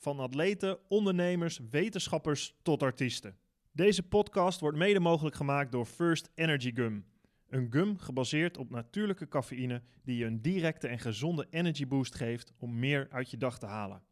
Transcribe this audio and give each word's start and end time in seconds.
Van 0.00 0.20
atleten, 0.20 0.78
ondernemers, 0.88 1.60
wetenschappers 1.70 2.56
tot 2.62 2.82
artiesten. 2.82 3.36
Deze 3.72 4.02
podcast 4.02 4.60
wordt 4.60 4.78
mede 4.78 5.00
mogelijk 5.00 5.36
gemaakt 5.36 5.72
door 5.72 5.86
First 5.86 6.30
Energy 6.34 6.74
Gum. 6.74 7.06
Een 7.48 7.72
gum 7.72 7.98
gebaseerd 7.98 8.58
op 8.58 8.70
natuurlijke 8.70 9.28
cafeïne 9.28 9.82
die 10.04 10.16
je 10.16 10.24
een 10.24 10.42
directe 10.42 10.88
en 10.88 10.98
gezonde 10.98 11.46
energy 11.50 11.86
boost 11.86 12.14
geeft 12.14 12.52
om 12.58 12.78
meer 12.78 13.08
uit 13.10 13.30
je 13.30 13.36
dag 13.36 13.58
te 13.58 13.66
halen. 13.66 14.02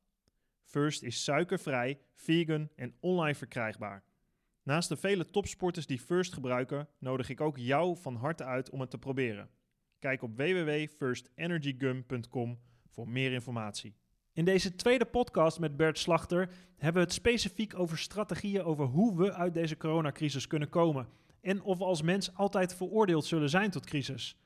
First 0.62 1.02
is 1.02 1.24
suikervrij, 1.24 2.00
vegan 2.14 2.68
en 2.76 2.94
online 3.00 3.34
verkrijgbaar. 3.34 4.04
Naast 4.62 4.88
de 4.88 4.96
vele 4.96 5.30
topsporters 5.30 5.86
die 5.86 6.00
First 6.00 6.32
gebruiken, 6.32 6.88
nodig 6.98 7.28
ik 7.28 7.40
ook 7.40 7.58
jou 7.58 7.96
van 7.96 8.16
harte 8.16 8.44
uit 8.44 8.70
om 8.70 8.80
het 8.80 8.90
te 8.90 8.98
proberen. 8.98 9.50
Kijk 9.98 10.22
op 10.22 10.36
www.firstenergygum.com 10.36 12.58
voor 12.88 13.08
meer 13.08 13.32
informatie. 13.32 13.96
In 14.38 14.44
deze 14.44 14.74
tweede 14.74 15.04
podcast 15.04 15.58
met 15.58 15.76
Bert 15.76 15.98
Slachter 15.98 16.48
hebben 16.76 17.02
we 17.02 17.08
het 17.08 17.12
specifiek 17.12 17.78
over 17.78 17.98
strategieën 17.98 18.62
over 18.62 18.84
hoe 18.84 19.16
we 19.16 19.32
uit 19.32 19.54
deze 19.54 19.76
coronacrisis 19.76 20.46
kunnen 20.46 20.68
komen. 20.68 21.08
En 21.40 21.62
of 21.62 21.78
we 21.78 21.84
als 21.84 22.02
mens 22.02 22.34
altijd 22.34 22.74
veroordeeld 22.74 23.24
zullen 23.24 23.48
zijn 23.50 23.70
tot 23.70 23.86
crisis. 23.86 24.36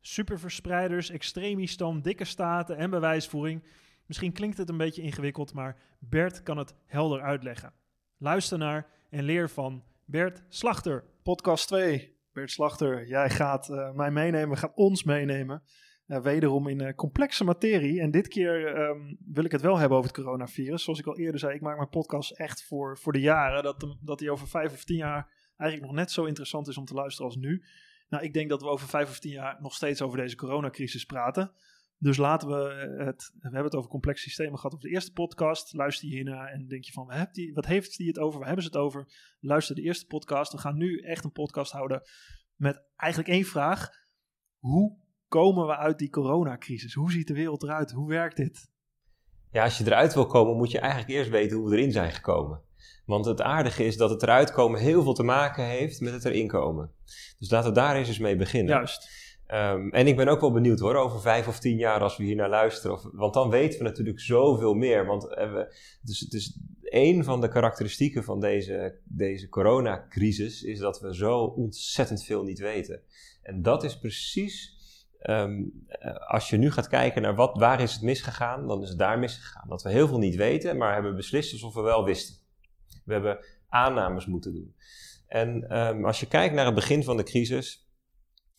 Superverspreiders, 0.00 1.10
extremistan, 1.10 2.02
dikke 2.02 2.24
staten 2.24 2.76
en 2.76 2.90
bewijsvoering. 2.90 3.62
Misschien 4.06 4.32
klinkt 4.32 4.58
het 4.58 4.68
een 4.68 4.76
beetje 4.76 5.02
ingewikkeld, 5.02 5.52
maar 5.52 5.76
Bert 5.98 6.42
kan 6.42 6.58
het 6.58 6.74
helder 6.86 7.20
uitleggen. 7.20 7.72
Luister 8.18 8.58
naar 8.58 8.86
en 9.10 9.24
leer 9.24 9.50
van 9.50 9.84
Bert 10.04 10.42
Slachter. 10.48 11.04
Podcast 11.22 11.66
2. 11.66 12.16
Bert 12.32 12.50
Slachter, 12.50 13.06
jij 13.06 13.30
gaat 13.30 13.68
uh, 13.68 13.92
mij 13.92 14.10
meenemen, 14.10 14.58
gaat 14.58 14.74
ons 14.74 15.04
meenemen. 15.04 15.62
Wederom 16.18 16.68
in 16.68 16.82
uh, 16.82 16.94
complexe 16.94 17.44
materie. 17.44 18.00
En 18.00 18.10
dit 18.10 18.28
keer 18.28 18.78
um, 18.88 19.18
wil 19.24 19.44
ik 19.44 19.52
het 19.52 19.60
wel 19.60 19.78
hebben 19.78 19.98
over 19.98 20.10
het 20.10 20.20
coronavirus. 20.20 20.82
Zoals 20.82 20.98
ik 20.98 21.06
al 21.06 21.18
eerder 21.18 21.40
zei, 21.40 21.54
ik 21.54 21.60
maak 21.60 21.76
mijn 21.76 21.88
podcast 21.88 22.30
echt 22.30 22.64
voor, 22.64 22.98
voor 22.98 23.12
de 23.12 23.20
jaren. 23.20 23.62
Dat, 23.62 23.96
dat 24.00 24.18
die 24.18 24.30
over 24.30 24.48
vijf 24.48 24.72
of 24.72 24.84
tien 24.84 24.96
jaar 24.96 25.52
eigenlijk 25.56 25.90
nog 25.90 26.00
net 26.00 26.10
zo 26.10 26.24
interessant 26.24 26.68
is 26.68 26.76
om 26.76 26.84
te 26.84 26.94
luisteren 26.94 27.26
als 27.26 27.36
nu. 27.36 27.64
Nou, 28.08 28.24
ik 28.24 28.32
denk 28.32 28.48
dat 28.48 28.62
we 28.62 28.68
over 28.68 28.88
vijf 28.88 29.08
of 29.08 29.18
tien 29.18 29.32
jaar 29.32 29.56
nog 29.60 29.74
steeds 29.74 30.02
over 30.02 30.18
deze 30.18 30.36
coronacrisis 30.36 31.04
praten. 31.04 31.52
Dus 31.98 32.16
laten 32.16 32.48
we 32.48 32.94
het. 33.04 33.32
We 33.34 33.40
hebben 33.42 33.64
het 33.64 33.74
over 33.74 33.90
complexe 33.90 34.22
systemen 34.22 34.56
gehad 34.56 34.74
op 34.74 34.80
de 34.80 34.88
eerste 34.88 35.12
podcast. 35.12 35.72
Luister 35.72 36.08
je 36.08 36.14
hiernaar 36.14 36.52
en 36.52 36.66
denk 36.68 36.84
je 36.84 36.92
van: 36.92 37.06
wat 37.06 37.16
heeft, 37.16 37.34
die, 37.34 37.54
wat 37.54 37.66
heeft 37.66 37.96
die 37.96 38.08
het 38.08 38.18
over? 38.18 38.38
Waar 38.38 38.46
hebben 38.46 38.64
ze 38.64 38.70
het 38.70 38.80
over? 38.80 39.06
Luister 39.40 39.74
de 39.74 39.82
eerste 39.82 40.06
podcast. 40.06 40.52
We 40.52 40.58
gaan 40.58 40.76
nu 40.76 40.98
echt 41.00 41.24
een 41.24 41.32
podcast 41.32 41.72
houden 41.72 42.02
met 42.54 42.82
eigenlijk 42.96 43.30
één 43.30 43.44
vraag: 43.44 43.88
Hoe 44.58 44.98
komen 45.30 45.66
we 45.66 45.76
uit 45.76 45.98
die 45.98 46.10
coronacrisis? 46.10 46.94
Hoe 46.94 47.12
ziet 47.12 47.26
de 47.26 47.34
wereld 47.34 47.62
eruit? 47.62 47.90
Hoe 47.90 48.08
werkt 48.08 48.36
dit? 48.36 48.70
Ja, 49.50 49.64
als 49.64 49.78
je 49.78 49.84
eruit 49.84 50.14
wil 50.14 50.26
komen, 50.26 50.56
moet 50.56 50.70
je 50.70 50.78
eigenlijk 50.78 51.10
eerst 51.10 51.30
weten 51.30 51.56
hoe 51.56 51.70
we 51.70 51.76
erin 51.76 51.92
zijn 51.92 52.12
gekomen. 52.12 52.60
Want 53.06 53.24
het 53.24 53.40
aardige 53.40 53.84
is 53.84 53.96
dat 53.96 54.10
het 54.10 54.22
eruit 54.22 54.52
komen 54.52 54.80
heel 54.80 55.02
veel 55.02 55.14
te 55.14 55.22
maken 55.22 55.64
heeft 55.64 56.00
met 56.00 56.12
het 56.12 56.24
erin 56.24 56.46
komen. 56.46 56.92
Dus 57.38 57.50
laten 57.50 57.68
we 57.68 57.74
daar 57.74 57.96
eens 57.96 58.08
eens 58.08 58.18
mee 58.18 58.36
beginnen. 58.36 58.74
Juist. 58.74 59.08
Um, 59.54 59.92
en 59.92 60.06
ik 60.06 60.16
ben 60.16 60.28
ook 60.28 60.40
wel 60.40 60.52
benieuwd 60.52 60.78
hoor, 60.78 60.94
over 60.94 61.20
vijf 61.20 61.48
of 61.48 61.58
tien 61.58 61.76
jaar 61.76 62.00
als 62.00 62.16
we 62.16 62.24
hier 62.24 62.36
naar 62.36 62.48
luisteren. 62.48 62.96
Of, 62.96 63.06
want 63.12 63.34
dan 63.34 63.50
weten 63.50 63.78
we 63.78 63.84
natuurlijk 63.84 64.20
zoveel 64.20 64.74
meer. 64.74 65.06
Want 65.06 65.24
uh, 65.24 65.52
we, 65.52 65.74
dus, 66.02 66.18
dus 66.18 66.58
een 66.82 67.24
van 67.24 67.40
de 67.40 67.48
karakteristieken 67.48 68.24
van 68.24 68.40
deze, 68.40 68.98
deze 69.04 69.48
coronacrisis 69.48 70.62
is 70.62 70.78
dat 70.78 71.00
we 71.00 71.14
zo 71.14 71.38
ontzettend 71.38 72.24
veel 72.24 72.42
niet 72.42 72.58
weten. 72.58 73.00
En 73.42 73.62
dat 73.62 73.84
is 73.84 73.98
precies, 73.98 74.79
um, 75.22 75.86
als 76.26 76.50
je 76.50 76.56
nu 76.56 76.70
gaat 76.70 76.88
kijken 76.88 77.22
naar 77.22 77.34
wat, 77.34 77.58
waar 77.58 77.80
is 77.80 77.92
het 77.92 78.02
misgegaan, 78.02 78.66
dan 78.66 78.82
is 78.82 78.88
het 78.88 78.98
daar 78.98 79.18
misgegaan. 79.18 79.68
Dat 79.68 79.82
we 79.82 79.90
heel 79.90 80.08
veel 80.08 80.18
niet 80.18 80.36
weten, 80.36 80.76
maar 80.76 80.92
hebben 80.92 81.16
beslist 81.16 81.52
alsof 81.52 81.74
we 81.74 81.80
wel 81.80 82.04
wisten. 82.04 82.36
We 83.04 83.12
hebben 83.12 83.38
aannames 83.68 84.26
moeten 84.26 84.52
doen. 84.52 84.74
En 85.26 85.78
um, 85.78 86.04
als 86.04 86.20
je 86.20 86.26
kijkt 86.26 86.54
naar 86.54 86.64
het 86.64 86.74
begin 86.74 87.04
van 87.04 87.16
de 87.16 87.22
crisis, 87.22 87.88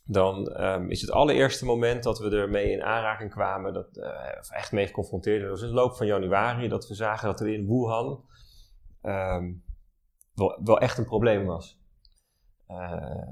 dan 0.04 0.62
um, 0.62 0.90
is 0.90 1.02
het 1.02 1.12
allereerste 1.12 1.66
moment 1.66 2.04
dat 2.04 2.20
we 2.20 2.30
ermee 2.30 2.72
in 2.72 2.84
aanraking 2.84 3.32
kwamen, 3.32 3.74
dat, 3.74 3.98
uh, 3.98 4.06
of 4.40 4.52
echt 4.52 4.72
mee 4.72 4.88
geconfronteerd 4.88 5.38
werden, 5.38 5.56
was 5.56 5.62
in 5.62 5.76
de 5.76 5.82
loop 5.82 5.96
van 5.96 6.06
januari, 6.08 6.68
dat 6.68 6.88
we 6.88 6.96
zagen 6.96 7.28
dat 7.28 7.40
er 7.40 7.54
in 7.54 7.68
Wuhan 7.68 8.24
wel, 10.34 10.60
wel, 10.64 10.80
echt 10.80 10.98
een 10.98 11.06
probleem 11.06 11.46
was. 11.46 11.81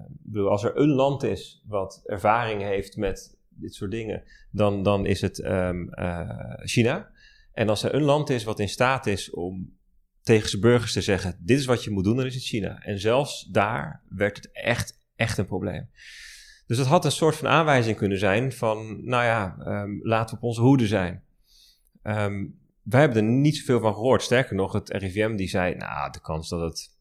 Bedoel, 0.09 0.49
als 0.49 0.63
er 0.63 0.77
een 0.77 0.89
land 0.89 1.23
is 1.23 1.63
wat 1.67 2.01
ervaring 2.05 2.61
heeft 2.61 2.97
met 2.97 3.37
dit 3.49 3.73
soort 3.73 3.91
dingen, 3.91 4.23
dan, 4.51 4.83
dan 4.83 5.05
is 5.05 5.21
het 5.21 5.45
um, 5.45 5.89
uh, 5.99 6.53
China. 6.55 7.11
En 7.53 7.69
als 7.69 7.83
er 7.83 7.93
een 7.93 8.03
land 8.03 8.29
is 8.29 8.43
wat 8.43 8.59
in 8.59 8.69
staat 8.69 9.05
is 9.05 9.29
om 9.29 9.77
tegen 10.21 10.49
zijn 10.49 10.61
burgers 10.61 10.93
te 10.93 11.01
zeggen: 11.01 11.37
dit 11.39 11.59
is 11.59 11.65
wat 11.65 11.83
je 11.83 11.89
moet 11.89 12.03
doen, 12.03 12.15
dan 12.15 12.25
is 12.25 12.33
het 12.33 12.43
China. 12.43 12.79
En 12.81 12.99
zelfs 12.99 13.43
daar 13.43 14.03
werd 14.09 14.35
het 14.35 14.51
echt, 14.51 14.99
echt 15.15 15.37
een 15.37 15.45
probleem. 15.45 15.89
Dus 16.67 16.77
dat 16.77 16.87
had 16.87 17.05
een 17.05 17.11
soort 17.11 17.35
van 17.35 17.47
aanwijzing 17.47 17.97
kunnen 17.97 18.19
zijn 18.19 18.51
van, 18.51 19.05
nou 19.05 19.23
ja, 19.23 19.55
um, 19.59 19.99
laten 20.03 20.35
we 20.35 20.41
op 20.41 20.47
onze 20.47 20.61
hoede 20.61 20.87
zijn. 20.87 21.23
Um, 22.03 22.59
wij 22.83 22.99
hebben 22.99 23.25
er 23.25 23.31
niet 23.31 23.57
zoveel 23.57 23.79
van 23.79 23.93
gehoord. 23.93 24.21
Sterker 24.21 24.55
nog, 24.55 24.73
het 24.73 24.89
RIVM 24.89 25.35
die 25.35 25.47
zei, 25.47 25.75
nou, 25.75 26.11
de 26.11 26.21
kans 26.21 26.49
dat 26.49 26.61
het 26.61 26.97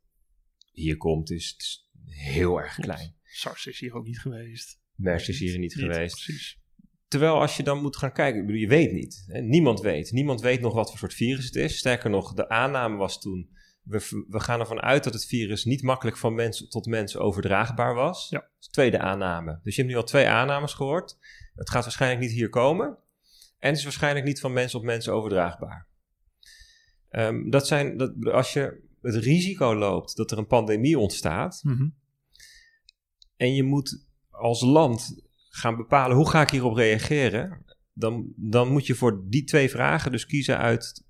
hier 0.73 0.97
komt 0.97 1.31
is 1.31 1.88
heel 2.09 2.61
erg 2.61 2.75
klein. 2.75 3.15
SARS 3.23 3.67
is 3.67 3.81
hier 3.81 3.95
ook 3.95 4.05
niet 4.05 4.21
geweest. 4.21 4.81
MERS 4.95 5.29
is 5.29 5.39
hier 5.39 5.59
niet, 5.59 5.61
niet 5.61 5.85
geweest. 5.85 6.25
Precies. 6.25 6.59
Terwijl 7.09 7.41
als 7.41 7.57
je 7.57 7.63
dan 7.63 7.83
moet 7.83 7.97
gaan 7.97 8.13
kijken, 8.13 8.41
ik 8.41 8.47
bedoel, 8.47 8.61
je 8.61 8.69
weet 8.69 8.93
niet. 8.93 9.25
Hè? 9.27 9.41
Niemand 9.41 9.81
weet. 9.81 10.13
Niemand 10.13 10.41
weet 10.41 10.61
nog 10.61 10.75
wat 10.75 10.89
voor 10.89 10.99
soort 10.99 11.15
virus 11.15 11.45
het 11.45 11.55
is. 11.55 11.79
Sterker 11.79 12.11
nog, 12.11 12.35
de 12.35 12.49
aanname 12.49 12.97
was 12.97 13.21
toen 13.21 13.51
we, 13.83 14.25
we, 14.29 14.41
gaan 14.41 14.61
ervan 14.61 14.81
uit 14.81 15.05
dat 15.05 15.13
het 15.13 15.27
virus 15.27 15.65
niet 15.65 15.83
makkelijk 15.83 16.17
van 16.17 16.35
mens 16.35 16.69
tot 16.69 16.87
mens 16.87 17.17
overdraagbaar 17.17 17.95
was. 17.95 18.29
Ja. 18.29 18.39
Dat 18.39 18.51
is 18.61 18.67
de 18.67 18.73
tweede 18.73 18.99
aanname. 18.99 19.61
Dus 19.63 19.75
je 19.75 19.81
hebt 19.81 19.93
nu 19.93 20.01
al 20.01 20.07
twee 20.07 20.27
aannames 20.27 20.73
gehoord. 20.73 21.19
Het 21.55 21.71
gaat 21.71 21.83
waarschijnlijk 21.83 22.21
niet 22.21 22.33
hier 22.33 22.49
komen. 22.49 22.99
En 23.59 23.69
het 23.69 23.79
is 23.79 23.85
waarschijnlijk 23.85 24.27
niet 24.27 24.41
van 24.41 24.53
mens 24.53 24.75
op 24.75 24.83
mens 24.83 25.09
overdraagbaar. 25.09 25.89
Um, 27.11 27.51
dat 27.51 27.67
zijn, 27.67 27.97
dat, 27.97 28.25
als 28.25 28.53
je 28.53 28.88
het 29.03 29.15
risico 29.15 29.75
loopt 29.75 30.17
dat 30.17 30.31
er 30.31 30.39
een 30.39 30.47
pandemie 30.47 30.99
ontstaat. 30.99 31.61
Mm 31.63 31.77
-hmm. 31.77 31.95
En 33.37 33.55
je 33.55 33.63
moet 33.63 34.07
als 34.31 34.63
land 34.63 35.23
gaan 35.49 35.77
bepalen 35.77 36.17
hoe 36.17 36.31
ga 36.31 36.41
ik 36.41 36.51
hierop 36.51 36.77
reageren. 36.77 37.65
Dan, 37.93 38.33
dan 38.37 38.73
moet 38.73 38.87
je 38.87 38.95
voor 38.95 39.25
die 39.29 39.45
twee 39.45 39.71
vragen 39.71 40.13
dus 40.13 40.27
kiezen 40.27 40.59
uit. 40.59 41.05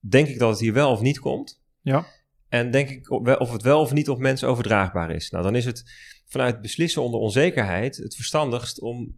Denk 0.00 0.28
ik 0.28 0.38
dat 0.38 0.50
het 0.50 0.60
hier 0.60 0.72
wel 0.72 0.90
of 0.90 1.00
niet 1.00 1.18
komt? 1.18 1.62
Ja. 1.80 2.06
En 2.48 2.70
denk 2.70 2.88
ik 2.88 3.10
of 3.10 3.52
het 3.52 3.62
wel 3.62 3.80
of 3.80 3.92
niet 3.92 4.08
op 4.08 4.18
mensen 4.18 4.48
overdraagbaar 4.48 5.10
is. 5.10 5.30
Nou, 5.30 5.44
dan 5.44 5.56
is 5.56 5.64
het 5.64 5.84
vanuit 6.26 6.60
beslissen 6.60 7.02
onder 7.02 7.20
onzekerheid 7.20 7.96
het 7.96 8.14
verstandigst 8.14 8.80
om, 8.80 9.16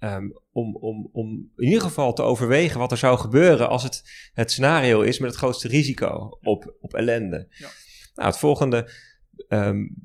um, 0.00 0.38
om, 0.52 0.76
om, 0.76 1.08
om 1.12 1.52
in 1.56 1.64
ieder 1.66 1.80
geval 1.80 2.12
te 2.12 2.22
overwegen 2.22 2.78
wat 2.78 2.90
er 2.90 2.96
zou 2.96 3.18
gebeuren 3.18 3.68
als 3.68 3.82
het 3.82 4.30
het 4.32 4.50
scenario 4.50 5.00
is 5.00 5.18
met 5.18 5.30
het 5.30 5.38
grootste 5.38 5.68
risico 5.68 6.38
op, 6.40 6.76
op 6.80 6.94
ellende. 6.94 7.46
Ja. 7.50 7.68
Nou, 8.14 8.28
het 8.28 8.38
volgende 8.38 8.90
um, 9.48 9.96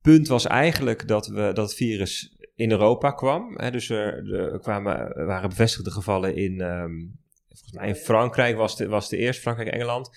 punt 0.00 0.28
was 0.28 0.46
eigenlijk 0.46 1.08
dat, 1.08 1.26
we, 1.26 1.50
dat 1.54 1.56
het 1.56 1.74
virus 1.74 2.36
in 2.54 2.70
Europa 2.70 3.10
kwam. 3.10 3.58
Hè, 3.58 3.70
dus 3.70 3.90
er, 3.90 4.32
er 4.34 4.60
kwamen, 4.60 5.14
er 5.14 5.26
waren 5.26 5.48
bevestigde 5.48 5.90
gevallen 5.90 6.36
in, 6.36 6.60
um, 6.60 7.18
volgens 7.48 7.72
mij 7.72 7.88
in 7.88 7.94
Frankrijk 7.94 8.56
was 8.56 8.76
de, 8.76 8.88
was 8.88 9.08
de 9.08 9.16
eerste, 9.16 9.42
Frankrijk, 9.42 9.70
Engeland. 9.70 10.10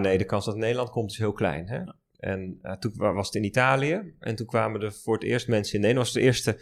Nee, 0.00 0.18
de 0.18 0.24
kans 0.24 0.44
dat 0.44 0.54
het 0.54 0.62
Nederland 0.62 0.90
komt 0.90 1.10
is 1.10 1.18
heel 1.18 1.32
klein. 1.32 1.68
Hè? 1.68 1.76
Ja. 1.76 1.96
En 2.18 2.58
uh, 2.62 2.72
toen 2.72 2.92
was 2.96 3.26
het 3.26 3.34
in 3.34 3.44
Italië. 3.44 4.14
En 4.18 4.34
toen 4.34 4.46
kwamen 4.46 4.80
er 4.80 4.92
voor 4.92 5.14
het 5.14 5.22
eerst 5.22 5.48
mensen 5.48 5.74
in 5.74 5.80
Nederland. 5.80 6.06
Was 6.06 6.16
het 6.16 6.24
eerste 6.24 6.58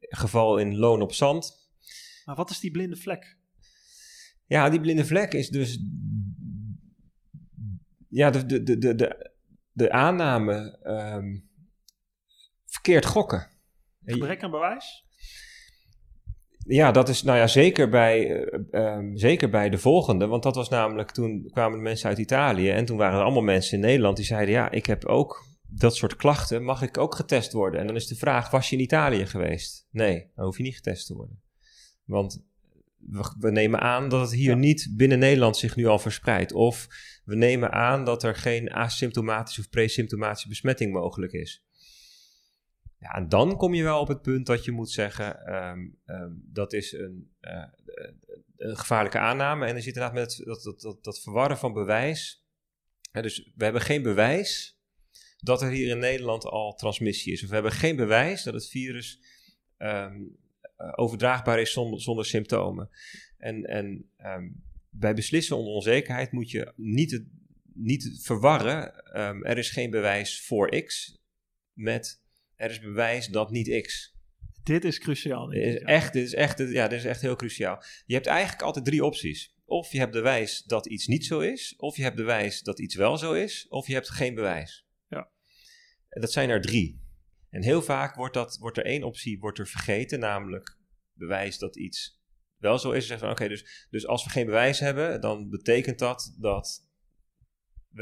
geval 0.00 0.58
in 0.58 0.76
Loon 0.76 1.02
op 1.02 1.12
Zand. 1.12 1.70
Maar 2.24 2.36
wat 2.36 2.50
is 2.50 2.60
die 2.60 2.70
blinde 2.70 2.96
vlek? 2.96 3.36
Ja, 4.46 4.68
die 4.68 4.80
blinde 4.80 5.04
vlek 5.04 5.32
is 5.32 5.48
dus... 5.48 5.78
Ja, 8.08 8.30
de, 8.30 8.62
de, 8.62 8.78
de, 8.78 8.94
de, 8.94 9.32
de 9.72 9.90
aanname... 9.90 10.78
Um, 10.84 11.48
verkeerd 12.66 13.06
gokken. 13.06 13.48
Gebrek 14.04 14.42
aan 14.42 14.50
bewijs? 14.50 15.06
Ja, 16.64 16.90
dat 16.92 17.08
is 17.08 17.22
nou 17.22 17.38
ja, 17.38 17.46
zeker 17.46 17.88
bij, 17.88 18.42
eh, 18.44 18.58
ehm, 18.70 19.16
zeker 19.16 19.50
bij 19.50 19.70
de 19.70 19.78
volgende. 19.78 20.26
Want 20.26 20.42
dat 20.42 20.54
was 20.54 20.68
namelijk 20.68 21.10
toen 21.10 21.50
kwamen 21.52 21.78
de 21.78 21.84
mensen 21.84 22.08
uit 22.08 22.18
Italië. 22.18 22.70
En 22.70 22.84
toen 22.84 22.96
waren 22.96 23.18
er 23.18 23.24
allemaal 23.24 23.42
mensen 23.42 23.74
in 23.74 23.84
Nederland 23.84 24.16
die 24.16 24.26
zeiden: 24.26 24.54
Ja, 24.54 24.70
ik 24.70 24.86
heb 24.86 25.04
ook 25.04 25.47
dat 25.70 25.96
soort 25.96 26.16
klachten. 26.16 26.64
Mag 26.64 26.82
ik 26.82 26.98
ook 26.98 27.14
getest 27.14 27.52
worden? 27.52 27.80
En 27.80 27.86
dan 27.86 27.96
is 27.96 28.06
de 28.06 28.16
vraag: 28.16 28.50
Was 28.50 28.70
je 28.70 28.76
in 28.76 28.82
Italië 28.82 29.26
geweest? 29.26 29.86
Nee, 29.90 30.30
dan 30.34 30.44
hoef 30.44 30.56
je 30.56 30.62
niet 30.62 30.74
getest 30.74 31.06
te 31.06 31.14
worden. 31.14 31.42
Want 32.04 32.44
we, 32.96 33.34
we 33.38 33.50
nemen 33.50 33.80
aan 33.80 34.08
dat 34.08 34.20
het 34.20 34.32
hier 34.32 34.50
Ja. 34.50 34.56
niet 34.56 34.92
binnen 34.96 35.18
Nederland 35.18 35.56
zich 35.56 35.76
nu 35.76 35.86
al 35.86 35.98
verspreidt. 35.98 36.52
Of 36.52 36.88
we 37.24 37.36
nemen 37.36 37.72
aan 37.72 38.04
dat 38.04 38.22
er 38.22 38.34
geen 38.34 38.72
asymptomatische 38.72 39.60
of 39.60 39.68
presymptomatische 39.68 40.48
besmetting 40.48 40.92
mogelijk 40.92 41.32
is. 41.32 41.62
Ja, 43.00 43.14
en 43.14 43.28
dan 43.28 43.56
kom 43.56 43.74
je 43.74 43.82
wel 43.82 44.00
op 44.00 44.08
het 44.08 44.22
punt 44.22 44.46
dat 44.46 44.64
je 44.64 44.72
moet 44.72 44.90
zeggen, 44.90 45.46
ehm, 45.46 45.88
ehm, 46.04 46.32
dat 46.34 46.72
is 46.72 46.92
een, 46.92 47.30
eh, 47.40 47.64
een 48.56 48.76
gevaarlijke 48.76 49.18
aanname. 49.18 49.66
En 49.66 49.74
er 49.76 49.82
zit 49.82 49.94
inderdaad 49.94 50.18
met 50.18 50.40
dat, 50.44 50.62
dat, 50.62 50.80
dat, 50.80 51.04
dat 51.04 51.20
verwarren 51.20 51.58
van 51.58 51.72
bewijs. 51.72 52.46
Dus 53.12 53.52
we 53.56 53.64
hebben 53.64 53.82
geen 53.82 54.02
bewijs 54.02 54.77
dat 55.42 55.62
er 55.62 55.70
hier 55.70 55.88
in 55.88 55.98
Nederland 55.98 56.44
al 56.44 56.74
transmissie 56.74 57.32
is. 57.32 57.42
Of 57.42 57.48
we 57.48 57.54
hebben 57.54 57.72
geen 57.72 57.96
bewijs 57.96 58.42
dat 58.42 58.54
het 58.54 58.68
virus 58.68 59.20
ehm, 59.76 60.22
eh, 60.76 60.92
overdraagbaar 60.96 61.60
is 61.60 61.72
zonder, 61.72 62.00
zonder 62.00 62.24
symptomen. 62.24 62.90
En, 63.36 63.64
en 63.64 64.10
ehm, 64.16 64.48
bij 64.90 65.14
beslissen 65.14 65.56
onder 65.56 65.72
onzekerheid 65.72 66.32
moet 66.32 66.50
je 66.50 66.72
niet, 66.76 67.10
het, 67.10 67.24
niet 67.72 68.18
verwarren. 68.22 69.04
ehm, 69.04 69.42
er 69.42 69.58
is 69.58 69.70
geen 69.70 69.90
bewijs 69.90 70.40
voor 70.40 70.82
X 70.84 71.18
met 71.72 72.20
er 72.58 72.70
is 72.70 72.80
bewijs 72.80 73.26
dat 73.26 73.50
niet 73.50 73.82
X. 73.82 74.16
Dit 74.62 74.84
is 74.84 74.98
cruciaal. 74.98 75.46
Dit 75.46 75.64
is, 75.64 75.78
echt, 75.78 76.12
dit, 76.12 76.24
is 76.24 76.34
echt, 76.34 76.58
ja, 76.58 76.88
dit 76.88 76.98
is 76.98 77.04
echt 77.04 77.20
heel 77.20 77.36
cruciaal. 77.36 77.82
Je 78.06 78.14
hebt 78.14 78.26
eigenlijk 78.26 78.62
altijd 78.62 78.84
drie 78.84 79.04
opties. 79.04 79.54
Of 79.64 79.92
je 79.92 79.98
hebt 79.98 80.12
bewijs 80.12 80.62
dat 80.62 80.86
iets 80.86 81.06
niet 81.06 81.26
zo 81.26 81.40
is, 81.40 81.74
of 81.76 81.96
je 81.96 82.02
hebt 82.02 82.16
bewijs 82.16 82.62
dat 82.62 82.80
iets 82.80 82.94
wel 82.94 83.18
zo 83.18 83.32
is, 83.32 83.66
of 83.68 83.86
je 83.86 83.92
hebt 83.92 84.10
geen 84.10 84.34
bewijs. 84.34 84.87
En 86.08 86.20
Dat 86.20 86.32
zijn 86.32 86.50
er 86.50 86.60
drie. 86.60 87.00
En 87.50 87.62
heel 87.62 87.82
vaak 87.82 88.14
wordt, 88.14 88.34
dat, 88.34 88.56
wordt 88.56 88.76
er 88.76 88.84
één 88.84 89.02
optie 89.02 89.38
wordt 89.38 89.58
er 89.58 89.66
vergeten, 89.66 90.18
namelijk 90.18 90.78
bewijs 91.12 91.58
dat 91.58 91.76
iets 91.76 92.20
wel 92.56 92.78
zo 92.78 92.90
is. 92.90 93.06
Zeggen 93.06 93.30
oké, 93.30 93.48
dus, 93.48 93.86
dus 93.90 94.06
als 94.06 94.24
we 94.24 94.30
geen 94.30 94.46
bewijs 94.46 94.80
hebben, 94.80 95.20
dan 95.20 95.48
betekent 95.48 95.98
dat 95.98 96.36
dat 96.38 96.87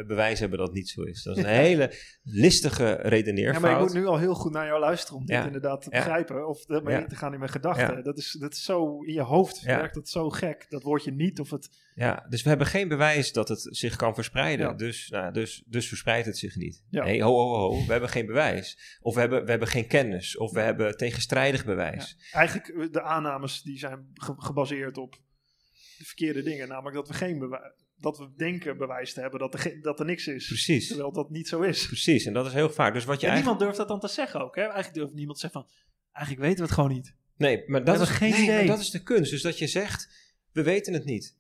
bewijs 0.05 0.41
hebben 0.41 0.59
dat 0.59 0.67
het 0.67 0.77
niet 0.77 0.89
zo 0.89 1.03
is. 1.03 1.23
Dat 1.23 1.37
is 1.37 1.43
een 1.43 1.49
hele 1.49 1.93
listige 2.23 2.85
Ja, 2.85 3.09
redeneerfout. 3.09 3.63
maar 3.63 3.71
je 3.71 3.79
moet 3.79 3.93
nu 3.95 4.07
al 4.07 4.19
heel 4.19 4.35
goed 4.35 4.53
naar 4.53 4.67
jou 4.67 4.81
luisteren 4.81 5.17
om 5.21 5.27
dit 5.27 5.37
Ja. 5.37 5.47
inderdaad 5.47 5.83
te 5.83 5.89
Ja. 5.91 5.97
begrijpen. 5.97 6.49
Of 6.49 6.69
ermee 6.69 6.95
Ja. 6.95 7.01
in 7.03 7.09
te 7.09 7.17
gaan 7.17 7.33
in 7.33 7.39
mijn 7.39 7.51
gedachten. 7.51 8.05
Dat, 8.05 8.19
is, 8.19 8.37
dat 8.41 8.53
is 8.53 8.63
zo 8.65 9.03
in 9.03 9.13
je 9.13 9.21
hoofd 9.23 9.61
werkt 9.63 9.95
dat 9.95 10.09
zo 10.09 10.31
gek. 10.31 10.67
Dat 10.69 10.83
woordje 10.83 11.11
niet 11.13 11.41
of 11.41 11.51
het... 11.51 11.85
Ja, 11.95 12.27
dus 12.29 12.43
we 12.43 12.49
hebben 12.49 12.67
geen 12.67 12.89
bewijs 12.89 13.33
dat 13.33 13.49
het 13.49 13.67
zich 13.71 13.97
kan 13.97 14.15
verspreiden. 14.15 14.77
Dus, 14.77 15.09
nou, 15.09 15.33
dus, 15.33 15.63
dus 15.67 15.89
verspreidt 15.89 16.27
het 16.27 16.39
zich 16.39 16.57
niet. 16.57 16.83
Nee, 16.91 17.23
ho, 17.23 17.31
ho, 17.33 17.55
ho. 17.57 17.87
We 17.87 17.91
hebben 17.93 18.09
geen 18.11 18.27
bewijs. 18.27 18.99
Of 19.01 19.15
we 19.15 19.21
hebben, 19.21 19.45
we 19.45 19.51
hebben 19.51 19.69
geen 19.69 19.87
kennis. 19.87 20.37
Of 20.37 20.53
we 20.53 20.61
hebben 20.61 20.97
tegenstrijdig 20.97 21.65
bewijs. 21.65 22.17
Eigenlijk 22.33 22.69
eh, 22.69 22.87
de 22.93 23.03
aannames 23.03 23.63
die 23.63 23.79
zijn 23.79 24.11
ge- 24.15 24.35
gebaseerd 24.37 24.99
op 24.99 25.13
de 25.99 26.05
verkeerde 26.05 26.43
dingen. 26.43 26.69
Namelijk 26.69 26.97
dat 26.97 27.09
we 27.09 27.15
geen 27.15 27.39
bewijs... 27.39 27.73
Dat 28.07 28.19
we 28.19 28.33
denken 28.37 28.79
bewijs 28.79 29.13
te 29.13 29.21
hebben 29.21 29.41
dat 29.41 29.55
er, 29.55 29.79
dat 29.83 30.01
er 30.01 30.07
niks 30.07 30.27
is. 30.27 30.47
Precies. 30.47 30.89
Terwijl 30.89 31.13
dat 31.13 31.31
niet 31.31 31.49
zo 31.49 31.61
is. 31.61 31.87
Precies. 31.87 32.25
En 32.25 32.33
dat 32.33 32.47
is 32.47 32.53
heel 32.53 32.71
vaak. 32.71 32.93
Dus 32.93 33.05
wat 33.05 33.21
je 33.21 33.27
En 33.27 33.33
eigenlijk... 33.33 33.59
niemand 33.59 33.59
durft 33.59 33.77
dat 33.77 33.89
dan 33.89 34.11
te 34.11 34.15
zeggen 34.15 34.41
ook. 34.41 34.55
Hè? 34.55 34.63
Eigenlijk 34.63 34.95
durft 34.95 35.15
niemand 35.15 35.41
te 35.41 35.41
zeggen 35.41 35.61
van... 35.63 35.71
Eigenlijk 36.13 36.47
weten 36.47 36.63
we 36.63 36.67
het 36.67 36.75
gewoon 36.75 36.93
niet. 36.93 37.15
Nee, 37.37 37.63
maar 37.67 37.85
dat, 37.85 38.01
is, 38.01 38.09
geen 38.09 38.31
nee, 38.31 38.43
idee. 38.43 38.57
maar 38.57 38.67
dat 38.67 38.81
is 38.81 38.91
de 38.91 39.03
kunst. 39.03 39.31
Dus 39.31 39.43
dat 39.43 39.59
je 39.59 39.67
zegt, 39.67 40.09
we 40.53 40.63
weten 40.63 40.93
het 40.93 41.05
niet. 41.05 41.37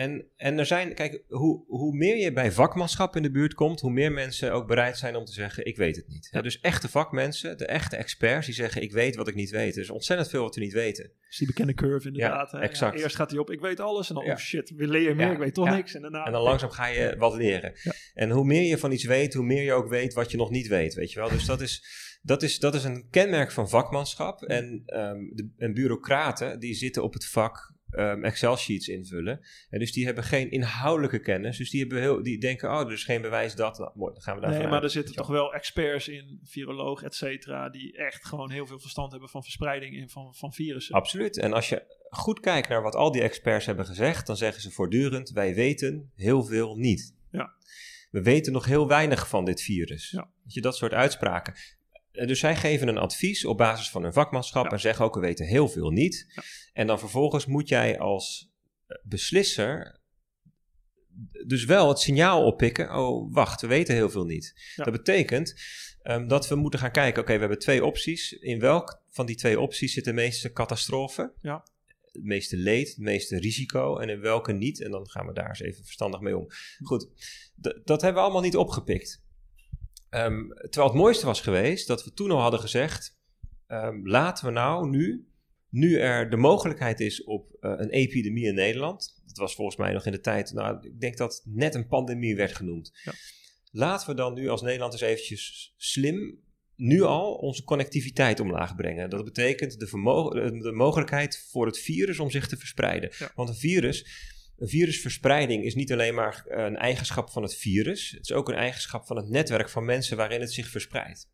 En, 0.00 0.24
en 0.36 0.58
er 0.58 0.66
zijn, 0.66 0.94
kijk, 0.94 1.22
hoe, 1.28 1.64
hoe 1.66 1.96
meer 1.96 2.16
je 2.16 2.32
bij 2.32 2.52
vakmanschap 2.52 3.16
in 3.16 3.22
de 3.22 3.30
buurt 3.30 3.54
komt, 3.54 3.80
hoe 3.80 3.90
meer 3.90 4.12
mensen 4.12 4.52
ook 4.52 4.66
bereid 4.66 4.98
zijn 4.98 5.16
om 5.16 5.24
te 5.24 5.32
zeggen, 5.32 5.64
ik 5.66 5.76
weet 5.76 5.96
het 5.96 6.08
niet. 6.08 6.28
Ja, 6.30 6.40
dus 6.40 6.60
echte 6.60 6.88
vakmensen, 6.88 7.58
de 7.58 7.66
echte 7.66 7.96
experts, 7.96 8.46
die 8.46 8.54
zeggen, 8.54 8.82
ik 8.82 8.92
weet 8.92 9.16
wat 9.16 9.28
ik 9.28 9.34
niet 9.34 9.50
weet. 9.50 9.76
Er 9.76 9.82
is 9.82 9.90
ontzettend 9.90 10.30
veel 10.30 10.42
wat 10.42 10.54
we 10.54 10.60
niet 10.60 10.72
weten. 10.72 11.10
Dus 11.28 11.36
die 11.36 11.46
bekende 11.46 11.74
curve 11.74 12.06
inderdaad. 12.06 12.52
hè. 12.52 12.58
exact. 12.58 13.00
eerst 13.00 13.16
gaat 13.16 13.30
hij 13.30 13.38
op, 13.38 13.50
ik 13.50 13.60
weet 13.60 13.80
alles. 13.80 14.08
En 14.08 14.14
dan, 14.14 14.24
Ja. 14.24 14.32
oh 14.32 14.38
shit, 14.38 14.72
weer 14.76 14.88
leer 14.88 15.08
je 15.08 15.14
meer, 15.14 15.26
Ja, 15.26 15.32
ik 15.32 15.38
weet 15.38 15.54
toch 15.54 15.66
ja. 15.66 15.74
niks. 15.74 15.94
En 15.94 16.02
daarna... 16.02 16.24
En 16.24 16.32
dan 16.32 16.42
langzaam 16.42 16.70
ga 16.70 16.86
je 16.86 17.14
wat 17.18 17.34
leren. 17.34 17.72
Ja. 17.82 17.92
En 18.14 18.30
hoe 18.30 18.44
meer 18.44 18.62
je 18.62 18.78
van 18.78 18.92
iets 18.92 19.04
weet, 19.04 19.34
hoe 19.34 19.44
meer 19.44 19.62
je 19.62 19.72
ook 19.72 19.88
weet 19.88 20.12
wat 20.14 20.30
je 20.30 20.36
nog 20.36 20.50
niet 20.50 20.66
weet, 20.66 20.94
weet 20.94 21.12
je 21.12 21.20
wel. 21.20 21.28
Dus 21.28 21.44
dat 21.44 21.60
is, 21.60 21.84
dat 22.22 22.42
is, 22.42 22.58
dat 22.58 22.74
is 22.74 22.84
een 22.84 23.06
kenmerk 23.10 23.50
van 23.50 23.68
vakmanschap. 23.68 24.42
En, 24.42 24.82
ehm, 24.86 25.18
de, 25.32 25.50
en 25.56 25.74
bureaucraten, 25.74 26.60
die 26.60 26.74
zitten 26.74 27.02
op 27.02 27.12
het 27.12 27.26
vak 27.26 27.78
ehm, 27.90 28.24
Excel-sheets 28.24 28.88
invullen. 28.88 29.40
En 29.70 29.78
dus 29.78 29.92
die 29.92 30.04
hebben 30.04 30.24
geen 30.24 30.50
inhoudelijke 30.50 31.20
kennis. 31.20 31.56
Dus 31.56 31.70
die, 31.70 31.80
hebben 31.80 32.00
heel, 32.00 32.22
die 32.22 32.38
denken, 32.38 32.70
oh, 32.70 32.80
er 32.80 32.92
is 32.92 33.04
geen 33.04 33.22
bewijs 33.22 33.54
dat. 33.54 33.78
Nou, 33.78 33.90
mooi, 33.94 34.12
dan 34.12 34.22
gaan 34.22 34.34
we 34.34 34.40
daar 34.40 34.50
Nee, 34.50 34.66
maar 34.66 34.82
er 34.82 34.90
zitten 34.90 35.14
toch 35.14 35.26
wel 35.26 35.54
experts 35.54 36.08
in, 36.08 36.40
viroloog, 36.44 37.02
et 37.02 37.14
cetera, 37.14 37.68
die 37.68 37.96
echt 37.96 38.24
gewoon 38.24 38.50
heel 38.50 38.66
veel 38.66 38.80
verstand 38.80 39.10
hebben 39.10 39.28
van 39.28 39.42
verspreiding 39.42 40.00
en 40.00 40.08
van, 40.08 40.34
van 40.34 40.52
virussen. 40.52 40.94
Absoluut. 40.94 41.38
En 41.38 41.52
als 41.52 41.68
je 41.68 41.82
goed 42.10 42.40
kijkt 42.40 42.68
naar 42.68 42.82
wat 42.82 42.94
al 42.94 43.12
die 43.12 43.22
experts 43.22 43.66
hebben 43.66 43.86
gezegd, 43.86 44.26
dan 44.26 44.36
zeggen 44.36 44.62
ze 44.62 44.70
voortdurend: 44.70 45.30
wij 45.30 45.54
weten 45.54 46.10
heel 46.14 46.44
veel 46.44 46.76
niet. 46.76 47.14
Ja. 47.30 47.54
We 48.10 48.22
weten 48.22 48.52
nog 48.52 48.64
heel 48.64 48.88
weinig 48.88 49.28
van 49.28 49.44
dit 49.44 49.62
virus. 49.62 50.10
Ja. 50.10 50.30
Weet 50.42 50.54
je, 50.54 50.60
dat 50.60 50.76
soort 50.76 50.92
uitspraken. 50.92 51.54
Eh, 52.12 52.26
Dus 52.26 52.38
zij 52.40 52.56
geven 52.56 52.88
een 52.88 52.98
advies 52.98 53.44
op 53.44 53.56
basis 53.58 53.90
van 53.90 54.02
hun 54.02 54.12
vakmanschap 54.12 54.64
Ja. 54.64 54.70
en 54.70 54.80
zeggen 54.80 55.04
ook: 55.04 55.14
we 55.14 55.20
weten 55.20 55.46
heel 55.46 55.68
veel 55.68 55.90
niet. 55.90 56.32
Ja. 56.34 56.42
En 56.72 56.86
dan 56.86 56.98
vervolgens 56.98 57.46
moet 57.46 57.68
jij 57.68 57.98
als 57.98 58.50
eh, 58.86 58.96
beslisser 59.02 59.98
dus 61.46 61.64
wel 61.64 61.88
het 61.88 61.98
signaal 61.98 62.44
oppikken: 62.44 62.96
oh, 62.96 63.32
wacht, 63.34 63.60
we 63.60 63.66
weten 63.66 63.94
heel 63.94 64.10
veel 64.10 64.24
niet. 64.24 64.72
Ja. 64.76 64.84
Dat 64.84 64.92
betekent 64.92 65.54
ehm, 66.02 66.26
dat 66.26 66.48
we 66.48 66.54
moeten 66.54 66.80
gaan 66.80 66.90
kijken: 66.92 67.22
oké, 67.22 67.32
we 67.32 67.38
hebben 67.40 67.58
twee 67.58 67.84
opties. 67.84 68.32
In 68.32 68.60
welk 68.60 69.02
van 69.10 69.26
die 69.26 69.36
twee 69.36 69.60
opties 69.60 69.92
zit 69.92 70.04
de 70.04 70.12
meeste 70.12 70.52
catastrofe? 70.52 71.32
Ja. 71.40 71.64
Het 72.12 72.24
meeste 72.24 72.56
leed, 72.56 72.88
het 72.88 72.98
meeste 72.98 73.38
risico 73.38 73.98
en 73.98 74.08
in 74.08 74.20
welke 74.20 74.52
niet? 74.52 74.82
En 74.82 74.90
dan 74.90 75.08
gaan 75.10 75.26
we 75.26 75.32
daar 75.32 75.48
eens 75.48 75.60
even 75.60 75.84
verstandig 75.84 76.20
mee 76.20 76.36
om. 76.38 76.46
Goed, 76.82 77.08
d- 77.60 77.80
dat 77.84 78.00
hebben 78.02 78.14
we 78.14 78.24
allemaal 78.28 78.42
niet 78.42 78.56
opgepikt. 78.56 79.22
Ehm, 80.10 80.48
terwijl 80.48 80.86
het 80.86 81.00
mooiste 81.00 81.26
was 81.26 81.40
geweest 81.40 81.86
dat 81.86 82.04
we 82.04 82.12
toen 82.12 82.30
al 82.30 82.40
hadden 82.40 82.60
gezegd: 82.60 83.18
ehm, 83.66 84.06
laten 84.06 84.44
we 84.44 84.50
nou 84.50 84.88
nu, 84.88 85.28
nu 85.68 85.98
er 85.98 86.30
de 86.30 86.36
mogelijkheid 86.36 87.00
is 87.00 87.24
op 87.24 87.56
eh, 87.60 87.72
een 87.76 87.90
epidemie 87.90 88.46
in 88.46 88.54
Nederland. 88.54 89.22
Dat 89.26 89.36
was 89.36 89.54
volgens 89.54 89.76
mij 89.76 89.92
nog 89.92 90.06
in 90.06 90.12
de 90.12 90.20
tijd, 90.20 90.52
nou, 90.52 90.88
ik 90.88 91.00
denk 91.00 91.16
dat 91.16 91.42
net 91.44 91.74
een 91.74 91.86
pandemie 91.86 92.36
werd 92.36 92.54
genoemd. 92.54 92.90
Ja. 93.04 93.12
Laten 93.70 94.08
we 94.08 94.14
dan 94.14 94.34
nu 94.34 94.48
als 94.48 94.62
Nederland 94.62 94.92
eens 94.92 95.02
eventjes 95.02 95.74
slim 95.76 96.40
nu 96.80 97.02
al 97.02 97.34
onze 97.34 97.64
connectiviteit 97.64 98.40
omlaag 98.40 98.76
brengen. 98.76 99.10
Dat 99.10 99.24
betekent 99.24 99.78
de, 99.78 99.86
de 100.62 100.72
mogelijkheid 100.72 101.46
voor 101.50 101.66
het 101.66 101.78
virus 101.78 102.18
om 102.18 102.30
zich 102.30 102.48
te 102.48 102.56
verspreiden. 102.56 103.10
Ja. 103.18 103.32
Want 103.34 103.48
een 103.48 103.54
virus, 103.54 104.06
een 104.60 104.68
virusverspreiding 104.68 105.64
is 105.64 105.74
niet 105.74 105.92
alleen 105.92 106.14
maar 106.14 106.44
eh, 106.46 106.64
een 106.64 106.76
eigenschap 106.76 107.30
van 107.30 107.42
het 107.42 107.56
virus. 107.56 108.10
Het 108.10 108.22
is 108.22 108.32
ook 108.32 108.48
een 108.48 108.54
eigenschap 108.54 109.06
van 109.06 109.16
het 109.16 109.28
netwerk 109.28 109.68
van 109.68 109.84
mensen 109.84 110.16
waarin 110.16 110.40
het 110.40 110.52
zich 110.52 110.68
verspreidt. 110.68 111.30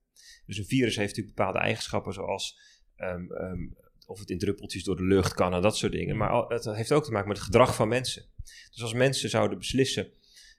Dus 0.46 0.58
een 0.58 0.64
virus 0.64 0.96
heeft 0.96 1.08
natuurlijk 1.08 1.36
bepaalde 1.36 1.58
eigenschappen 1.58 2.12
zoals 2.12 2.58
ehm, 2.96 3.32
ehm, 3.32 3.60
of 4.06 4.18
het 4.18 4.30
in 4.30 4.38
druppeltjes 4.38 4.84
door 4.84 4.96
de 4.96 5.04
lucht 5.04 5.34
kan 5.34 5.54
en 5.54 5.62
dat 5.62 5.76
soort 5.76 5.92
dingen. 5.92 6.16
Maar 6.16 6.28
al- 6.30 6.48
het 6.48 6.64
heeft 6.64 6.92
ook 6.92 7.04
te 7.04 7.10
maken 7.10 7.28
met 7.28 7.36
het 7.36 7.46
gedrag 7.46 7.74
van 7.74 7.88
mensen. 7.88 8.24
Dus 8.70 8.82
als 8.82 8.92
mensen 8.92 9.30
zouden 9.30 9.58
beslissen, 9.58 10.10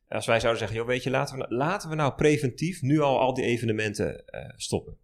als 0.07 0.25
wij 0.25 0.39
zouden 0.39 0.59
zeggen, 0.59 0.77
joh, 0.77 0.87
weet 0.87 1.03
je, 1.03 1.09
laten 1.09 1.35
we, 1.37 1.41
nou- 1.41 1.53
laten 1.53 1.89
we 1.89 1.95
nou 1.95 2.13
preventief 2.15 2.81
nu 2.81 2.99
al 2.99 3.19
al 3.19 3.33
die 3.33 3.43
evenementen 3.45 4.25
eh, 4.27 4.53
stoppen. 4.55 4.97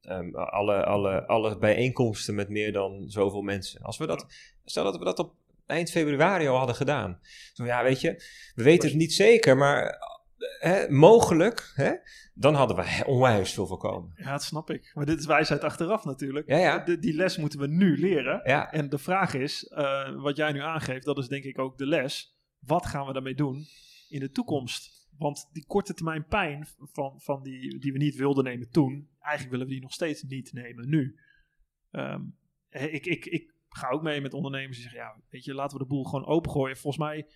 Ehm, 0.00 0.34
alle, 0.34 0.84
alle, 0.84 1.26
alle 1.26 1.58
bijeenkomsten 1.58 2.34
met 2.34 2.48
meer 2.48 2.72
dan 2.72 3.04
zoveel 3.06 3.42
mensen. 3.42 3.82
Als 3.82 3.96
we 3.98 4.06
dat, 4.06 4.26
stel 4.64 4.84
dat 4.84 4.98
we 4.98 5.04
dat 5.04 5.18
op 5.18 5.34
eind 5.66 5.90
februari 5.90 6.46
al 6.46 6.56
hadden 6.56 6.74
gedaan. 6.76 7.18
Zo 7.52 7.64
ja, 7.64 7.82
weet 7.82 8.00
je, 8.00 8.22
we 8.54 8.62
weten 8.62 8.88
het 8.88 8.98
niet 8.98 9.12
zeker, 9.12 9.56
maar 9.56 9.82
eh, 9.86 10.70
hè, 10.72 10.90
mogelijk, 10.90 11.72
hè, 11.74 11.92
dan 12.34 12.54
hadden 12.54 12.76
we 12.76 13.02
onwijs 13.06 13.52
veel 13.52 13.66
voorkomen. 13.66 14.12
Ja, 14.16 14.30
dat 14.30 14.42
snap 14.42 14.70
ik. 14.70 14.90
Maar 14.94 15.06
dit 15.06 15.18
is 15.18 15.26
wijsheid 15.26 15.64
achteraf 15.64 16.04
natuurlijk. 16.04 16.48
Ja, 16.48 16.56
ja. 16.58 16.78
De- 16.78 16.98
die 16.98 17.14
les 17.14 17.36
moeten 17.36 17.58
we 17.60 17.66
nu 17.66 17.98
leren. 17.98 18.40
Ja, 18.44 18.72
En 18.72 18.88
de 18.88 18.98
vraag 18.98 19.34
is, 19.34 19.64
eh, 19.64 20.14
wat 20.22 20.36
jij 20.36 20.52
nu 20.52 20.60
aangeeft, 20.60 21.04
dat 21.04 21.18
is 21.18 21.28
denk 21.28 21.44
ik 21.44 21.58
ook 21.58 21.78
de 21.78 21.86
les. 21.86 22.36
Wat 22.58 22.86
gaan 22.86 23.06
we 23.06 23.12
daarmee 23.12 23.34
doen 23.34 23.66
in 24.08 24.20
de 24.20 24.30
toekomst? 24.30 24.92
Want 25.18 25.48
die 25.52 25.66
korte 25.66 25.94
termijn 25.94 26.26
pijn 26.26 26.66
van, 26.92 27.20
van 27.20 27.42
die, 27.42 27.78
die 27.78 27.92
we 27.92 27.98
niet 27.98 28.16
wilden 28.16 28.44
nemen 28.44 28.70
toen, 28.70 29.08
eigenlijk 29.20 29.50
willen 29.50 29.66
we 29.66 29.72
die 29.72 29.82
nog 29.82 29.92
steeds 29.92 30.22
niet 30.22 30.52
nemen 30.52 30.88
nu. 30.88 31.18
Ehm, 31.90 32.20
ik, 32.70 33.06
ik, 33.06 33.24
ik 33.26 33.53
ga 33.76 33.88
ook 33.88 34.02
mee 34.02 34.20
met 34.20 34.34
ondernemers 34.34 34.76
die 34.76 34.82
zeggen, 34.82 35.00
ja, 35.00 35.20
weet 35.28 35.44
je, 35.44 35.54
laten 35.54 35.78
we 35.78 35.82
de 35.82 35.88
boel 35.88 36.04
gewoon 36.04 36.26
opengooien. 36.26 36.76
Volgens 36.76 37.04
mij, 37.04 37.26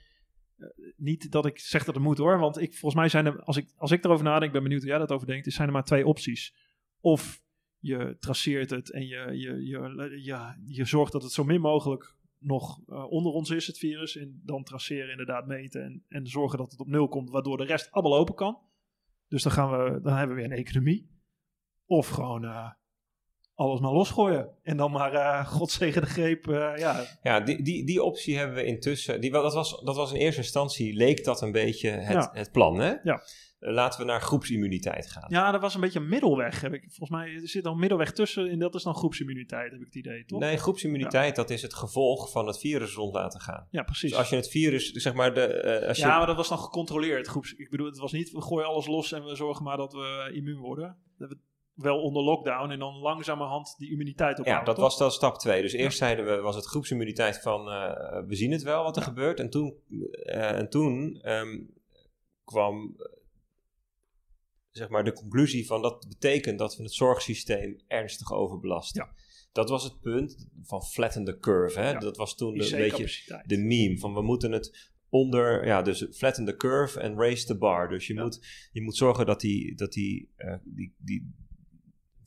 eh, 0.57 0.67
niet 0.97 1.31
dat 1.31 1.47
ik 1.47 1.59
zeg 1.59 1.85
dat 1.85 1.95
het 1.95 2.05
moet 2.05 2.19
hoor, 2.19 2.39
want 2.39 2.61
ik, 2.61 2.71
volgens 2.71 2.95
mij 2.95 3.09
zijn 3.09 3.27
er, 3.27 3.43
als 3.43 3.57
ik, 3.57 3.73
als 3.77 3.91
ik 3.91 4.05
erover 4.05 4.25
nadenk, 4.25 4.53
ben 4.53 4.63
benieuwd 4.63 4.81
hoe 4.81 4.91
jij 4.91 4.99
dat 4.99 5.13
over 5.13 5.27
denkt, 5.27 5.53
zijn 5.53 5.67
er 5.67 5.75
maar 5.75 5.85
twee 5.85 6.07
opties. 6.07 6.55
Of 7.01 7.43
je 7.79 8.17
traceert 8.19 8.71
het 8.71 8.91
en 8.91 9.07
je, 9.07 9.39
je, 9.39 9.67
je, 9.67 10.53
je, 10.67 10.85
zorgt 10.85 11.13
dat 11.13 11.23
het 11.23 11.33
zo 11.33 11.45
min 11.45 11.61
mogelijk 11.61 12.17
nog 12.39 12.81
uh, 12.87 13.11
onder 13.11 13.33
ons 13.33 13.51
is, 13.51 13.67
het 13.67 13.79
virus. 13.79 14.17
En 14.17 14.41
dan 14.45 14.65
traceren, 14.65 15.11
inderdaad 15.11 15.47
meten 15.47 15.85
en, 15.85 16.05
en 16.09 16.27
zorgen 16.27 16.59
dat 16.59 16.71
het 16.71 16.81
op 16.81 16.87
nul 16.87 17.09
komt, 17.09 17.31
waardoor 17.31 17.57
de 17.57 17.65
rest 17.65 17.91
allemaal 17.91 18.19
open 18.19 18.35
kan. 18.35 18.59
Dus 19.29 19.43
dan, 19.43 19.53
gaan 19.53 19.71
we, 19.71 20.01
dan 20.01 20.17
hebben 20.17 20.37
we 20.37 20.43
weer 20.43 20.51
een 20.51 20.59
economie. 20.59 21.11
Of 21.87 22.09
gewoon 22.09 22.45
uh, 22.45 22.71
alles 23.59 23.81
maar 23.81 23.93
losgooien. 23.93 24.49
En 24.63 24.77
dan 24.77 24.91
maar 24.91 25.15
uh, 25.15 25.47
godzegen 25.47 26.03
de 26.03 26.09
greep. 26.09 26.45
ja, 26.77 27.05
ja 27.23 27.41
die, 27.41 27.63
die, 27.63 27.85
die 27.85 28.03
optie 28.03 28.39
hebben 28.39 28.57
we 28.57 28.65
intussen. 28.65 29.21
Die, 29.21 29.31
dat, 29.31 29.55
was, 29.55 29.81
dat 29.85 29.97
was 29.97 30.13
in 30.13 30.19
eerste 30.19 30.41
instantie, 30.41 30.95
leek 30.95 31.25
dat 31.25 31.43
een 31.43 31.53
beetje 31.53 31.91
het, 31.91 32.13
ja. 32.13 32.31
het 32.33 32.53
plan. 32.53 32.79
Hè? 32.79 32.95
Ja. 33.03 33.23
Eh, 33.59 33.73
laten 33.73 34.01
we 34.01 34.07
naar 34.07 34.21
groepsimmuniteit 34.21 35.11
gaan. 35.11 35.25
Ja, 35.29 35.51
dat 35.51 35.61
was 35.61 35.75
een 35.75 35.81
beetje 35.81 35.99
een 35.99 36.09
middelweg. 36.09 36.61
Heb 36.61 36.73
ik, 36.73 36.83
volgens 36.83 37.11
mij 37.11 37.35
er 37.35 37.49
zit 37.49 37.65
een 37.65 37.79
middelweg 37.79 38.13
tussen 38.13 38.51
en 38.51 38.59
dat 38.59 38.75
is 38.75 38.83
dan 38.83 38.95
groepsimmuniteit, 38.95 39.71
heb 39.71 39.81
ik 39.81 39.87
het 39.87 39.95
idee, 39.95 40.25
toch? 40.25 40.41
Nee, 40.41 40.57
groepsimmuniteit, 40.57 41.37
dat 41.37 41.51
is 41.51 41.63
het 41.63 41.75
gevolg 41.75 42.31
van 42.31 42.47
het 42.47 42.59
virus 42.59 42.95
rond 42.95 43.15
laten 43.15 43.41
gaan. 43.41 43.67
Ja, 43.71 43.83
precies. 43.83 44.11
Dus 44.11 44.19
als 44.19 44.29
je 44.29 44.37
het 44.37 44.49
virus, 44.49 44.91
zeg 44.91 45.15
maar... 45.15 45.35
De, 45.35 45.79
uh, 45.83 45.89
als 45.89 45.99
ja, 45.99 46.19
maar 46.19 46.27
dat 46.27 46.37
was 46.37 46.49
dan 46.49 46.59
gecontroleerd. 46.59 47.27
Groeps, 47.27 47.55
ik 47.55 47.71
bedoel, 47.71 47.87
het 47.87 47.99
was 47.99 48.13
niet, 48.13 48.31
we 48.31 48.43
gooien 48.43 48.69
alles 48.69 48.87
los 48.87 49.13
en 49.13 49.25
we 49.25 49.35
zorgen 49.35 49.65
maar 49.65 49.77
dat 49.77 49.93
we 49.93 50.31
immuun 50.35 50.59
worden. 50.59 50.97
Wel 51.79 52.03
onder 52.03 52.23
lockdown 52.23 52.71
en 52.71 52.79
dan 52.79 52.95
langzamerhand 52.95 53.75
die 53.79 53.91
immuniteit 53.91 54.39
opbouwen. 54.39 54.67
Ja, 54.67 54.73
dat 54.73 54.83
was 54.83 54.99
dan 54.99 55.11
stap 55.11 55.39
2. 55.39 55.63
Dus 55.63 55.73
eerst 55.73 55.99
zeiden 55.99 56.25
we, 56.25 56.41
was 56.41 56.57
het 56.57 56.67
groepsimmuniteit 56.67 57.41
van, 57.41 57.69
uh, 57.69 58.27
we 58.27 58.35
zien 58.35 58.53
het 58.53 58.63
wel 58.63 58.83
wat 58.83 58.97
er 58.97 59.03
gebeurt. 59.03 59.41
En 59.41 59.51
toen, 59.51 59.75
uh, 59.89 60.51
en 60.51 60.71
toen 60.71 61.21
um, 61.33 61.75
kwam 62.45 62.97
zeg 64.71 64.89
maar, 64.89 65.05
de 65.05 65.13
conclusie 65.13 65.67
van 65.67 65.83
dat 65.83 66.07
betekent 66.09 66.59
dat 66.59 66.77
we 66.77 66.83
het 66.83 66.93
zorgsysteem 66.93 67.81
ernstig 67.87 68.33
overbelasten. 68.33 69.05
Ja. 69.05 69.13
Dat 69.53 69.69
was 69.69 69.85
het 69.85 70.01
punt 70.01 70.49
van 70.63 70.83
flatten 70.83 71.25
the 71.25 71.39
curve. 71.39 71.81
Hè? 71.81 71.99
Dat 71.99 72.17
was 72.17 72.35
toen 72.35 72.61
een 72.61 72.77
beetje 72.77 73.43
de 73.47 73.59
meme 73.59 73.99
van 73.99 74.15
we 74.15 74.23
moeten 74.23 74.53
het 74.53 74.91
onder, 75.09 75.67
ja, 75.67 75.83
dus 75.83 76.07
flatten 76.11 76.45
the 76.45 76.57
curve 76.57 77.01
en 77.01 77.17
raise 77.17 77.47
the 77.47 77.59
bar. 77.59 77.89
Dus 77.89 78.07
je, 78.07 78.15
moet, 78.15 78.69
je 78.73 78.83
moet 78.83 78.97
zorgen 78.97 79.27
dat 79.27 79.41
die, 79.41 79.75
dat 79.75 79.93
die, 79.93 80.31
uh, 80.37 80.55
die, 80.65 80.95
die 80.99 81.35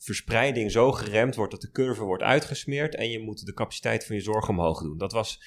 verspreiding 0.04 0.70
zo 0.70 0.92
geremd 0.92 1.34
wordt 1.34 1.52
dat 1.52 1.60
de 1.60 1.70
curve 1.70 2.02
wordt 2.02 2.22
uitgesmeerd 2.22 2.94
en 2.94 3.10
je 3.10 3.18
moet 3.18 3.46
de 3.46 3.54
capaciteit 3.54 4.06
van 4.06 4.16
je 4.16 4.22
zorg 4.22 4.48
omhoog 4.48 4.82
doen. 4.82 4.98
Dat 4.98 5.12
was 5.12 5.40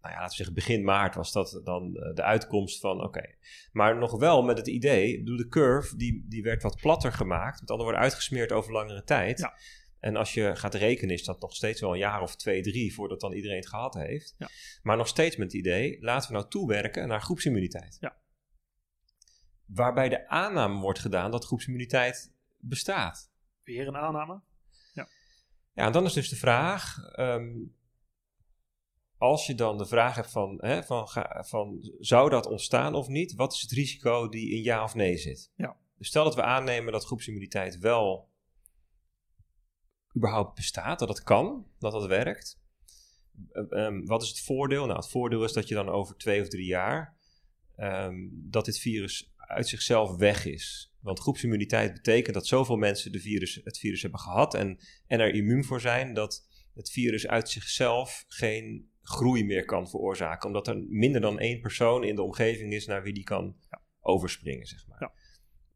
nou 0.00 0.16
ja, 0.16 0.22
laten 0.22 0.36
we 0.36 0.44
zeggen 0.44 0.54
begin 0.54 0.84
maart 0.84 1.14
was 1.14 1.32
dat 1.32 1.60
dan 1.64 1.96
eh, 1.96 2.14
de 2.14 2.22
uitkomst 2.22 2.80
van 2.80 3.02
oké. 3.02 3.34
Maar 3.72 3.98
nog 3.98 4.18
wel 4.18 4.42
met 4.42 4.58
het 4.58 4.66
idee, 4.66 5.22
de 5.22 5.48
curve 5.48 5.96
die, 5.96 6.24
die 6.28 6.42
werd 6.42 6.62
wat 6.62 6.80
platter 6.80 7.12
gemaakt. 7.12 7.60
Met 7.60 7.70
andere 7.70 7.88
woorden 7.88 8.02
uitgesmeerd 8.02 8.52
over 8.52 8.72
langere 8.72 9.04
tijd. 9.04 9.38
Ja. 9.38 9.54
En 10.00 10.16
als 10.16 10.34
je 10.34 10.56
gaat 10.56 10.74
rekenen 10.74 11.14
is 11.14 11.24
dat 11.24 11.40
nog 11.40 11.54
steeds 11.54 11.80
wel 11.80 11.92
een 11.92 11.98
jaar 11.98 12.22
of 12.22 12.36
twee, 12.36 12.62
drie 12.62 12.94
voordat 12.94 13.20
dan 13.20 13.32
iedereen 13.32 13.56
het 13.56 13.68
gehad 13.68 13.94
heeft. 13.94 14.34
Ja. 14.38 14.48
Maar 14.82 14.96
nog 14.96 15.08
steeds 15.08 15.36
met 15.36 15.52
het 15.52 15.60
idee, 15.60 15.96
laten 16.00 16.28
we 16.28 16.36
nou 16.36 16.48
toewerken 16.48 17.08
naar 17.08 17.22
groepsimmuniteit. 17.22 17.96
Ja. 18.00 18.16
Waarbij 19.66 20.08
de 20.08 20.28
aanname 20.28 20.80
wordt 20.80 20.98
gedaan 20.98 21.30
dat 21.30 21.44
groepsimmuniteit 21.44 22.32
bestaat. 22.58 23.32
Weer 23.64 23.86
een 23.86 23.96
aanname? 23.96 24.40
Ja. 24.92 25.08
Ja, 25.72 25.86
en 25.86 25.92
dan 25.92 26.04
is 26.04 26.12
dus 26.12 26.28
de 26.28 26.36
vraag, 26.36 26.98
ehm, 27.12 27.52
als 29.18 29.46
je 29.46 29.54
dan 29.54 29.78
de 29.78 29.86
vraag 29.86 30.14
hebt 30.14 30.30
van, 30.30 30.58
hè, 30.60 30.82
van, 30.82 31.08
van 31.46 31.78
zou 31.98 32.30
dat 32.30 32.46
ontstaan 32.46 32.94
of 32.94 33.08
niet, 33.08 33.34
wat 33.34 33.52
is 33.52 33.60
het 33.60 33.70
risico 33.70 34.28
die 34.28 34.50
in 34.50 34.62
ja 34.62 34.82
of 34.82 34.94
nee 34.94 35.16
zit? 35.16 35.52
Ja. 35.56 35.76
Dus 35.98 36.08
stel 36.08 36.24
dat 36.24 36.34
we 36.34 36.42
aannemen 36.42 36.92
dat 36.92 37.04
groepsimmuniteit 37.04 37.78
wel 37.78 38.32
überhaupt 40.16 40.54
bestaat, 40.54 40.98
dat 40.98 41.08
het 41.08 41.22
kan, 41.22 41.66
dat 41.78 41.92
dat 41.92 42.06
werkt. 42.06 42.62
Um, 43.70 44.06
wat 44.06 44.22
is 44.22 44.28
het 44.28 44.40
voordeel? 44.40 44.86
Nou, 44.86 44.98
het 44.98 45.08
voordeel 45.08 45.44
is 45.44 45.52
dat 45.52 45.68
je 45.68 45.74
dan 45.74 45.88
over 45.88 46.16
twee 46.16 46.40
of 46.40 46.48
drie 46.48 46.66
jaar 46.66 47.16
um, 47.76 48.30
dat 48.50 48.64
dit 48.64 48.78
virus 48.78 49.32
uit 49.36 49.68
zichzelf 49.68 50.16
weg 50.16 50.44
is. 50.44 50.93
Want 51.04 51.20
groepsimmuniteit 51.20 51.92
betekent 51.92 52.34
dat 52.34 52.46
zoveel 52.46 52.76
mensen 52.76 53.12
de 53.12 53.20
virus, 53.20 53.60
het 53.64 53.78
virus 53.78 54.02
hebben 54.02 54.20
gehad 54.20 54.54
en, 54.54 54.78
en 55.06 55.20
er 55.20 55.34
immuun 55.34 55.64
voor 55.64 55.80
zijn, 55.80 56.14
dat 56.14 56.46
het 56.74 56.90
virus 56.90 57.26
uit 57.26 57.50
zichzelf 57.50 58.24
geen 58.28 58.90
groei 59.02 59.44
meer 59.44 59.64
kan 59.64 59.88
veroorzaken. 59.88 60.46
Omdat 60.46 60.68
er 60.68 60.84
minder 60.88 61.20
dan 61.20 61.38
één 61.38 61.60
persoon 61.60 62.04
in 62.04 62.14
de 62.14 62.22
omgeving 62.22 62.72
is 62.72 62.86
naar 62.86 63.02
wie 63.02 63.12
die 63.12 63.24
kan 63.24 63.56
ja. 63.70 63.82
overspringen, 64.00 64.66
zeg 64.66 64.86
maar. 64.86 65.00
Ja. 65.00 65.12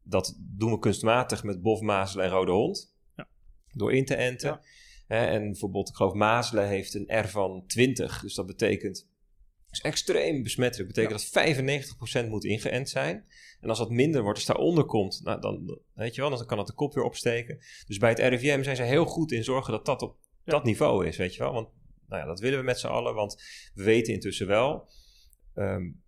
Dat 0.03 0.39
doen 0.39 0.71
we 0.71 0.79
kunstmatig 0.79 1.43
met 1.43 1.61
bof, 1.61 1.81
mazelen 1.81 2.25
en 2.25 2.31
rode 2.31 2.51
hond. 2.51 2.95
Ja. 3.15 3.27
Door 3.73 3.93
in 3.93 4.05
te 4.05 4.15
enten. 4.15 4.59
en 5.07 5.43
bijvoorbeeld, 5.43 5.89
ik 5.89 5.95
geloof 5.95 6.13
mazelen 6.13 6.67
heeft 6.67 6.93
een 6.93 7.19
R 7.21 7.27
van 7.27 7.63
20. 7.67 8.21
Dus 8.21 8.35
dat 8.35 8.45
betekent... 8.45 9.08
is 9.71 9.81
extreem 9.81 10.43
besmettelijk. 10.43 10.95
Dat 10.95 11.05
betekent 11.05 11.33
dat 11.33 12.25
95% 12.25 12.29
moet 12.29 12.45
ingeënt 12.45 12.89
zijn. 12.89 13.25
En 13.59 13.69
als 13.69 13.77
dat 13.77 13.89
minder 13.89 14.21
wordt, 14.21 14.37
als 14.37 14.47
daaronder 14.47 14.85
komt, 14.85 15.21
nou, 15.23 15.41
dan, 15.41 15.79
weet 15.93 16.15
je 16.15 16.21
wel, 16.21 16.29
dan 16.29 16.45
kan 16.45 16.57
dat 16.57 16.67
de 16.67 16.73
kop 16.73 16.93
weer 16.93 17.03
opsteken. 17.03 17.59
Dus 17.87 17.97
bij 17.97 18.09
het 18.09 18.19
RIVM 18.19 18.63
zijn 18.63 18.75
ze 18.75 18.83
heel 18.83 19.05
goed 19.05 19.31
in 19.31 19.43
zorgen 19.43 19.71
dat 19.71 19.85
dat 19.85 20.01
op 20.01 20.17
dat 20.43 20.63
niveau 20.63 21.07
is, 21.07 21.17
weet 21.17 21.35
je 21.35 21.43
wel. 21.43 21.53
Want 21.53 21.69
nou 22.07 22.21
ja, 22.21 22.27
dat 22.27 22.39
willen 22.39 22.59
we 22.59 22.65
met 22.65 22.79
z'n 22.79 22.87
allen, 22.87 23.13
want 23.13 23.41
we 23.73 23.83
weten 23.83 24.13
intussen 24.13 24.47
wel, 24.47 24.89
um, 25.55 26.01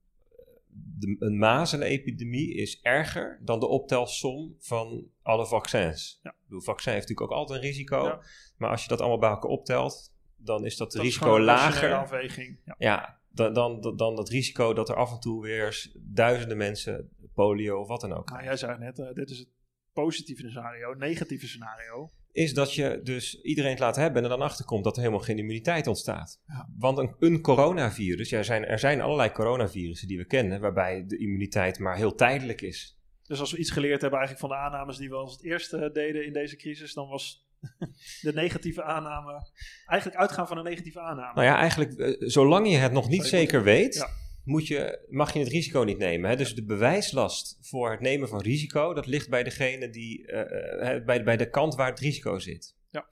de, 0.67 1.15
een 1.19 1.37
mazelenepidemie 1.37 2.53
is 2.53 2.81
erger 2.81 3.39
dan 3.43 3.59
de 3.59 3.67
optelsom 3.67 4.55
van 4.59 5.07
alle 5.21 5.45
vaccins. 5.45 6.19
Ja. 6.23 6.35
Het 6.49 6.63
vaccin 6.63 6.93
heeft 6.93 7.07
natuurlijk 7.07 7.31
ook 7.31 7.37
altijd 7.37 7.59
een 7.61 7.67
risico, 7.67 8.03
ja. 8.03 8.21
maar 8.57 8.69
als 8.69 8.83
je 8.83 8.89
dat 8.89 8.99
allemaal 8.99 9.19
bij 9.19 9.29
elkaar 9.29 9.49
optelt, 9.49 10.13
dan 10.35 10.65
is 10.65 10.77
dat, 10.77 10.91
dat 10.91 11.01
risico 11.01 11.35
is 11.35 11.43
lager. 11.43 11.93
afweging. 11.93 12.59
Ja, 12.65 12.75
ja 12.77 13.20
dan, 13.31 13.53
dan, 13.53 13.95
dan, 13.95 14.15
dat 14.15 14.29
risico 14.29 14.73
dat 14.73 14.89
er 14.89 14.95
af 14.95 15.11
en 15.11 15.19
toe 15.19 15.41
weer 15.41 15.91
duizenden 15.99 16.57
mensen 16.57 17.09
polio 17.33 17.79
of 17.79 17.87
wat 17.87 18.01
dan 18.01 18.13
ook. 18.13 18.29
Maar 18.29 18.43
jij 18.43 18.57
zei 18.57 18.77
net, 18.77 18.99
uh, 18.99 19.13
dit 19.13 19.29
is 19.29 19.39
het 19.39 19.49
positieve 19.93 20.49
scenario, 20.49 20.93
negatieve 20.93 21.47
scenario 21.47 22.11
is 22.31 22.53
dat 22.53 22.73
je 22.73 22.99
dus 23.03 23.41
iedereen 23.41 23.71
het 23.71 23.79
laat 23.79 23.95
hebben 23.95 24.17
en 24.17 24.31
er 24.31 24.37
dan 24.37 24.47
achter 24.47 24.65
komt 24.65 24.83
dat 24.83 24.95
er 24.95 25.01
helemaal 25.01 25.23
geen 25.23 25.37
immuniteit 25.37 25.87
ontstaat. 25.87 26.41
Ja. 26.45 26.69
Want 26.77 26.97
een, 26.97 27.15
een 27.19 27.41
coronavirus, 27.41 28.29
ja, 28.29 28.37
er, 28.37 28.45
zijn, 28.45 28.65
er 28.65 28.79
zijn 28.79 29.01
allerlei 29.01 29.31
coronavirussen 29.31 30.07
die 30.07 30.17
we 30.17 30.25
kennen, 30.25 30.61
waarbij 30.61 31.05
de 31.07 31.17
immuniteit 31.17 31.79
maar 31.79 31.95
heel 31.95 32.15
tijdelijk 32.15 32.61
is. 32.61 32.99
Dus 33.23 33.39
als 33.39 33.51
we 33.51 33.57
iets 33.57 33.71
geleerd 33.71 34.01
hebben 34.01 34.19
eigenlijk 34.19 34.49
van 34.49 34.57
de 34.59 34.65
aannames 34.65 34.97
die 34.97 35.09
we 35.09 35.15
als 35.15 35.31
het 35.31 35.43
eerste 35.43 35.89
deden 35.93 36.25
in 36.25 36.33
deze 36.33 36.55
crisis, 36.55 36.93
dan 36.93 37.07
was 37.07 37.49
de 38.21 38.33
negatieve 38.33 38.83
aanname 38.83 39.51
eigenlijk 39.85 40.19
uitgaan 40.19 40.47
van 40.47 40.57
een 40.57 40.63
negatieve 40.63 40.99
aanname. 40.99 41.33
Nou 41.33 41.47
ja, 41.47 41.57
eigenlijk, 41.57 41.97
uh, 41.97 42.15
zolang 42.29 42.69
je 42.69 42.77
het 42.77 42.91
nog 42.91 43.09
niet 43.09 43.23
Sorry, 43.23 43.37
zeker 43.37 43.63
weet, 43.63 43.95
Ja. 43.95 44.07
moet 44.43 44.67
je, 44.67 45.05
mag 45.09 45.33
je 45.33 45.39
het 45.39 45.47
risico 45.47 45.81
niet 45.81 45.97
nemen. 45.97 46.29
Hè? 46.29 46.35
Dus 46.35 46.55
de 46.55 46.65
bewijslast 46.65 47.57
voor 47.61 47.91
het 47.91 47.99
nemen 47.99 48.27
van 48.27 48.41
risico, 48.41 48.93
dat 48.93 49.05
ligt 49.05 49.29
bij 49.29 49.43
degene 49.43 49.89
die, 49.89 50.31
uh, 50.31 50.39
uh, 50.39 51.05
bij, 51.05 51.23
bij 51.23 51.37
de 51.37 51.49
kant 51.49 51.75
waar 51.75 51.89
het 51.89 51.99
risico 51.99 52.39
zit. 52.39 52.75
Ja. 52.89 53.05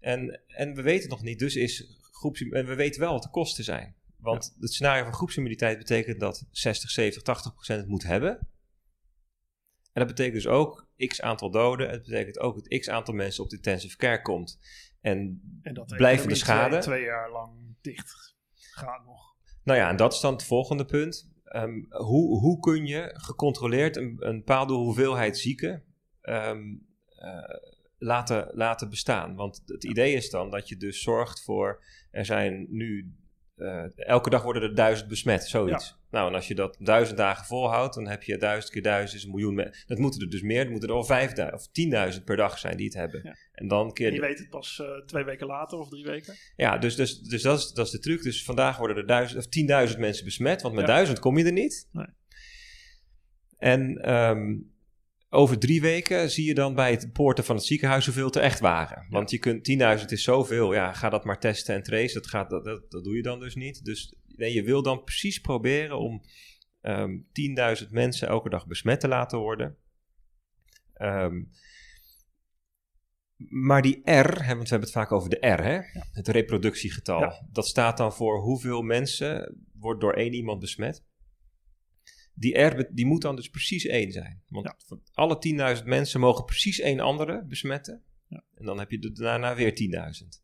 En, 0.00 0.40
en 0.46 0.74
we 0.74 0.82
weten 0.82 1.02
het 1.02 1.10
nog 1.10 1.22
niet, 1.22 1.38
dus 1.38 1.56
is 1.56 2.00
groeps, 2.12 2.40
en 2.40 2.66
we 2.66 2.74
weten 2.74 3.00
wel 3.00 3.12
wat 3.12 3.22
de 3.22 3.30
kosten 3.30 3.64
zijn. 3.64 3.94
Want 4.16 4.56
het 4.60 4.72
scenario 4.72 5.02
van 5.04 5.12
groepsimmuniteit 5.12 5.78
betekent 5.78 6.20
dat 6.20 6.46
60, 6.50 6.90
70, 6.90 7.22
80 7.22 7.54
procent 7.54 7.80
het 7.80 7.88
moet 7.88 8.02
hebben. 8.02 8.48
En 9.92 10.06
dat 10.06 10.06
betekent 10.06 10.34
dus 10.34 10.46
ook 10.46 10.88
x 10.96 11.20
aantal 11.20 11.50
doden. 11.50 11.90
Het 11.90 12.02
betekent 12.02 12.38
ook 12.38 12.54
dat 12.54 12.78
x 12.80 12.88
aantal 12.88 13.14
mensen 13.14 13.44
op 13.44 13.50
de 13.50 13.56
intensive 13.56 13.96
care 13.96 14.22
komt. 14.22 14.58
En, 15.00 15.40
En 15.62 15.74
dat 15.74 15.88
de 15.88 15.96
blijvende 15.96 16.34
schade. 16.34 16.78
Twee, 16.78 16.96
twee 16.96 17.04
jaar 17.04 17.30
lang 17.30 17.76
dicht 17.80 18.36
gaat 18.54 19.04
nog. 19.04 19.34
Nou 19.62 19.78
ja, 19.78 19.88
en 19.88 19.96
dat 19.96 20.12
is 20.12 20.20
dan 20.20 20.32
het 20.32 20.44
volgende 20.44 20.84
punt. 20.84 21.30
Ehm, 21.44 21.82
hoe, 21.88 22.38
hoe 22.38 22.58
kun 22.60 22.86
je 22.86 23.10
gecontroleerd 23.12 23.96
een, 23.96 24.16
een 24.18 24.36
bepaalde 24.36 24.72
hoeveelheid 24.72 25.38
zieken 25.38 25.84
ehm, 26.20 26.62
eh, 27.08 27.58
laten, 27.98 28.50
laten 28.54 28.90
bestaan? 28.90 29.34
Want 29.34 29.62
het 29.66 29.84
idee 29.84 30.14
is 30.14 30.30
dan 30.30 30.50
dat 30.50 30.68
je 30.68 30.76
dus 30.76 31.02
zorgt 31.02 31.42
voor, 31.42 31.84
er 32.10 32.24
zijn 32.24 32.66
nu, 32.70 33.14
eh, 33.56 33.84
elke 33.96 34.30
dag 34.30 34.42
worden 34.42 34.62
er 34.62 34.74
duizend 34.74 35.08
besmet, 35.08 35.44
zoiets. 35.44 36.00
Nou, 36.10 36.28
en 36.28 36.34
als 36.34 36.48
je 36.48 36.54
dat 36.54 36.76
duizend 36.80 37.18
dagen 37.18 37.44
volhoudt, 37.46 37.94
dan 37.94 38.08
heb 38.08 38.22
je 38.22 38.36
duizend 38.36 38.72
keer 38.72 38.82
duizend 38.82 39.14
is 39.18 39.24
een 39.24 39.30
miljoen. 39.30 39.54
me- 39.54 39.74
Dat 39.86 39.98
moeten 39.98 40.20
er 40.20 40.30
dus 40.30 40.42
meer, 40.42 40.64
er 40.64 40.70
moeten 40.70 40.88
er 40.88 40.94
al 40.94 41.04
vijfduizend 41.04 41.60
of 41.60 41.68
tienduizend 41.72 42.24
per 42.24 42.36
dag 42.36 42.58
zijn 42.58 42.76
die 42.76 42.86
het 42.86 42.94
hebben. 42.94 43.20
Ja. 43.24 43.36
En 43.52 43.68
dan 43.68 43.92
keer 43.92 44.08
En 44.08 44.14
je 44.14 44.20
weet 44.20 44.38
het 44.38 44.50
pas 44.50 44.80
eh, 44.80 44.86
twee 45.06 45.24
weken 45.24 45.46
later 45.46 45.78
of 45.78 45.88
drie 45.88 46.04
weken. 46.04 46.34
ja, 46.56 46.78
dus, 46.78 46.96
dus, 46.96 47.20
dus 47.20 47.42
dat, 47.42 47.58
is, 47.58 47.72
dat 47.72 47.86
is 47.86 47.92
de 47.92 47.98
truc. 47.98 48.22
Dus 48.22 48.44
vandaag 48.44 48.76
worden 48.78 48.96
er 48.96 49.06
duizend, 49.06 49.38
of 49.46 49.90
10.000 49.92 49.98
mensen 49.98 50.24
besmet, 50.24 50.62
want 50.62 50.74
met 50.74 50.86
Ja. 50.86 50.92
duizend 50.92 51.18
kom 51.18 51.38
je 51.38 51.44
er 51.44 51.52
niet. 51.52 51.88
Nee. 51.92 52.06
En 53.58 53.96
ehm, 54.02 54.54
over 55.34 55.58
drie 55.58 55.80
weken 55.80 56.30
zie 56.30 56.46
je 56.46 56.54
dan 56.54 56.74
bij 56.74 56.90
het 56.90 57.12
poorten 57.12 57.44
van 57.44 57.56
het 57.56 57.64
ziekenhuis 57.64 58.04
hoeveel 58.04 58.26
het 58.26 58.36
er 58.36 58.42
echt 58.42 58.60
waren. 58.60 59.06
Want 59.10 59.30
je 59.30 59.38
kunt 59.38 59.98
10.000 60.00 60.04
is 60.06 60.22
zoveel, 60.22 60.74
ja, 60.74 60.92
ga 60.92 61.08
dat 61.08 61.24
maar 61.24 61.40
testen 61.40 61.74
en 61.74 61.82
tracen. 61.82 62.14
Dat, 62.14 62.26
gaat, 62.26 62.50
dat, 62.50 62.64
dat, 62.64 62.90
dat 62.90 63.04
doe 63.04 63.16
je 63.16 63.22
dan 63.22 63.40
dus 63.40 63.54
niet. 63.54 63.84
Dus 63.84 64.14
nee, 64.26 64.52
je 64.52 64.62
wil 64.62 64.82
dan 64.82 65.04
precies 65.04 65.38
proberen 65.38 65.98
om 65.98 66.22
ehm 66.80 67.18
10.000 67.82 67.90
mensen 67.90 68.28
elke 68.28 68.48
dag 68.48 68.66
besmet 68.66 69.00
te 69.00 69.08
laten 69.08 69.38
worden. 69.38 69.76
Ehm, 70.94 71.42
Maar 73.48 73.82
die 73.82 74.00
R, 74.04 74.44
hè, 74.44 74.54
want 74.54 74.62
we 74.62 74.68
hebben 74.68 74.80
het 74.80 74.90
vaak 74.90 75.12
over 75.12 75.30
de 75.30 75.46
R, 75.46 75.62
hè? 75.62 75.80
het 76.12 76.28
reproductiegetal. 76.28 77.20
Ja. 77.20 77.46
Dat 77.52 77.66
staat 77.66 77.96
dan 77.96 78.12
voor 78.12 78.40
hoeveel 78.40 78.82
mensen 78.82 79.56
wordt 79.72 80.00
door 80.00 80.12
één 80.12 80.32
iemand 80.32 80.60
besmet. 80.60 81.04
Die 82.34 82.58
R 82.58 82.88
die 82.94 83.06
moet 83.06 83.22
dan 83.22 83.36
dus 83.36 83.48
precies 83.50 83.86
één 83.86 84.12
zijn. 84.12 84.42
Want 84.48 84.66
Ja. 84.88 84.96
alle 85.12 85.38
10.000 85.78 85.84
mensen 85.86 86.20
mogen 86.20 86.44
precies 86.44 86.80
één 86.80 87.00
andere 87.00 87.44
besmetten. 87.44 88.02
Ja. 88.28 88.44
En 88.54 88.64
dan 88.64 88.78
heb 88.78 88.90
je 88.90 88.98
er 88.98 89.14
daarna 89.14 89.54
weer 89.54 89.74
10.000. 89.74 90.42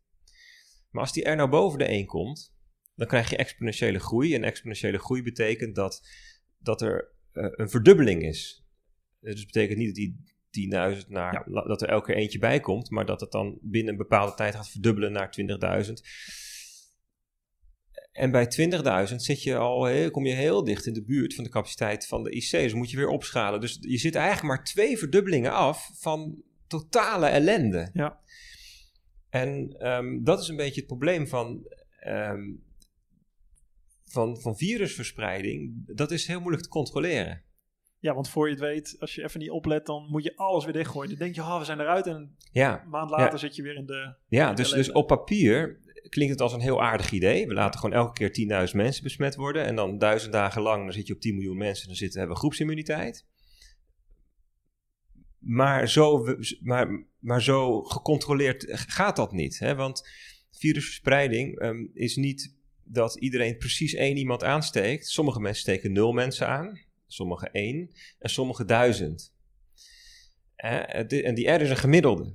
Maar 0.91 1.03
als 1.03 1.13
die 1.13 1.29
R 1.31 1.37
nou 1.37 1.49
boven 1.49 1.79
de 1.79 1.85
1 1.85 2.07
komt, 2.07 2.55
dan 2.95 3.07
krijg 3.07 3.31
je 3.31 3.37
exponentiële 3.37 3.99
groei. 3.99 4.35
En 4.35 4.45
exponentiële 4.45 4.99
groei 4.99 5.23
betekent 5.23 5.75
dat, 5.75 6.09
dat 6.59 6.83
er 6.83 7.13
eh, 7.33 7.45
een 7.51 7.71
verdubbeling 7.71 8.23
is. 8.23 8.65
Eh, 9.21 9.31
Dus 9.31 9.37
dat 9.37 9.47
betekent 9.53 9.79
niet 9.79 9.87
dat 9.87 9.95
die 9.97 10.25
10.000 10.51 11.09
naar, 11.09 11.33
Ja. 11.51 11.63
dat 11.63 11.83
er 11.83 11.89
elke 11.89 12.07
keer 12.07 12.17
eentje 12.23 12.39
bij 12.39 12.61
komt, 12.61 12.91
maar 12.91 13.07
dat 13.07 13.21
het 13.21 13.31
dan 13.31 13.59
binnen 13.63 13.93
een 13.93 13.99
bepaalde 13.99 14.35
tijd 14.35 14.55
gaat 14.55 14.71
verdubbelen 14.71 15.13
naar 15.13 15.31
20.000. 15.31 16.03
En 18.19 18.31
bij 18.31 18.47
20.000 19.09 19.15
zit 19.17 19.43
je 19.43 19.57
al 19.57 19.85
heel, 19.85 20.11
kom 20.11 20.27
je 20.27 20.35
heel 20.35 20.65
dicht 20.65 20.87
in 20.87 20.93
de 20.93 21.05
buurt 21.05 21.35
van 21.35 21.45
de 21.45 21.51
capaciteit 21.51 22.07
van 22.07 22.23
de 22.23 22.31
IC. 22.31 22.51
Dus 22.51 22.75
moet 22.75 22.91
je 22.91 22.97
weer 22.97 23.09
opschalen. 23.09 23.61
Dus 23.61 23.79
je 23.81 23.99
zit 23.99 24.15
eigenlijk 24.15 24.47
maar 24.47 24.65
twee 24.65 24.99
verdubbelingen 24.99 25.53
af 25.53 25.91
van 25.95 26.43
totale 26.67 27.27
ellende. 27.27 27.91
Ja. 27.93 28.19
En 29.31 29.75
ehm, 29.79 30.23
dat 30.23 30.41
is 30.41 30.49
een 30.49 30.57
beetje 30.57 30.81
het 30.81 30.87
probleem 30.87 31.29
van, 31.29 31.67
ehm, 32.01 32.43
van, 34.05 34.41
van 34.41 34.57
virusverspreiding. 34.57 35.83
Dat 35.97 36.11
is 36.11 36.27
heel 36.27 36.41
moeilijk 36.41 36.63
te 36.63 36.69
controleren. 36.69 37.43
Ja, 37.99 38.15
want 38.15 38.29
voor 38.29 38.47
je 38.47 38.53
het 38.53 38.63
weet, 38.63 38.97
als 38.99 39.15
je 39.15 39.23
even 39.25 39.41
niet 39.41 39.51
oplet, 39.51 39.87
dan 39.87 40.07
moet 40.11 40.25
je 40.25 40.37
alles 40.37 40.65
weer 40.65 40.73
dichtgooien. 40.73 41.09
Dan 41.09 41.19
denk 41.19 41.35
je, 41.35 41.41
oh, 41.41 41.59
we 41.59 41.65
zijn 41.65 41.81
eruit. 41.81 42.07
En 42.07 42.37
een 42.53 42.89
maand 42.89 43.11
later 43.11 43.33
Ja. 43.33 43.37
zit 43.37 43.57
je 43.57 43.63
weer 43.63 43.77
in 43.77 43.87
de... 43.87 44.15
ja 44.29 44.53
dus, 44.53 44.71
dus 44.71 44.93
op 44.93 45.07
papier 45.07 45.81
klinkt 46.09 46.33
het 46.33 46.41
als 46.43 46.53
een 46.53 46.61
heel 46.61 46.83
aardig 46.83 47.11
idee. 47.11 47.47
We 47.47 47.55
laten 47.55 47.81
gewoon 47.81 47.97
elke 47.97 48.29
keer 48.29 48.69
10.000 48.69 48.75
mensen 48.77 49.03
besmet 49.03 49.35
worden. 49.35 49.65
En 49.65 49.75
dan 49.75 49.99
duizend 49.99 50.33
dagen 50.33 50.63
lang, 50.63 50.83
dan 50.85 50.93
zit 50.93 51.07
je 51.07 51.15
op 51.15 51.21
10 51.21 51.35
miljoen 51.35 51.57
mensen. 51.57 51.87
Dan 51.87 51.97
zitten, 51.97 52.19
hebben 52.19 52.37
we 52.37 52.43
groepsimmuniteit. 52.43 53.27
Maar 55.39 55.89
zo, 55.89 56.25
maar, 56.61 57.07
maar 57.19 57.43
zo 57.43 57.83
gecontroleerd 57.83 58.67
gaat 58.69 59.17
dat 59.17 59.33
niet. 59.33 59.59
Hè? 59.59 59.75
Want 59.75 60.09
virusverspreiding 60.51 61.59
ehm, 61.59 61.87
is 61.93 62.17
niet 62.17 62.57
dat 62.85 63.19
iedereen 63.19 63.57
precies 63.57 63.95
één 63.95 64.17
iemand 64.17 64.45
aansteekt. 64.45 65.09
Sommige 65.09 65.41
mensen 65.41 65.63
steken 65.63 65.93
nul 65.93 66.13
mensen 66.13 66.49
aan, 66.49 66.81
sommige 67.07 67.51
één 67.51 67.91
en 68.19 68.31
sommige 68.31 68.65
duizend. 68.65 69.37
En 70.57 71.35
die 71.35 71.49
R 71.49 71.61
is 71.61 71.71
een 71.71 71.77
gemiddelde. 71.77 72.35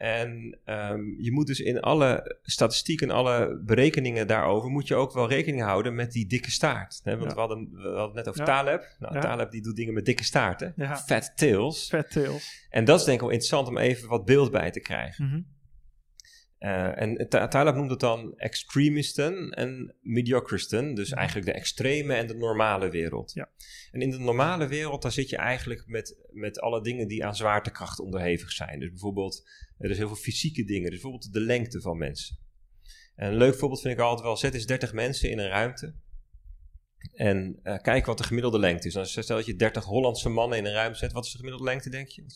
En 0.00 0.58
ehm, 0.64 1.00
je 1.18 1.32
moet 1.32 1.46
dus 1.46 1.60
in 1.60 1.80
alle 1.80 2.36
statistieken 2.42 3.08
en 3.08 3.14
alle 3.14 3.60
berekeningen 3.64 4.26
daarover, 4.26 4.70
moet 4.70 4.88
je 4.88 4.94
ook 4.94 5.12
wel 5.12 5.28
rekening 5.28 5.62
houden 5.62 5.94
met 5.94 6.12
die 6.12 6.26
dikke 6.26 6.50
staart. 6.50 7.00
Hè? 7.02 7.16
Want 7.16 7.28
Ja. 7.30 7.34
we, 7.34 7.40
hadden, 7.40 7.70
we 7.72 7.82
hadden 7.82 8.04
het 8.04 8.14
net 8.14 8.28
over 8.28 8.40
Ja. 8.40 8.46
Taleb. 8.46 8.96
Nou, 8.98 9.14
Ja. 9.14 9.20
Taleb 9.20 9.50
die 9.50 9.62
doet 9.62 9.76
dingen 9.76 9.94
met 9.94 10.04
dikke 10.04 10.24
staarten. 10.24 10.74
Fat 11.06 11.32
tails. 11.36 11.88
Fat 11.88 12.10
tails. 12.10 12.66
En 12.70 12.84
dat 12.84 12.98
is 12.98 13.04
denk 13.04 13.16
ik 13.16 13.22
wel 13.22 13.30
interessant 13.32 13.68
om 13.68 13.78
even 13.78 14.08
wat 14.08 14.24
beeld 14.24 14.50
bij 14.50 14.70
te 14.70 14.80
krijgen. 14.80 15.24
Mhm. 15.26 15.40
Eh, 16.58 17.00
en 17.02 17.28
Ta- 17.28 17.48
Taleb 17.48 17.74
noemt 17.74 17.90
het 17.90 18.00
dan 18.00 18.34
extremisten 18.36 19.50
en 19.50 19.94
mediocristen. 20.00 20.94
Dus 20.94 21.08
Mhm. 21.10 21.18
eigenlijk 21.18 21.46
de 21.46 21.52
extreme 21.54 22.14
en 22.14 22.26
de 22.26 22.34
normale 22.36 22.88
wereld. 22.90 23.32
Ja. 23.32 23.48
En 23.92 24.00
in 24.00 24.10
de 24.10 24.18
normale 24.18 24.66
wereld, 24.66 25.02
daar 25.02 25.12
zit 25.12 25.28
je 25.28 25.36
eigenlijk 25.36 25.82
met, 25.86 26.16
met 26.32 26.60
alle 26.60 26.82
dingen 26.82 27.08
die 27.08 27.24
aan 27.24 27.36
zwaartekracht 27.36 27.98
onderhevig 28.00 28.50
zijn. 28.50 28.78
Dus 28.80 28.88
bijvoorbeeld, 28.88 29.48
er 29.80 29.90
is 29.90 29.96
heel 29.96 30.06
veel 30.06 30.16
fysieke 30.16 30.64
dingen. 30.64 30.90
Dus 30.90 31.00
bijvoorbeeld 31.00 31.32
de 31.32 31.40
lengte 31.40 31.80
van 31.80 31.98
mensen. 31.98 32.38
En 33.14 33.30
een 33.30 33.36
leuk 33.36 33.54
voorbeeld 33.54 33.80
vind 33.80 33.94
ik 33.94 34.00
altijd 34.00 34.22
wel, 34.22 34.36
zet 34.36 34.54
eens 34.54 34.66
30 34.66 34.92
mensen 34.92 35.30
in 35.30 35.38
een 35.38 35.48
ruimte. 35.48 35.94
En 37.12 37.60
eh, 37.62 37.78
kijk 37.78 38.06
wat 38.06 38.18
de 38.18 38.24
gemiddelde 38.24 38.58
lengte 38.58 38.86
is. 38.86 38.94
Dan 38.94 39.06
stel 39.06 39.36
dat 39.36 39.46
je 39.46 39.56
30 39.56 39.84
Hollandse 39.84 40.28
mannen 40.28 40.58
in 40.58 40.64
een 40.64 40.72
ruimte 40.72 40.98
zet. 40.98 41.12
Wat 41.12 41.24
is 41.24 41.30
de 41.30 41.36
gemiddelde 41.36 41.66
lengte, 41.66 41.90
denk 41.90 42.08
je? 42.08 42.22
1,86. 42.22 42.26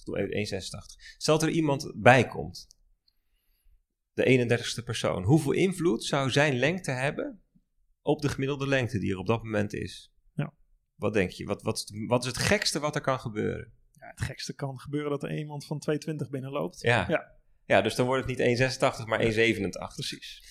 1,86. 0.00 0.04
Doe 0.04 0.18
even 0.18 0.62
1,86. 0.62 0.70
Stel 1.16 1.38
dat 1.38 1.48
er 1.48 1.54
iemand 1.54 1.92
bij 1.96 2.26
komt. 2.26 2.66
De 4.12 4.24
31ste 4.24 4.84
persoon. 4.84 5.22
Hoeveel 5.22 5.52
invloed 5.52 6.04
zou 6.04 6.30
zijn 6.30 6.58
lengte 6.58 6.90
hebben 6.90 7.42
op 8.02 8.22
de 8.22 8.28
gemiddelde 8.28 8.66
lengte 8.66 8.98
die 8.98 9.10
er 9.10 9.18
op 9.18 9.26
dat 9.26 9.42
moment 9.42 9.72
is? 9.72 10.12
Ja. 10.34 10.54
Wat 10.94 11.12
denk 11.12 11.30
je? 11.30 11.44
Wat, 11.44 11.62
wat, 11.62 11.92
wat 12.06 12.20
is 12.24 12.28
het 12.28 12.38
gekste 12.38 12.78
wat 12.78 12.94
er 12.94 13.00
kan 13.00 13.20
gebeuren? 13.20 13.72
Ja, 14.08 14.14
het 14.14 14.24
gekste 14.26 14.54
kan 14.54 14.78
gebeuren 14.78 15.10
dat 15.10 15.22
er 15.22 15.38
iemand 15.38 15.66
van 15.66 15.82
2,20 15.90 16.30
binnenloopt. 16.30 16.80
Ja. 16.82 17.04
Ja. 17.08 17.32
ja, 17.64 17.80
dus 17.80 17.94
dan 17.94 18.06
wordt 18.06 18.26
het 18.28 18.38
niet 18.38 18.58
1,86, 19.02 19.04
maar 19.06 19.20
1,87. 19.22 19.94
Precies. 19.94 20.42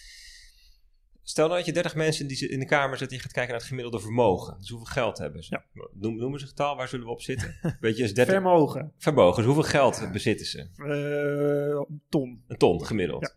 Stel 1.24 1.46
nou 1.46 1.58
dat 1.58 1.66
je 1.68 1.74
30 1.74 1.96
mensen 1.96 2.28
die 2.28 2.38
ze 2.38 2.50
in 2.50 2.60
de 2.60 2.66
kamer 2.66 2.98
zet 2.98 3.10
en 3.10 3.16
je 3.16 3.22
gaat 3.22 3.32
kijken 3.32 3.52
naar 3.52 3.60
het 3.60 3.70
gemiddelde 3.70 4.00
vermogen. 4.00 4.58
Dus 4.60 4.70
hoeveel 4.70 4.88
geld 4.88 5.18
hebben 5.18 5.44
ze? 5.44 5.62
Ja. 5.74 5.82
Noem, 5.94 6.18
noemen 6.18 6.40
ze 6.40 6.46
een 6.46 6.52
getal, 6.52 6.76
waar 6.76 6.88
zullen 6.88 7.06
we 7.06 7.12
op 7.12 7.22
zitten? 7.22 7.78
Weet 7.80 7.98
je, 7.98 8.04
is 8.04 8.14
30 8.14 8.34
Vermogen. 8.34 8.94
vermogen. 8.98 9.36
Dus 9.36 9.46
hoeveel 9.46 9.70
geld 9.72 10.10
bezitten 10.12 10.46
ze? 10.46 10.60
Eh, 10.60 11.96
ton. 12.10 12.44
Een 12.48 12.58
ton 12.58 12.86
gemiddeld. 12.86 13.22
Ja. 13.22 13.36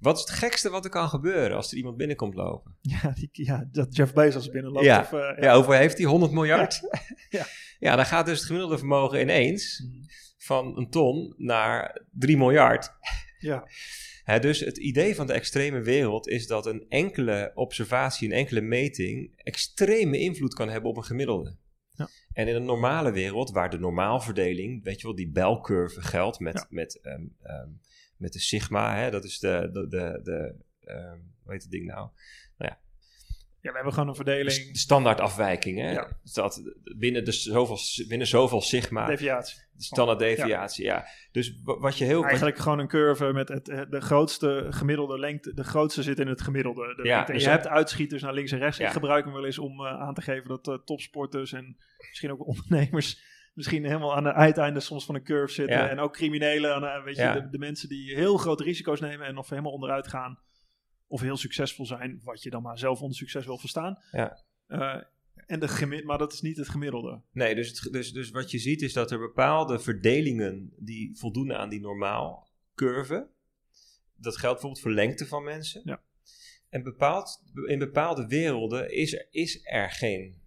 Wat 0.00 0.14
is 0.16 0.20
het 0.20 0.30
gekste 0.30 0.70
wat 0.70 0.84
er 0.84 0.90
kan 0.90 1.08
gebeuren 1.08 1.56
als 1.56 1.70
er 1.70 1.76
iemand 1.76 1.96
binnenkomt 1.96 2.34
lopen? 2.34 2.76
Ja, 3.02 3.10
die, 3.10 3.28
ja, 3.32 3.68
dat 3.72 3.96
Jeff 3.96 4.12
Bezos 4.12 4.50
binnenloopt. 4.50 4.84
Ja. 4.84 5.00
Of, 5.00 5.12
eh, 5.12 5.42
Ja, 5.42 5.54
hoeveel 5.54 5.72
heeft 5.72 5.98
hij? 5.98 6.06
100 6.06 6.32
miljard? 6.32 6.80
Ja. 7.30 7.46
ja, 7.80 7.96
dan 7.96 8.06
gaat 8.06 8.26
dus 8.26 8.36
het 8.38 8.46
gemiddelde 8.46 8.78
vermogen 8.78 9.20
ineens 9.20 9.80
Mhm. 9.86 10.02
van 10.36 10.76
een 10.78 10.90
ton 10.90 11.34
naar 11.36 12.02
3 12.10 12.36
miljard. 12.36 12.92
ja. 13.38 13.64
Dus 14.40 14.60
het 14.60 14.76
idee 14.78 15.14
van 15.14 15.26
de 15.26 15.32
extreme 15.32 15.80
wereld 15.80 16.28
is 16.28 16.46
dat 16.46 16.66
een 16.66 16.84
enkele 16.88 17.50
observatie, 17.54 18.28
een 18.28 18.34
enkele 18.34 18.60
meting 18.60 19.32
extreme 19.36 20.18
invloed 20.18 20.54
kan 20.54 20.68
hebben 20.68 20.90
op 20.90 20.96
een 20.96 21.04
gemiddelde. 21.04 21.56
Ja. 21.90 22.08
En 22.32 22.48
in 22.48 22.54
een 22.54 22.64
normale 22.64 23.12
wereld, 23.12 23.50
waar 23.50 23.70
de 23.70 23.78
normaalverdeling, 23.78 24.84
weet 24.84 25.00
je 25.00 25.06
wel, 25.06 25.16
die 25.16 25.30
belcurve 25.30 26.02
geldt 26.02 26.38
met, 26.38 26.54
Ja. 26.54 26.66
met, 26.68 27.00
ehm, 27.02 27.24
ehm, 27.42 27.68
met 28.16 28.32
de 28.32 28.38
sigma, 28.40 28.96
hè, 28.96 29.10
dat 29.10 29.24
is 29.24 29.38
de, 29.38 29.68
de, 29.72 29.88
de, 29.88 30.20
de 30.22 30.54
ehm, 30.80 31.18
hoe 31.42 31.52
heet 31.52 31.62
het 31.62 31.70
ding 31.70 31.86
nou? 31.86 32.08
ja, 32.58 32.80
we 33.60 33.70
hebben 33.72 33.92
gewoon 33.92 34.08
een 34.08 34.14
De 34.14 34.24
verdeling. 34.24 34.76
standaardafwijking, 34.76 35.78
hè? 35.78 35.90
Ja. 35.92 36.08
Dat 36.32 36.62
binnen, 36.98 37.24
de 37.24 37.32
zoveel, 37.32 38.06
binnen 38.08 38.26
zoveel 38.26 38.60
sigma, 38.60 39.06
Deviatie. 39.06 39.58
de 39.72 39.82
standaarddeviatie, 39.82 40.84
ja. 40.84 41.06
Dus 41.32 41.60
wa- 41.64 41.78
wat 41.78 41.98
je 41.98 42.04
heel... 42.04 42.16
wat- 42.18 42.26
Eigenlijk 42.26 42.58
gewoon 42.58 42.78
een 42.78 42.88
curve 42.88 43.32
met 43.32 43.48
het, 43.48 43.68
eh, 43.68 43.80
de 43.90 44.00
grootste 44.00 44.66
gemiddelde 44.70 45.18
lengte. 45.18 45.54
De 45.54 45.64
grootste 45.64 46.02
zit 46.02 46.18
in 46.18 46.26
het 46.26 46.40
gemiddelde. 46.40 46.94
De 46.96 47.08
Ja. 47.08 47.26
En 47.26 47.32
dus 47.34 47.42
je 47.44 47.48
hebt 47.50 47.66
uitschieters 47.66 48.22
naar 48.22 48.34
links 48.34 48.52
en 48.52 48.58
rechts. 48.58 48.78
Ja. 48.78 48.86
Ik 48.86 48.92
gebruik 48.92 49.24
hem 49.24 49.34
wel 49.34 49.44
eens 49.44 49.58
om 49.58 49.80
eh, 49.86 50.00
aan 50.00 50.14
te 50.14 50.22
geven 50.22 50.48
dat 50.48 50.68
eh, 50.68 50.74
topsporters 50.84 51.52
en 51.52 51.76
misschien 52.08 52.30
ook 52.32 52.46
ondernemers 52.52 53.28
misschien 53.54 53.84
helemaal 53.84 54.16
aan 54.16 54.24
het 54.24 54.34
uiteinde 54.34 54.80
soms 54.80 55.04
van 55.04 55.14
een 55.14 55.24
curve 55.24 55.52
zitten. 55.54 55.76
Ja. 55.76 55.88
En 55.88 55.98
ook 55.98 56.12
criminelen, 56.12 57.02
weet 57.04 57.16
je, 57.16 57.22
Ja. 57.22 57.34
de, 57.34 57.48
de 57.50 57.58
mensen 57.58 57.88
die 57.88 58.14
heel 58.14 58.36
grote 58.36 58.62
risico's 58.64 59.00
nemen 59.00 59.26
en 59.26 59.36
of 59.36 59.48
helemaal 59.48 59.72
onderuit 59.72 60.08
gaan. 60.08 60.38
Of 61.10 61.20
heel 61.20 61.36
succesvol 61.36 61.86
zijn, 61.86 62.20
wat 62.24 62.42
je 62.42 62.50
dan 62.50 62.62
maar 62.62 62.78
zelf 62.78 63.00
onder 63.00 63.16
succes 63.16 63.46
wil 63.46 63.58
verstaan. 63.58 63.98
Ja. 64.12 64.44
Eh, 64.66 65.02
en 65.46 65.60
de 65.60 65.68
gemi- 65.68 66.02
maar 66.02 66.18
dat 66.18 66.32
is 66.32 66.40
niet 66.40 66.56
het 66.56 66.68
gemiddelde. 66.68 67.22
Nee, 67.32 67.54
dus, 67.54 67.68
het, 67.68 67.92
dus, 67.92 68.12
dus 68.12 68.30
wat 68.30 68.50
je 68.50 68.58
ziet 68.58 68.82
is 68.82 68.92
dat 68.92 69.10
er 69.10 69.18
bepaalde 69.18 69.78
verdelingen 69.78 70.72
die 70.76 71.18
voldoen 71.18 71.52
aan 71.52 71.68
die 71.68 71.80
normaal 71.80 72.48
curve. 72.74 73.28
Dat 74.16 74.36
geldt 74.36 74.60
bijvoorbeeld 74.60 74.82
voor 74.82 74.92
lengte 74.92 75.26
van 75.26 75.44
mensen. 75.44 75.82
Ja. 75.84 76.02
En 76.68 76.82
bepaald, 76.82 77.42
in 77.66 77.78
bepaalde 77.78 78.26
werelden 78.26 78.92
is 78.92 79.14
er, 79.14 79.26
is 79.30 79.60
er 79.62 79.90
geen 79.90 80.42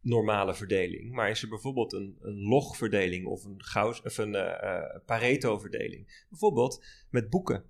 normale 0.00 0.54
verdeling. 0.54 1.12
Maar 1.12 1.30
is 1.30 1.42
er 1.42 1.48
bijvoorbeeld 1.48 1.92
een, 1.92 2.16
een 2.20 2.38
logverdeling 2.38 3.26
of 3.26 3.44
een, 3.44 3.62
Gauss, 3.64 4.02
of 4.02 4.18
een 4.18 4.34
eh, 4.34 4.98
Pareto-verdeling. 5.06 6.24
Bijvoorbeeld 6.28 6.84
met 7.10 7.30
boeken. 7.30 7.64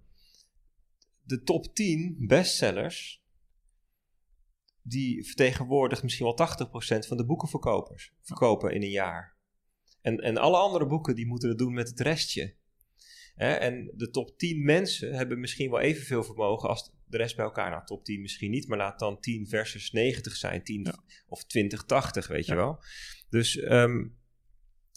De 1.22 1.42
top 1.42 1.74
10 1.74 2.16
bestsellers 2.18 3.22
die 4.82 5.26
vertegenwoordigt 5.26 6.02
misschien 6.02 6.26
wel 6.26 6.48
80% 7.04 7.06
van 7.06 7.16
de 7.16 7.26
boekenverkopers 7.26 8.12
verkopen 8.22 8.74
in 8.74 8.82
een 8.82 8.90
jaar. 8.90 9.36
En, 10.00 10.16
en 10.18 10.36
alle 10.36 10.56
andere 10.56 10.86
boeken 10.86 11.14
die 11.14 11.26
moeten 11.26 11.48
het 11.48 11.58
doen 11.58 11.72
met 11.72 11.88
het 11.88 12.00
restje. 12.00 12.54
Hè? 13.34 13.52
En 13.52 13.92
de 13.96 14.10
top 14.10 14.38
10 14.38 14.64
mensen 14.64 15.14
hebben 15.14 15.40
misschien 15.40 15.70
wel 15.70 15.80
evenveel 15.80 16.24
vermogen 16.24 16.68
als 16.68 16.92
de 17.06 17.16
rest 17.16 17.36
bij 17.36 17.44
elkaar. 17.44 17.70
Nou, 17.70 17.84
top 17.84 18.04
10 18.04 18.20
misschien 18.20 18.50
niet, 18.50 18.68
maar 18.68 18.78
laat 18.78 18.98
dan 18.98 19.20
10 19.20 19.48
versus 19.48 19.90
90 19.90 20.36
zijn. 20.36 20.64
10 20.64 20.84
Ja. 20.84 21.02
of 21.26 21.44
20, 21.44 21.84
80, 21.84 22.26
weet 22.26 22.46
je 22.46 22.54
wel. 22.54 22.82
Dus 23.28 23.58
ehm, 23.58 24.06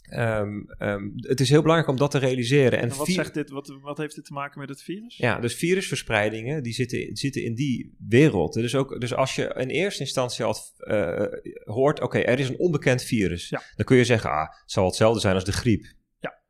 ehm, 0.10 0.60
ehm, 0.78 1.10
het 1.16 1.40
is 1.40 1.50
heel 1.50 1.62
belangrijk 1.62 1.92
om 1.92 1.98
dat 1.98 2.12
te 2.12 2.18
realiseren. 2.18 2.80
En 2.80 2.90
En 2.90 2.98
wat, 2.98 3.08
zegt 3.08 3.34
dit, 3.34 3.50
wat, 3.50 3.78
wat 3.82 3.98
heeft 3.98 4.16
dit 4.16 4.26
te 4.26 4.34
maken 4.34 4.60
met 4.60 4.70
het 4.70 4.82
virus? 4.82 5.18
ja, 5.18 5.40
dus 5.40 5.56
virusverspreidingen 5.56 6.64
die 6.64 6.74
zitten, 6.74 7.16
zitten 7.16 7.44
in 7.44 7.56
die 7.56 7.96
wereld. 8.08 8.54
Dus, 8.54 8.76
ook, 8.76 9.00
dus 9.00 9.14
als 9.14 9.36
je 9.36 9.54
in 9.58 9.70
eerste 9.70 10.02
instantie 10.02 10.46
al 10.46 10.56
eh, 10.78 11.26
hoort, 11.64 12.02
oké, 12.02 12.20
er 12.20 12.40
is 12.40 12.50
een 12.50 12.60
onbekend 12.60 13.04
virus. 13.04 13.50
Ja. 13.50 13.62
Dan 13.76 13.86
kun 13.86 13.98
je 13.98 14.06
zeggen, 14.06 14.30
ah, 14.30 14.50
het 14.62 14.72
zal 14.72 14.86
hetzelfde 14.86 15.20
zijn 15.20 15.36
als 15.36 15.46
de 15.46 15.52
griep. 15.52 15.86
Ja. 16.20 16.42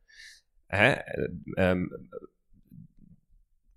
Hè? 0.65 0.91
Ehm, 1.53 1.85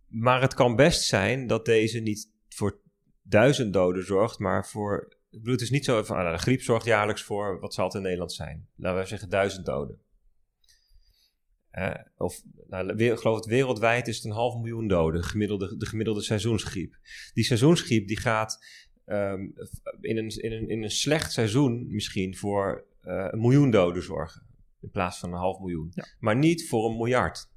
maar 0.06 0.40
het 0.40 0.54
kan 0.54 0.76
best 0.76 1.02
zijn 1.02 1.46
dat 1.46 1.64
deze 1.64 1.98
niet 1.98 2.30
voor 2.48 2.80
duizend 3.22 3.72
doden 3.72 4.04
zorgt, 4.04 4.38
maar 4.38 4.66
voor. 4.66 5.16
Ik 5.30 5.38
bedoel, 5.38 5.52
het 5.52 5.62
is 5.62 5.70
niet 5.70 5.84
zo 5.84 6.02
van 6.02 6.16
ah, 6.16 6.32
de 6.32 6.38
griep 6.38 6.62
zorgt 6.62 6.86
jaarlijks 6.86 7.22
voor, 7.22 7.60
wat 7.60 7.74
zal 7.74 7.84
het 7.84 7.94
in 7.94 8.02
Nederland 8.02 8.32
zijn? 8.32 8.68
Laten 8.76 9.00
we 9.00 9.06
zeggen 9.06 9.28
duizend 9.28 9.66
doden. 9.66 10.00
Eh, 11.70 11.94
of, 12.16 12.42
nou, 12.66 12.96
ik 12.96 13.18
geloof 13.18 13.36
het 13.36 13.46
wereldwijd 13.46 14.08
is 14.08 14.16
het 14.16 14.24
een 14.24 14.30
half 14.30 14.56
miljoen 14.56 14.88
doden, 14.88 15.24
gemiddelde, 15.24 15.76
de 15.76 15.86
gemiddelde 15.86 16.22
seizoensgriep. 16.22 16.98
Die 17.34 17.44
seizoensgriep 17.44 18.08
die 18.08 18.18
gaat 18.18 18.64
ehm, 19.04 19.40
in, 20.00 20.16
een, 20.16 20.28
in, 20.28 20.52
een, 20.52 20.68
in 20.68 20.82
een 20.82 20.90
slecht 20.90 21.32
seizoen 21.32 21.86
misschien 21.88 22.36
voor 22.36 22.86
uh, 23.04 23.26
een 23.30 23.40
miljoen 23.40 23.70
doden 23.70 24.02
zorgen. 24.02 24.46
In 24.80 24.90
plaats 24.90 25.18
van 25.18 25.32
een 25.32 25.38
half 25.38 25.58
miljoen. 25.58 25.92
Maar 26.18 26.36
niet 26.36 26.68
voor 26.68 26.90
een 26.90 26.96
miljard. 26.96 27.50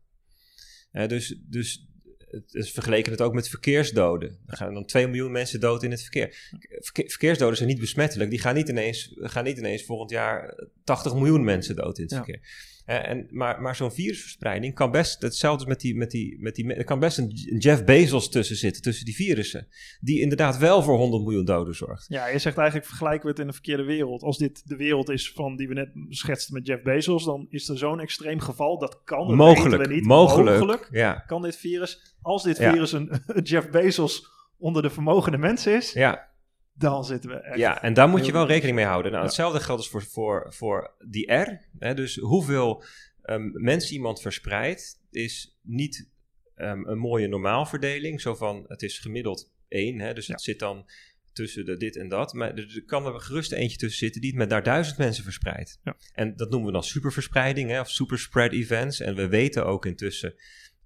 Dus, 0.91 1.39
dus 1.47 1.90
het 2.31 2.53
is 2.53 2.71
vergeleken 2.71 3.11
het 3.11 3.21
ook 3.21 3.33
met 3.33 3.49
verkeersdoden. 3.49 4.37
Er 4.47 4.57
gaan 4.57 4.73
dan 4.73 4.85
2 4.85 5.07
miljoen 5.07 5.31
mensen 5.31 5.59
dood 5.59 5.83
in 5.83 5.91
het 5.91 6.01
verkeer. 6.01 6.51
verkeersdoden 6.89 7.57
zijn 7.57 7.69
niet 7.69 7.79
besmettelijk. 7.79 8.29
Die 8.29 8.39
gaan 8.39 8.55
niet 8.55 8.69
ineens, 8.69 9.13
gaan 9.15 9.43
niet 9.43 9.57
ineens 9.57 9.83
volgend 9.83 10.09
jaar 10.09 10.55
80 10.83 11.13
miljoen 11.13 11.43
mensen 11.43 11.75
dood 11.75 11.97
in 11.97 12.03
het 12.03 12.13
verkeer. 12.13 12.39
Uh, 12.85 13.09
en, 13.09 13.27
maar 13.29 13.61
maar 13.61 13.75
zo'n 13.75 13.91
virusverspreiding 13.91 14.75
kan 14.75 14.91
best, 14.91 15.21
hetzelfde 15.21 15.65
met 15.67 15.79
die, 15.79 15.95
met 15.95 16.11
die, 16.11 16.41
met 16.41 16.55
die, 16.55 16.73
er 16.73 16.83
kan 16.83 16.99
best 16.99 17.17
een 17.17 17.29
Jeff 17.57 17.83
Bezos 17.83 18.29
tussen 18.29 18.55
zitten, 18.55 18.81
tussen 18.81 19.05
die 19.05 19.15
virussen, 19.15 19.67
die 19.99 20.19
inderdaad 20.19 20.57
wel 20.57 20.83
voor 20.83 20.97
100 20.97 21.23
miljoen 21.23 21.45
doden 21.45 21.75
zorgt. 21.75 22.05
Ja, 22.07 22.27
je 22.27 22.39
zegt 22.39 22.57
eigenlijk 22.57 22.87
vergelijken 22.87 23.23
we 23.23 23.29
het 23.29 23.39
in 23.39 23.47
de 23.47 23.53
verkeerde 23.53 23.83
wereld. 23.83 24.23
Als 24.23 24.37
dit 24.37 24.67
de 24.67 24.75
wereld 24.75 25.09
is 25.09 25.31
van 25.31 25.55
die 25.55 25.67
we 25.67 25.73
net 25.73 25.89
schetsten 26.09 26.53
met 26.53 26.67
Jeff 26.67 26.83
Bezos, 26.83 27.25
dan 27.25 27.45
is 27.49 27.69
er 27.69 27.77
zo'n 27.77 27.99
extreem 27.99 28.39
geval, 28.39 28.79
dat 28.79 29.01
kan, 29.03 29.35
mogelijk, 29.35 29.83
we 29.83 29.93
niet. 29.93 30.05
Mogelijk, 30.05 30.59
mogelijk 30.59 30.87
ja. 30.91 31.13
kan 31.13 31.41
dit 31.41 31.57
virus, 31.57 32.15
als 32.21 32.43
dit 32.43 32.57
virus 32.57 32.91
een, 32.91 33.21
een 33.25 33.43
Jeff 33.51 33.69
Bezos 33.69 34.29
onder 34.57 34.81
de 34.81 34.89
vermogende 34.89 35.37
mensen 35.37 35.75
is, 35.75 35.93
ja 35.93 36.30
dan 36.73 37.05
zitten 37.05 37.29
we 37.29 37.35
echt. 37.35 37.57
Ja, 37.57 37.81
en 37.81 37.93
daar 37.93 38.09
moet 38.09 38.25
je 38.25 38.31
wel 38.31 38.47
rekening 38.47 38.75
mee 38.75 38.85
houden. 38.85 39.11
Nou, 39.11 39.23
hetzelfde 39.23 39.59
geldt 39.59 39.81
dus 39.81 39.91
voor, 39.91 40.03
voor, 40.03 40.53
voor 40.53 40.95
die 41.09 41.33
R. 41.33 41.67
Hè, 41.79 41.93
dus 41.93 42.15
hoeveel 42.15 42.83
um, 43.23 43.51
mensen 43.53 43.93
iemand 43.93 44.21
verspreidt, 44.21 45.01
is 45.09 45.59
niet 45.61 46.09
um, 46.55 46.87
een 46.87 46.97
mooie 46.97 47.27
normaalverdeling. 47.27 48.21
Zo 48.21 48.35
van 48.35 48.65
het 48.67 48.81
is 48.81 48.99
gemiddeld 48.99 49.51
één, 49.67 49.99
hè, 49.99 50.13
dus 50.13 50.27
het 50.27 50.41
zit 50.41 50.59
dan 50.59 50.89
tussen 51.33 51.65
de 51.65 51.77
dit 51.77 51.97
en 51.97 52.09
dat. 52.09 52.33
Maar 52.33 52.53
er 52.53 52.83
kan 52.85 53.05
er 53.05 53.19
gerust 53.19 53.51
eentje 53.51 53.77
tussen 53.77 53.99
zitten 53.99 54.21
die 54.21 54.29
het 54.29 54.39
met 54.39 54.49
daar 54.49 54.63
duizend 54.63 54.97
mensen 54.97 55.23
verspreidt. 55.23 55.79
Ja. 55.83 55.95
En 56.13 56.35
dat 56.35 56.49
noemen 56.49 56.67
we 56.67 56.73
dan 56.73 56.83
superverspreiding 56.83 57.69
hè, 57.69 57.79
of 57.79 57.89
superspread 57.89 58.51
events. 58.51 58.99
En 58.99 59.15
we 59.15 59.27
weten 59.27 59.65
ook 59.65 59.85
intussen, 59.85 60.33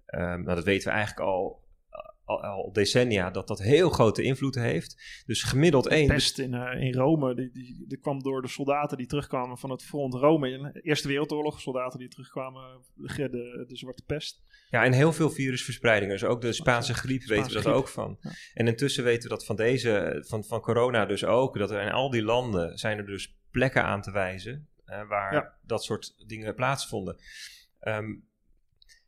um, 0.06 0.44
nou 0.44 0.56
dat 0.56 0.64
weten 0.64 0.88
we 0.88 0.94
eigenlijk 0.94 1.28
al 1.28 1.64
al, 2.26 2.44
al, 2.44 2.72
decennia 2.72 3.30
dat 3.30 3.48
dat 3.48 3.60
heel 3.60 3.90
grote 3.90 4.24
invloed 4.24 4.56
heeft. 4.56 5.24
Dus 5.26 5.44
gemiddeld 5.44 5.88
één. 5.88 6.08
pest 6.08 6.40
in, 6.40 6.54
uh, 6.54 6.82
in 6.82 6.94
Rome, 6.94 7.36
die, 7.36 7.52
die, 7.52 7.86
die, 7.88 7.98
kwam 7.98 8.24
door 8.24 8.42
de 8.42 8.48
soldaten 8.48 8.98
die 8.98 9.08
terugkwamen 9.08 9.58
van 9.58 9.70
het 9.70 9.84
front 9.84 10.14
Rome 10.14 10.50
in 10.50 10.64
de 10.74 10.82
Eerste 10.82 11.08
Wereldoorlog. 11.08 11.62
Soldaten 11.62 12.00
die 12.00 12.08
terugkwamen, 12.08 12.82
de, 12.94 13.30
de, 13.30 13.66
de 13.68 13.78
zwarte 13.78 14.04
pest. 14.04 14.44
Ja, 14.70 14.84
en 14.84 14.94
heel 14.94 15.14
veel 15.14 15.30
virusverspreidingen. 15.30 16.14
Dus 16.20 16.28
ook 16.28 16.42
de 16.42 16.54
Spaanse 16.54 16.94
griep 16.94 17.24
weten 17.24 17.48
we 17.48 17.54
dat 17.54 17.74
ook 17.74 17.88
van. 17.88 18.20
En 18.54 18.68
intussen 18.68 19.04
weten 19.04 19.24
we 19.24 19.30
dat 19.30 19.46
van 19.46 19.56
deze, 19.56 20.24
van, 20.28 20.44
van 20.44 20.62
corona 20.62 21.06
dus 21.06 21.26
ook. 21.26 21.58
Dat 21.58 21.72
er 21.72 21.82
in 21.82 21.92
al 21.92 22.10
die 22.10 22.24
landen 22.24 22.78
zijn 22.78 22.98
er 22.98 23.06
dus 23.06 23.38
plekken 23.52 23.84
aan 23.84 24.02
te 24.02 24.12
wijzen 24.12 24.68
uh, 24.88 25.08
waar 25.08 25.58
dat 25.62 25.84
soort 25.84 26.16
dingen 26.28 26.56
plaatsvonden. 26.56 27.18
Um, 27.82 28.28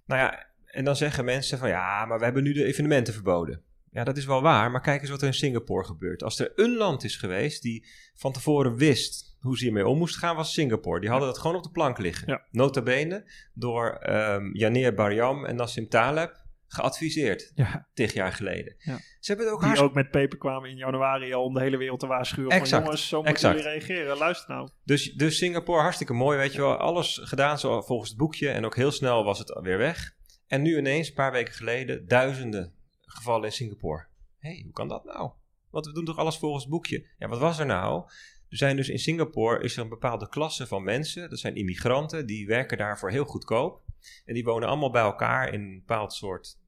nou 0.06 0.22
ja, 0.22 0.48
en 0.78 0.84
dan 0.84 0.96
zeggen 0.96 1.26
mensen 1.26 1.58
van 1.58 1.70
ja, 1.70 2.06
maar 2.06 2.18
we 2.18 2.24
hebben 2.24 2.44
nu 2.44 2.54
de 2.54 2.66
evenementen 2.66 3.14
verboden. 3.14 3.62
Ja, 3.92 4.04
dat 4.04 4.18
is 4.18 4.26
wel 4.26 4.42
waar, 4.42 4.72
maar 4.72 4.82
kijk 4.82 5.02
eens 5.02 5.10
wat 5.10 5.22
er 5.22 5.28
in 5.28 5.34
Singapore 5.34 5.86
gebeurt. 5.86 6.24
Als 6.24 6.40
er 6.40 6.52
een 6.56 6.76
land 6.76 7.04
is 7.04 7.16
geweest 7.16 7.62
die 7.62 7.88
van 8.16 8.32
tevoren 8.32 8.76
wist 8.76 9.38
hoe 9.40 9.58
ze 9.58 9.64
hiermee 9.64 9.88
om 9.88 9.98
moest 9.98 10.18
gaan, 10.18 10.36
was 10.36 10.54
Singapore. 10.54 11.00
Die 11.00 11.10
hadden 11.10 11.28
dat 11.28 11.38
gewoon 11.38 11.56
op 11.56 11.64
de 11.64 11.72
plank 11.72 11.98
liggen. 11.98 12.28
Ja. 12.28 12.46
Nota 12.52 12.82
bene 12.82 13.32
door 13.54 14.10
um, 14.10 14.56
Yanir 14.56 14.94
Baryam 14.94 15.46
en 15.46 15.56
Nassim 15.56 15.90
Taleb 15.90 16.46
geadviseerd, 16.68 17.52
ja. 17.56 17.88
tig 17.94 18.14
jaar 18.14 18.32
geleden. 18.32 18.76
Ja. 18.78 18.98
Ze 18.98 19.34
hebben 19.34 19.46
het 19.46 19.56
ook 19.56 19.74
Die 19.74 19.84
ook 19.84 19.94
met 19.94 20.12
paper 20.12 20.38
kwamen 20.38 20.70
in 20.70 20.76
januari 20.76 21.34
al 21.34 21.44
om 21.44 21.54
de 21.54 21.62
hele 21.62 21.78
wereld 21.78 22.00
te 22.00 22.08
waarschuwen 22.08 22.52
exact, 22.52 22.70
van 22.70 22.82
jongens, 22.82 23.08
zo 23.08 23.24
moeten 23.24 23.50
jullie 23.50 23.70
reageren, 23.70 24.18
luister 24.18 24.56
nou. 24.56 24.70
Dus, 24.84 25.14
dus 25.14 25.38
Singapore, 25.38 25.82
hartstikke 25.82 26.14
mooi, 26.14 26.38
weet 26.38 26.54
je 26.54 26.62
wel. 26.62 26.76
Alles 26.76 27.20
gedaan 27.24 27.60
zo 27.60 27.82
volgens 27.82 28.10
het 28.10 28.18
boekje 28.18 28.50
en 28.50 28.66
ook 28.66 28.76
heel 28.76 28.92
snel 28.92 29.24
was 29.24 29.40
het 29.40 29.60
weer 29.62 29.78
weg. 29.78 30.16
En 30.48 30.62
nu 30.62 30.78
ineens, 30.78 31.08
een 31.08 31.14
paar 31.14 31.32
weken 31.32 31.54
geleden, 31.54 32.08
duizenden 32.08 32.74
gevallen 33.02 33.46
in 33.46 33.52
Singapore. 33.52 34.06
Hé, 34.38 34.50
hey, 34.50 34.62
hoe 34.64 34.74
kan 34.74 34.88
dat 34.88 35.04
nou? 35.04 35.32
Want 35.70 35.86
we 35.86 35.94
doen 35.94 36.06
toch 36.06 36.18
alles 36.18 36.38
volgens 36.38 36.64
het 36.64 36.72
boekje? 36.72 37.08
Ja, 37.18 37.28
wat 37.28 37.40
was 37.40 37.60
er 37.60 37.66
nou? 37.66 38.04
Er 38.50 38.58
zijn 38.58 38.76
dus 38.76 38.90
in 38.90 39.00
Singapore 39.00 39.64
is 39.64 39.76
er 39.76 39.84
een 39.84 39.90
bepaalde 39.90 40.30
klasse 40.30 40.68
van 40.68 40.84
mensen. 40.84 41.30
Dat 41.30 41.40
zijn 41.40 41.56
immigranten, 41.56 42.26
die 42.26 42.48
werken 42.48 42.78
daarvoor 42.78 43.12
heel 43.12 43.26
goedkoop. 43.26 43.84
En 44.26 44.34
die 44.34 44.44
wonen 44.44 44.68
allemaal 44.68 44.92
bij 44.92 45.02
elkaar 45.02 45.54
in 45.54 45.62
een 45.62 45.80
bepaald 45.80 46.14
soort 46.14 46.60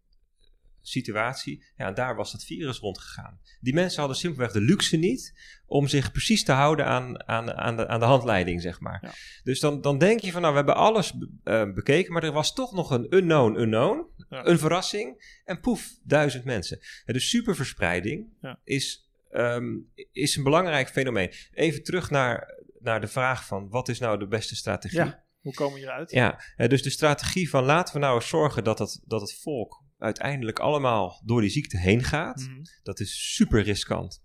situatie. 0.82 1.66
Ja, 1.76 1.92
daar 1.92 2.16
was 2.16 2.32
het 2.32 2.44
virus 2.44 2.80
rondgegaan. 2.80 3.40
Die 3.60 3.74
mensen 3.74 4.00
hadden 4.00 4.18
simpelweg 4.18 4.52
de 4.52 4.62
luxe 4.62 4.98
niet 4.98 5.34
om 5.66 5.88
zich 5.88 6.12
precies 6.12 6.44
te 6.44 6.52
houden 6.52 6.86
aan, 6.86 7.28
aan, 7.28 7.54
aan, 7.54 7.78
de, 7.78 7.88
aan 7.88 8.00
de 8.00 8.06
handleiding, 8.06 8.62
zeg 8.62 8.80
maar. 8.80 9.16
Dus 9.44 9.60
dan, 9.60 9.82
dan 9.82 9.98
denk 9.98 10.20
je 10.20 10.32
van, 10.32 10.42
nou, 10.42 10.54
we 10.54 10.60
hebben 10.60 10.76
alles 10.76 11.14
uh, 11.44 11.74
bekeken, 11.74 12.14
maar 12.14 12.24
er 12.24 12.32
was 12.32 12.54
toch 12.54 12.74
nog 12.74 12.92
een 12.92 13.16
unknown 13.16 13.60
unknown, 13.60 14.08
een 14.30 14.60
verrassing, 14.60 15.40
en 15.46 15.60
poef, 15.60 16.00
duizend 16.04 16.44
mensen. 16.44 16.80
En 17.06 17.14
de 17.14 17.20
superverspreiding 17.20 18.28
ja. 18.42 18.60
is, 18.64 19.10
um, 19.32 19.92
is 20.12 20.36
een 20.36 20.44
belangrijk 20.44 20.90
fenomeen. 20.90 21.32
Even 21.52 21.84
terug 21.84 22.10
naar, 22.10 22.64
naar 22.80 23.02
de 23.02 23.08
vraag 23.08 23.46
van, 23.46 23.70
wat 23.70 23.90
is 23.90 24.00
nou 24.00 24.20
de 24.20 24.28
beste 24.28 24.56
strategie? 24.56 25.14
Hoe 25.40 25.54
komen 25.54 25.74
we 25.74 25.80
hieruit? 25.80 26.12
Ja, 26.12 26.40
dus 26.68 26.84
de 26.84 26.90
strategie 26.90 27.50
van 27.50 27.64
laten 27.64 27.94
we 27.94 28.00
nou 28.00 28.16
eens 28.16 28.28
zorgen 28.28 28.64
dat 28.64 28.80
het, 28.80 29.02
dat 29.06 29.22
het 29.22 29.34
volk 29.34 29.84
uiteindelijk 30.00 30.60
allemaal 30.60 31.22
door 31.26 31.42
die 31.42 31.50
ziekte 31.50 31.78
heen 31.78 32.04
gaat, 32.04 32.40
mhm. 32.40 32.62
dat 32.84 33.00
is 33.00 33.36
super 33.36 33.62
riskant. 33.62 34.24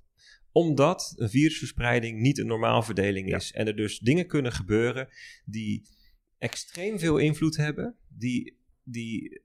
Omdat 0.53 1.13
een 1.17 1.31
virusverspreiding 1.31 2.21
niet 2.21 2.39
een 2.39 2.47
normaalverdeling 2.47 3.35
is. 3.35 3.53
En 3.53 3.67
er 3.67 3.77
dus 3.77 3.99
dingen 3.99 4.27
kunnen 4.27 4.53
gebeuren 4.53 5.09
die 5.45 5.89
extreem 6.39 6.99
veel 6.99 7.17
invloed 7.17 7.57
hebben, 7.57 7.97
die, 8.09 8.59
die 8.83 9.43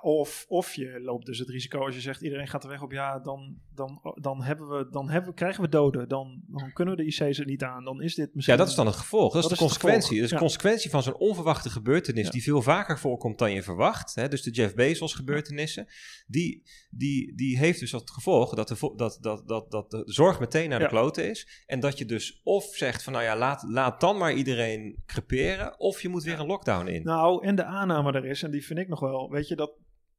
of, 0.00 0.44
of 0.48 0.74
je 0.74 1.00
loopt 1.00 1.26
dus 1.26 1.38
het 1.38 1.48
risico 1.48 1.84
als 1.84 1.94
je 1.94 2.00
zegt 2.00 2.22
iedereen 2.22 2.48
gaat 2.48 2.62
er 2.62 2.70
weg 2.70 2.82
op 2.82 2.92
ja, 2.92 3.18
dan, 3.18 3.60
dan, 3.76 4.00
dan, 4.14 4.42
hebben 4.42 4.68
we, 4.68 4.88
dan 4.90 5.10
hebben, 5.10 5.34
krijgen 5.34 5.62
we 5.62 5.68
doden. 5.68 6.08
Dan, 6.08 6.42
dan 6.46 6.72
kunnen 6.72 6.96
we 6.96 7.02
de 7.02 7.08
IC's 7.08 7.38
er 7.38 7.46
niet 7.46 7.62
aan. 7.62 7.84
Dan 7.84 8.02
is 8.02 8.14
dit 8.14 8.34
misschien. 8.34 8.54
Ja, 8.54 8.60
dat 8.60 8.70
is 8.70 8.76
dan 8.76 8.86
het 8.86 8.96
gevolg. 8.96 9.32
Dat, 9.32 9.42
is 9.42 9.48
de 9.48 9.56
consequentie. 9.56 10.14
Dat 10.16 10.24
is 10.24 10.30
de 10.30 10.36
consequentie 10.36 10.90
van 10.90 11.02
zo'n 11.02 11.16
onverwachte 11.16 11.70
gebeurtenis 11.70 12.30
die 12.30 12.42
veel 12.42 12.62
vaker 12.62 12.98
voorkomt 12.98 13.38
dan 13.38 13.52
je 13.52 13.62
verwacht. 13.62 14.14
Hè? 14.14 14.28
Dus 14.28 14.42
de 14.42 14.50
Jeff 14.50 14.74
Bezos 14.74 15.14
gebeurtenissen. 15.14 15.86
Die, 16.26 16.62
die, 16.90 17.34
die 17.34 17.58
heeft 17.58 17.80
dus 17.80 17.92
het 17.92 18.10
gevolg 18.10 18.54
dat 18.54 18.68
de, 18.68 18.92
dat, 18.96 19.18
dat, 19.20 19.48
dat, 19.48 19.70
dat 19.70 19.90
de 19.90 20.02
zorg 20.04 20.40
meteen 20.40 20.68
naar 20.68 20.78
de 20.78 20.88
kloten 20.88 21.30
is. 21.30 21.64
En 21.66 21.80
dat 21.80 21.98
je 21.98 22.04
dus 22.04 22.40
of 22.44 22.64
zegt 22.64 23.02
van 23.02 23.12
nou 23.12 23.24
ja, 23.24 23.36
laat, 23.36 23.64
laat 23.68 24.00
dan 24.00 24.18
maar 24.18 24.32
iedereen 24.32 25.02
creperen. 25.06 25.80
Of 25.80 26.02
je 26.02 26.08
moet 26.08 26.24
weer 26.24 26.40
een 26.40 26.46
lockdown 26.46 26.86
in. 26.86 27.02
Nou, 27.02 27.44
en 27.46 27.54
de 27.54 27.64
aanname 27.64 28.12
er 28.12 28.26
is, 28.26 28.42
en 28.42 28.50
die 28.50 28.64
vind 28.64 28.78
ik 28.78 28.88
nog 28.88 29.00
wel, 29.00 29.30
weet 29.30 29.48
je, 29.48 29.56
dat 29.56 29.72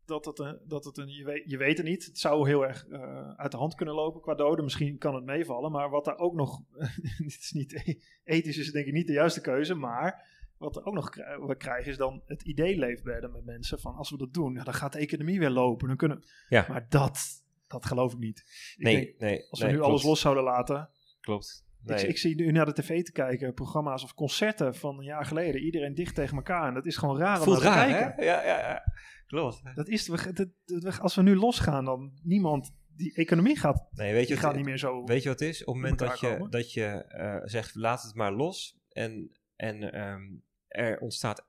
dat 0.07 0.25
het 0.25 0.39
een, 0.39 0.59
dat 0.63 0.85
het 0.85 0.97
een 0.97 1.09
je, 1.09 1.23
weet, 1.23 1.43
je 1.45 1.57
weet 1.57 1.77
het 1.77 1.87
niet. 1.87 2.05
Het 2.05 2.19
zou 2.19 2.47
heel 2.47 2.65
erg 2.65 2.85
uh, 2.87 3.29
uit 3.35 3.51
de 3.51 3.57
hand 3.57 3.75
kunnen 3.75 3.95
lopen 3.95 4.21
qua 4.21 4.35
doden. 4.35 4.63
Misschien 4.63 4.97
kan 4.97 5.15
het 5.15 5.23
meevallen. 5.23 5.71
Maar 5.71 5.89
wat 5.89 6.05
daar 6.05 6.17
ook 6.17 6.33
nog, 6.33 6.61
dit 7.17 7.37
is 7.39 7.51
niet, 7.51 7.73
e-, 7.73 7.99
ethisch 8.23 8.57
is 8.57 8.71
denk 8.71 8.85
ik 8.85 8.93
niet 8.93 9.07
de 9.07 9.13
juiste 9.13 9.41
keuze. 9.41 9.73
Maar 9.73 10.25
wat 10.57 10.75
er 10.75 10.85
ook 10.85 10.93
nog 10.93 11.15
we 11.47 11.55
krijgen 11.57 11.91
is 11.91 11.97
dan 11.97 12.21
het 12.25 12.41
idee 12.41 12.77
leefbedden 12.77 13.31
met 13.31 13.45
mensen. 13.45 13.79
Van 13.79 13.95
als 13.95 14.09
we 14.09 14.17
dat 14.17 14.33
doen, 14.33 14.53
ja, 14.53 14.63
dan 14.63 14.73
gaat 14.73 14.93
de 14.93 14.99
economie 14.99 15.39
weer 15.39 15.49
lopen. 15.49 15.87
Dan 15.87 15.97
kunnen, 15.97 16.23
ja. 16.49 16.65
Maar 16.69 16.85
dat, 16.89 17.19
dat 17.67 17.85
geloof 17.85 18.13
ik 18.13 18.19
niet. 18.19 18.39
Ik 18.77 18.83
nee, 18.83 18.95
denk, 18.95 19.19
nee. 19.19 19.45
Als 19.49 19.59
we 19.59 19.67
nu 19.67 19.81
alles 19.81 20.03
los 20.03 20.21
zouden 20.21 20.43
laten. 20.43 20.89
Klopt. 21.21 21.65
Nee. 21.83 22.03
Ik, 22.03 22.09
ik, 22.09 22.17
zie 22.17 22.35
nu 22.35 22.51
naar 22.51 22.65
de 22.65 22.73
tv 22.73 23.03
te 23.03 23.11
kijken, 23.11 23.53
programma's 23.53 24.03
of 24.03 24.13
concerten 24.13 24.75
van 24.75 24.97
een 24.97 25.03
jaar 25.03 25.25
geleden. 25.25 25.61
Iedereen 25.61 25.95
dicht 25.95 26.15
tegen 26.15 26.35
elkaar. 26.35 26.67
En 26.67 26.73
dat 26.73 26.85
is 26.85 26.97
gewoon 26.97 27.17
raar 27.17 27.41
om 27.41 27.49
naar 27.49 27.57
te 27.57 27.63
kijken. 27.63 28.13
Hè? 28.15 28.23
Ja, 28.23 28.43
ja, 28.43 28.57
ja. 28.57 28.83
Klopt. 29.27 29.61
Dat 29.75 29.87
is, 29.87 30.07
we, 30.07 30.97
als 30.99 31.15
we 31.15 31.21
nu 31.21 31.35
losgaan, 31.35 31.85
dan 31.85 32.19
niemand, 32.23 32.75
die 32.95 33.13
economie 33.13 33.57
gaat, 33.57 33.87
nee, 33.91 34.13
weet 34.13 34.27
je 34.27 34.37
gaat 34.37 34.55
niet 34.55 34.65
meer 34.65 34.77
zo. 34.77 35.03
Weet 35.03 35.23
je 35.23 35.29
wat 35.29 35.39
het 35.39 35.49
is? 35.49 35.63
Op 35.63 35.73
het 35.73 35.75
moment 35.75 35.99
dat 35.99 36.19
je, 36.19 36.47
dat 36.49 36.73
je 36.73 37.05
uh, 37.17 37.49
zegt, 37.49 37.75
laat 37.75 38.03
het 38.03 38.13
maar 38.13 38.33
los 38.33 38.77
en, 38.89 39.37
en 39.55 40.01
um, 40.01 40.43
er 40.67 40.99
ontstaat 40.99 41.47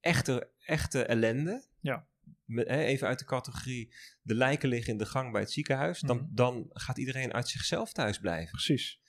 echte, 0.00 0.50
echte 0.58 1.04
ellende. 1.04 1.66
Ja. 1.80 2.06
Met, 2.44 2.68
hè, 2.68 2.82
even 2.82 3.06
uit 3.06 3.18
de 3.18 3.24
categorie, 3.24 3.94
de 4.22 4.34
lijken 4.34 4.68
liggen 4.68 4.92
in 4.92 4.98
de 4.98 5.06
gang 5.06 5.32
bij 5.32 5.40
het 5.40 5.50
ziekenhuis. 5.50 6.00
Dan, 6.00 6.16
mm 6.16 6.28
dan 6.30 6.66
gaat 6.68 6.98
iedereen 6.98 7.32
uit 7.32 7.48
zichzelf 7.48 7.92
thuis 7.92 8.18
blijven. 8.18 8.50
Precies. 8.50 9.00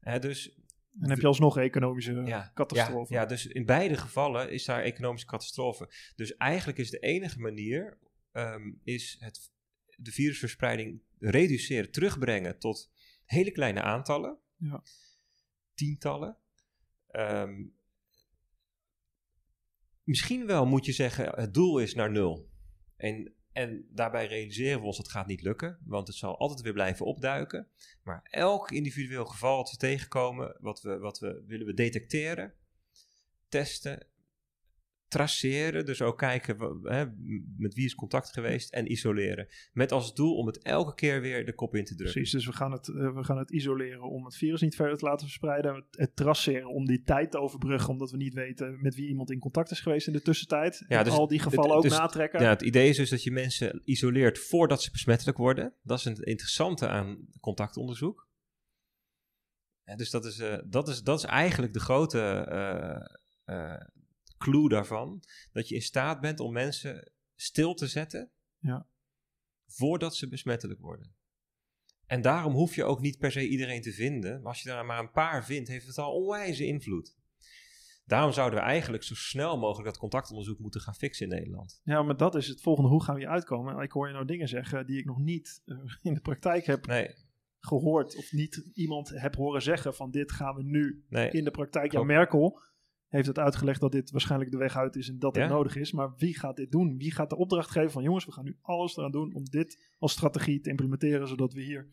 Hè, 0.00 0.18
dus 0.18 0.56
En 1.00 1.10
heb 1.10 1.18
je 1.20 1.26
alsnog 1.26 1.58
economische 1.58 2.12
ja, 2.12 2.50
catastrofe. 2.54 3.14
Ja, 3.14 3.20
ja, 3.20 3.26
dus 3.26 3.46
in 3.46 3.66
beide 3.66 3.96
gevallen 3.96 4.52
is 4.52 4.64
daar 4.64 4.82
economische 4.82 5.26
catastrofe. 5.26 6.12
Dus 6.16 6.36
eigenlijk 6.36 6.78
is 6.78 6.90
de 6.90 6.98
enige 6.98 7.38
manier 7.38 7.98
ehm, 8.32 8.72
is 8.82 9.16
het, 9.20 9.50
de 9.96 10.12
virusverspreiding 10.12 11.02
reduceren, 11.18 11.90
terugbrengen 11.90 12.58
tot 12.58 12.90
hele 13.24 13.50
kleine 13.50 13.82
aantallen. 13.82 14.38
Ja. 14.56 14.82
Tientallen. 15.74 16.36
Ehm, 17.08 17.64
misschien 20.02 20.46
wel 20.46 20.66
moet 20.66 20.86
je 20.86 20.92
zeggen, 20.92 21.40
het 21.40 21.54
doel 21.54 21.78
is 21.78 21.94
naar 21.94 22.10
nul. 22.10 22.50
En, 22.96 23.32
en 23.58 23.86
daarbij 23.90 24.26
realiseren 24.26 24.80
we 24.80 24.86
ons, 24.86 24.96
dat 24.96 25.08
gaat 25.08 25.26
niet 25.26 25.42
lukken, 25.42 25.78
want 25.84 26.06
het 26.06 26.16
zal 26.16 26.38
altijd 26.38 26.60
weer 26.60 26.72
blijven 26.72 27.06
opduiken. 27.06 27.68
Maar 28.02 28.20
elk 28.30 28.70
individueel 28.70 29.24
geval 29.24 29.56
wat 29.56 29.70
we 29.70 29.76
tegenkomen, 29.76 30.56
wat 30.60 30.82
we, 30.82 30.98
wat 30.98 31.18
we 31.18 31.42
willen 31.46 31.66
we 31.66 31.74
detecteren, 31.74 32.52
testen, 33.48 34.06
traceren. 35.08 35.84
Dus 35.84 36.02
ook 36.02 36.18
kijken 36.18 36.80
hè, 36.82 37.04
met 37.56 37.74
wie 37.74 37.84
is 37.84 37.94
contact 37.94 38.32
geweest 38.32 38.72
en 38.72 38.90
isoleren. 38.92 39.46
Met 39.72 39.92
als 39.92 40.14
doel 40.14 40.36
om 40.36 40.46
het 40.46 40.62
elke 40.62 40.94
keer 40.94 41.20
weer 41.20 41.46
de 41.46 41.54
kop 41.54 41.74
in 41.74 41.84
te 41.84 41.94
drukken. 41.94 42.12
Precies, 42.14 42.32
dus 42.32 42.46
we 42.46 42.52
gaan, 42.52 42.72
het, 42.72 42.88
eh, 42.88 43.14
we 43.14 43.24
gaan 43.24 43.38
het 43.38 43.50
isoleren 43.50 44.02
om 44.02 44.24
het 44.24 44.36
virus 44.36 44.60
niet 44.60 44.76
verder 44.76 44.96
te 44.98 45.04
laten 45.04 45.26
verspreiden. 45.26 45.74
Het, 45.74 45.84
het 45.90 46.16
traceren 46.16 46.68
om 46.68 46.84
die 46.86 47.02
tijd 47.02 47.30
te 47.30 47.38
overbruggen, 47.38 47.90
omdat 47.90 48.10
we 48.10 48.16
niet 48.16 48.34
weten 48.34 48.78
met 48.82 48.94
wie 48.94 49.08
iemand 49.08 49.30
in 49.30 49.38
contact 49.38 49.70
is 49.70 49.80
geweest 49.80 50.06
in 50.06 50.12
de 50.12 50.22
tussentijd. 50.22 50.84
Ja, 50.88 50.98
En 50.98 51.04
dus 51.04 51.12
al 51.12 51.28
die 51.28 51.40
het- 51.40 51.48
gevallen 51.48 51.76
ook 51.76 51.82
dus- 51.82 51.98
natrekken. 51.98 52.40
Ja, 52.40 52.48
het 52.48 52.62
idee 52.62 52.88
is 52.88 52.96
dus 52.96 53.10
dat 53.10 53.22
je 53.22 53.30
mensen 53.30 53.80
isoleert 53.84 54.38
voordat 54.38 54.82
ze 54.82 54.90
besmettelijk 54.90 55.38
worden. 55.38 55.74
Dat 55.82 55.98
is 55.98 56.04
het 56.04 56.18
interessante 56.18 56.88
aan 56.88 57.28
contactonderzoek. 57.40 58.26
Dus 59.96 60.10
dat 60.10 60.24
is, 60.24 60.38
eh, 60.38 60.58
dat, 60.66 60.88
is, 60.88 61.02
dat 61.02 61.18
is 61.18 61.24
eigenlijk 61.24 61.72
de 61.72 61.80
grote 61.80 62.20
eh, 63.44 63.74
clue 64.38 64.68
daarvan. 64.68 65.22
Dat 65.52 65.68
je 65.68 65.74
in 65.74 65.82
staat 65.82 66.20
bent 66.20 66.40
om 66.40 66.52
mensen 66.52 67.12
stil 67.34 67.74
te 67.74 67.86
zetten 67.86 68.30
Ja. 68.58 68.86
voordat 69.66 70.16
ze 70.16 70.28
besmettelijk 70.28 70.80
worden. 70.80 71.16
En 72.06 72.20
daarom 72.22 72.52
hoef 72.52 72.74
je 72.74 72.84
ook 72.84 73.00
niet 73.00 73.18
per 73.18 73.32
se 73.32 73.48
iedereen 73.48 73.82
te 73.82 73.92
vinden. 73.92 74.36
Maar 74.40 74.48
als 74.48 74.62
je 74.62 74.68
daar 74.68 74.86
maar 74.86 74.98
een 74.98 75.10
paar 75.10 75.44
vindt, 75.44 75.68
heeft 75.68 75.86
het 75.86 75.98
al 75.98 76.12
onwijze 76.12 76.66
invloed. 76.66 77.16
Daarom 78.04 78.32
zouden 78.32 78.58
we 78.58 78.64
eigenlijk 78.64 79.02
zo 79.02 79.14
snel 79.14 79.58
mogelijk 79.58 79.88
dat 79.88 79.98
contactonderzoek 79.98 80.58
moeten 80.58 80.80
gaan 80.80 80.94
fixen 80.94 81.30
in 81.30 81.36
Nederland. 81.36 81.80
Ja, 81.84 82.02
maar 82.02 82.16
dat 82.16 82.34
is 82.34 82.48
het 82.48 82.60
volgende. 82.60 82.90
Hoe 82.90 83.02
gaan 83.02 83.14
we 83.14 83.20
hier 83.20 83.30
uitkomen? 83.30 83.82
Ik 83.82 83.92
hoor 83.92 84.06
je 84.06 84.12
nou 84.12 84.24
dingen 84.26 84.48
zeggen 84.48 84.86
die 84.86 84.98
ik 84.98 85.04
nog 85.04 85.18
niet 85.18 85.62
eh, 85.64 85.76
in 86.02 86.14
de 86.14 86.20
praktijk 86.20 86.66
heb 86.66 86.86
Nee, 86.86 87.14
gehoord. 87.60 88.16
Of 88.16 88.32
niet 88.32 88.70
iemand 88.74 89.08
heb 89.08 89.34
horen 89.34 89.62
zeggen 89.62 89.94
van 89.94 90.10
dit 90.10 90.32
gaan 90.32 90.54
we 90.54 90.62
nu 90.62 91.04
nee. 91.08 91.30
in 91.30 91.44
de 91.44 91.50
praktijk. 91.50 91.92
Ja. 91.92 92.02
Merkel 92.02 92.60
heeft 93.08 93.26
het 93.26 93.38
uitgelegd 93.38 93.80
dat 93.80 93.92
dit 93.92 94.10
waarschijnlijk 94.10 94.50
de 94.50 94.56
weg 94.56 94.76
uit 94.76 94.96
is 94.96 95.08
en 95.08 95.18
dat 95.18 95.34
het 95.34 95.44
Ja. 95.44 95.50
nodig 95.50 95.76
is. 95.76 95.92
Maar 95.92 96.12
wie 96.16 96.38
gaat 96.38 96.56
dit 96.56 96.70
doen? 96.70 96.96
Wie 96.98 97.12
gaat 97.12 97.30
de 97.30 97.36
opdracht 97.36 97.70
geven 97.70 97.90
van 97.90 98.02
jongens, 98.02 98.24
we 98.24 98.32
gaan 98.32 98.44
nu 98.44 98.56
alles 98.60 98.96
eraan 98.96 99.10
doen 99.10 99.34
om 99.34 99.44
dit 99.44 99.92
als 99.98 100.12
strategie 100.12 100.60
te 100.60 100.70
implementeren, 100.70 101.28
zodat 101.28 101.52
we 101.52 101.62
hier 101.62 101.88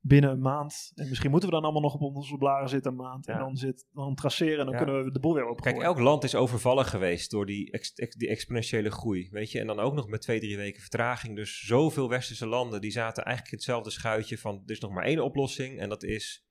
binnen 0.00 0.30
een 0.30 0.40
maand, 0.40 0.92
en 0.94 1.08
misschien 1.08 1.30
moeten 1.30 1.48
we 1.48 1.54
dan 1.54 1.64
allemaal 1.64 1.82
nog 1.82 1.94
op 1.94 2.16
onze 2.16 2.36
blaren 2.36 2.68
zitten 2.68 2.90
een 2.90 2.96
maand, 2.96 3.26
en 3.26 3.38
dan, 3.38 3.56
zit, 3.56 3.86
dan 3.92 4.14
traceren 4.14 4.58
en 4.58 4.64
dan 4.64 4.74
Ja. 4.74 4.82
kunnen 4.84 5.04
we 5.04 5.10
de 5.10 5.20
boel 5.20 5.34
weer 5.34 5.48
opgooien. 5.48 5.78
Kijk, 5.78 5.86
elk 5.90 5.98
land 5.98 6.24
is 6.24 6.34
overvallen 6.34 6.84
geweest 6.84 7.30
door 7.30 7.46
die, 7.46 7.70
ex- 7.72 7.92
ex- 7.94 8.16
die 8.16 8.28
exponentiële 8.28 8.90
groei. 8.90 9.28
Weet 9.30 9.50
je? 9.52 9.60
En 9.60 9.66
dan 9.66 9.78
ook 9.78 9.94
nog 9.94 10.08
met 10.08 10.20
twee, 10.20 10.40
drie 10.40 10.56
weken 10.56 10.80
vertraging. 10.80 11.36
Dus 11.36 11.60
zoveel 11.66 12.08
westerse 12.08 12.46
landen 12.46 12.80
die 12.80 12.90
zaten 12.90 13.24
eigenlijk 13.24 13.52
in 13.54 13.58
hetzelfde 13.58 13.90
schuitje 13.90 14.38
van 14.38 14.62
er 14.64 14.70
is 14.70 14.80
nog 14.80 14.90
maar 14.92 15.04
één 15.04 15.24
oplossing 15.24 15.78
en 15.78 15.88
dat 15.88 16.02
is 16.02 16.46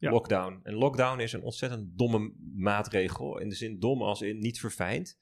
Ja. 0.00 0.10
lockdown. 0.10 0.60
En 0.62 0.74
lockdown 0.74 1.20
is 1.20 1.32
een 1.32 1.42
ontzettend 1.42 1.98
domme 1.98 2.32
maatregel. 2.54 3.38
In 3.38 3.48
de 3.48 3.54
zin 3.54 3.78
dom 3.78 4.02
als 4.02 4.22
in 4.22 4.38
niet 4.38 4.60
verfijnd. 4.60 5.18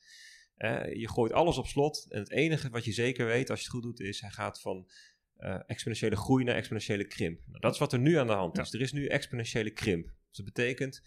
Eh, 0.55 0.95
je 0.95 1.09
gooit 1.09 1.33
alles 1.33 1.59
op 1.59 1.67
slot 1.67 2.07
en 2.09 2.19
het 2.19 2.31
enige 2.31 2.71
wat 2.71 2.85
je 2.85 2.93
zeker 2.93 3.27
weet 3.27 3.51
als 3.51 3.59
je 3.59 3.65
het 3.65 3.75
goed 3.75 3.83
doet 3.83 4.01
is 4.01 4.21
hij 4.21 4.31
gaat 4.31 4.61
van 4.61 4.89
eh, 5.37 5.59
exponentiële 5.67 6.17
groei 6.17 6.45
naar 6.45 6.55
exponentiële 6.55 7.07
krimp. 7.07 7.41
Nou, 7.47 7.61
dat 7.61 7.73
is 7.73 7.79
wat 7.79 7.93
er 7.93 7.99
nu 7.99 8.17
aan 8.17 8.27
de 8.27 8.33
hand 8.33 8.57
Ja. 8.57 8.63
is. 8.63 8.73
Er 8.73 8.81
is 8.81 8.93
nu 8.93 9.07
exponentiële 9.07 9.71
krimp. 9.71 10.05
Dus 10.05 10.37
dat 10.37 10.45
betekent 10.45 11.03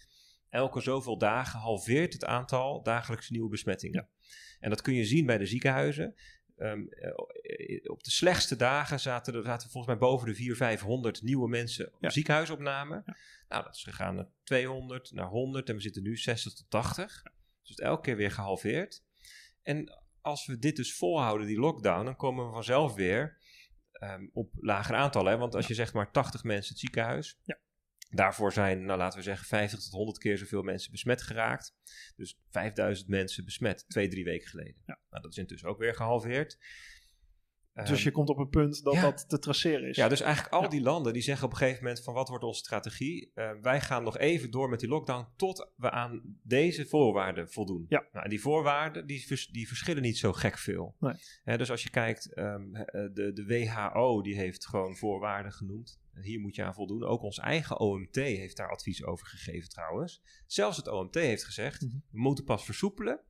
elke 0.48 0.80
zoveel 0.80 1.18
dagen 1.18 1.60
halveert 1.60 2.12
het 2.12 2.24
aantal 2.24 2.82
dagelijkse 2.82 3.32
nieuwe 3.32 3.48
besmettingen. 3.48 4.08
En 4.60 4.70
dat 4.70 4.82
kun 4.82 4.94
je 4.94 5.04
zien 5.04 5.26
bij 5.26 5.38
de 5.38 5.46
ziekenhuizen. 5.46 6.14
Ehm, 6.62 6.86
eh, 6.88 7.90
op 7.90 8.04
de 8.04 8.10
slechtste 8.10 8.56
dagen 8.56 9.00
zaten 9.00 9.34
er 9.34 9.42
zaten 9.42 9.70
volgens 9.70 9.92
mij 9.94 10.08
boven 10.08 10.26
de 10.28 10.34
400, 10.34 10.58
500 10.58 11.22
nieuwe 11.22 11.48
mensen 11.48 11.86
op 11.86 12.02
Ja. 12.02 12.10
ziekenhuisopname. 12.10 13.02
Nou, 13.48 13.64
dat 13.64 13.74
is 13.74 13.82
gegaan 13.82 14.14
naar 14.14 14.28
200, 14.42 15.12
naar 15.12 15.26
100 15.26 15.68
en 15.68 15.74
we 15.74 15.80
zitten 15.80 16.02
nu 16.02 16.16
60 16.16 16.52
tot 16.52 16.70
80. 16.70 17.22
Dus 17.60 17.70
het 17.70 17.80
elke 17.80 18.02
keer 18.02 18.16
weer 18.16 18.30
gehalveerd. 18.30 19.02
En 19.62 20.00
als 20.20 20.46
we 20.46 20.58
dit 20.58 20.76
dus 20.76 20.94
volhouden, 20.96 21.46
die 21.46 21.58
lockdown, 21.58 22.04
dan 22.04 22.16
komen 22.16 22.46
we 22.46 22.52
vanzelf 22.52 22.94
weer 22.94 23.40
ehm, 23.92 24.26
op 24.32 24.52
lagere 24.60 24.96
aantallen. 24.96 25.32
Hè? 25.32 25.38
Want 25.38 25.54
als 25.54 25.66
je 25.66 25.74
zegt 25.74 25.92
maar 25.92 26.10
80 26.10 26.44
mensen 26.44 26.70
het 26.72 26.80
ziekenhuis, 26.80 27.38
Ja. 27.44 27.58
Daarvoor 28.16 28.52
zijn, 28.52 28.84
nou 28.84 28.98
laten 28.98 29.18
we 29.18 29.24
zeggen, 29.24 29.46
50 29.46 29.80
tot 29.82 29.92
100 29.92 30.18
keer 30.18 30.38
zoveel 30.38 30.62
mensen 30.62 30.90
besmet 30.90 31.22
geraakt. 31.22 31.74
Dus 32.16 32.38
5000 32.50 33.08
mensen 33.08 33.44
besmet 33.44 33.84
twee, 33.88 34.08
drie 34.08 34.24
weken 34.24 34.48
geleden. 34.48 34.76
Ja. 34.86 34.98
Nou, 35.10 35.22
dat 35.22 35.32
is 35.32 35.38
intussen 35.38 35.68
ook 35.68 35.78
weer 35.78 35.94
gehalveerd. 35.94 36.58
dus 37.74 37.90
Ehm, 37.90 38.02
je 38.02 38.10
komt 38.10 38.28
op 38.28 38.38
een 38.38 38.48
punt 38.48 38.82
dat 38.82 38.94
ja. 38.94 39.00
dat 39.02 39.28
te 39.28 39.38
traceren 39.38 39.88
is. 39.88 39.96
ja, 39.96 40.08
dus 40.08 40.20
eigenlijk 40.20 40.54
al 40.54 40.62
Ja. 40.62 40.68
die 40.68 40.80
landen 40.82 41.12
die 41.12 41.22
zeggen 41.22 41.44
op 41.46 41.52
een 41.52 41.56
gegeven 41.58 41.82
moment 41.84 42.02
van 42.02 42.14
wat 42.14 42.28
wordt 42.28 42.44
onze 42.44 42.58
strategie? 42.58 43.30
Eh, 43.34 43.50
wij 43.62 43.80
gaan 43.80 44.02
nog 44.02 44.18
even 44.18 44.50
door 44.50 44.68
met 44.68 44.80
die 44.80 44.88
lockdown 44.88 45.26
tot 45.36 45.70
we 45.76 45.90
aan 45.90 46.38
deze 46.42 46.86
voorwaarden 46.86 47.50
voldoen. 47.50 47.86
Ja. 47.88 48.06
Nou, 48.12 48.24
en 48.24 48.30
die 48.30 48.40
voorwaarden 48.40 49.06
die, 49.06 49.26
vers- 49.26 49.46
die 49.48 49.68
verschillen 49.68 50.02
niet 50.02 50.18
zo 50.18 50.32
gek 50.32 50.58
veel. 50.58 50.96
Nee. 51.44 51.56
Dus 51.58 51.70
als 51.70 51.82
je 51.82 51.90
kijkt, 51.90 52.34
ehm, 52.34 52.74
eh, 52.74 53.08
de, 53.12 53.32
de 53.32 53.44
WHO 53.46 54.22
die 54.22 54.36
heeft 54.36 54.66
gewoon 54.66 54.96
voorwaarden 54.96 55.52
genoemd. 55.52 56.00
Hier 56.20 56.40
moet 56.40 56.54
je 56.54 56.62
aan 56.64 56.74
voldoen. 56.74 57.04
Ook 57.04 57.22
ons 57.22 57.38
eigen 57.38 57.78
OMT 57.80 58.14
heeft 58.14 58.56
daar 58.56 58.70
advies 58.70 59.04
over 59.04 59.26
gegeven 59.26 59.68
trouwens. 59.68 60.22
Zelfs 60.46 60.76
het 60.76 60.88
OMT 60.88 61.14
heeft 61.14 61.44
gezegd, 61.44 61.80
Mhm. 61.82 61.92
we 62.10 62.20
moeten 62.20 62.44
pas 62.44 62.64
versoepelen 62.64 63.20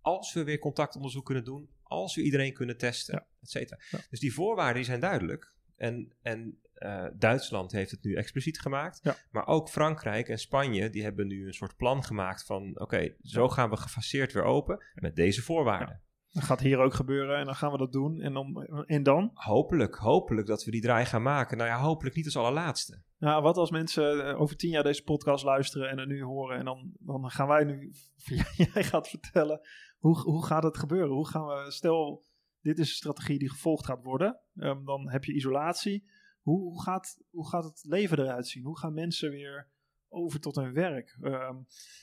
als 0.00 0.32
we 0.32 0.44
weer 0.44 0.58
contactonderzoek 0.58 1.24
kunnen 1.24 1.44
doen, 1.44 1.70
als 1.82 2.14
we 2.14 2.22
iedereen 2.22 2.52
kunnen 2.52 2.76
testen, 2.76 3.14
Ja. 3.14 3.26
et 3.42 3.50
cetera. 3.50 3.80
Ja. 3.90 4.00
Dus 4.10 4.20
die 4.20 4.34
voorwaarden 4.34 4.74
die 4.76 4.84
zijn 4.84 5.00
duidelijk. 5.00 5.52
En, 5.76 6.12
en 6.22 6.60
eh, 6.74 7.06
Duitsland 7.14 7.72
heeft 7.72 7.90
het 7.90 8.02
nu 8.04 8.14
expliciet 8.14 8.60
gemaakt. 8.60 9.00
Ja. 9.02 9.16
Maar 9.30 9.46
ook 9.46 9.68
Frankrijk 9.68 10.28
en 10.28 10.38
Spanje 10.38 10.90
die 10.90 11.02
hebben 11.02 11.26
nu 11.26 11.46
een 11.46 11.54
soort 11.54 11.76
plan 11.76 12.04
gemaakt 12.04 12.44
van... 12.44 12.80
oké, 12.80 13.14
zo 13.22 13.48
gaan 13.48 13.70
we 13.70 13.76
gefaseerd 13.76 14.32
weer 14.32 14.44
open 14.44 14.84
met 14.94 15.16
deze 15.16 15.42
voorwaarden. 15.42 16.02
Dat 16.32 16.42
gaat 16.42 16.60
hier 16.60 16.78
ook 16.78 16.94
gebeuren 16.94 17.38
en 17.38 17.44
dan 17.44 17.54
gaan 17.54 17.72
we 17.72 17.78
dat 17.78 17.92
doen. 17.92 18.20
En 18.20 18.32
dan? 18.32 18.64
En 18.86 19.02
dan? 19.02 19.30
Hopelijk, 19.34 19.94
hopelijk 19.94 20.46
dat 20.46 20.64
we 20.64 20.70
die 20.70 20.80
draai 20.80 21.04
gaan 21.04 21.22
maken. 21.22 21.56
Nou 21.56 21.68
ja, 21.68 21.78
hopelijk 21.78 22.16
niet 22.16 22.24
als 22.24 22.36
allerlaatste. 22.36 23.02
Nou, 23.18 23.42
wat 23.42 23.56
als 23.56 23.70
mensen 23.70 24.26
eh, 24.28 24.40
over 24.40 24.56
tien 24.56 24.70
jaar 24.70 24.82
deze 24.82 25.02
podcast 25.02 25.44
luisteren 25.44 25.90
en 25.90 25.98
het 25.98 26.08
nu 26.08 26.22
horen 26.22 26.58
en 26.58 26.64
dan, 26.64 26.92
dan 26.98 27.30
gaan 27.30 27.48
wij 27.48 27.64
nu, 27.64 27.92
jij 28.72 28.84
gaat 28.84 29.08
vertellen, 29.08 29.60
hoe, 29.98 30.20
hoe 30.20 30.44
gaat 30.46 30.62
het 30.62 30.78
gebeuren? 30.78 31.14
Hoe 31.14 31.28
gaan 31.28 31.46
we, 31.46 31.70
stel, 31.70 32.24
dit 32.60 32.78
is 32.78 32.88
een 32.88 32.94
strategie 32.94 33.38
die 33.38 33.50
gevolgd 33.50 33.84
gaat 33.84 34.02
worden, 34.02 34.40
ehm, 34.56 34.84
dan 34.84 35.10
heb 35.10 35.24
je 35.24 35.34
isolatie. 35.34 36.10
Hoe, 36.40 36.60
hoe, 36.60 36.82
gaat, 36.82 37.22
hoe 37.30 37.48
gaat 37.48 37.64
het 37.64 37.84
leven 37.88 38.18
eruit 38.18 38.46
zien? 38.46 38.64
Hoe 38.64 38.78
gaan 38.78 38.94
mensen 38.94 39.30
weer 39.30 39.68
over 40.08 40.40
tot 40.40 40.56
hun 40.56 40.72
werk? 40.72 41.18
Ehm, 41.22 41.56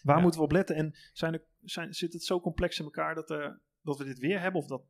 waar 0.03 0.15
Ja. 0.15 0.21
moeten 0.21 0.39
we 0.39 0.45
op 0.45 0.51
letten? 0.51 0.75
En 0.75 0.95
zijn 1.13 1.33
er, 1.33 1.43
zijn, 1.61 1.93
zit 1.93 2.13
het 2.13 2.23
zo 2.23 2.39
complex 2.39 2.79
in 2.79 2.85
elkaar 2.85 3.15
dat, 3.15 3.29
er, 3.29 3.61
dat 3.81 3.97
we 3.97 4.03
dit 4.03 4.19
weer 4.19 4.39
hebben? 4.39 4.61
Of 4.61 4.67
dat 4.67 4.83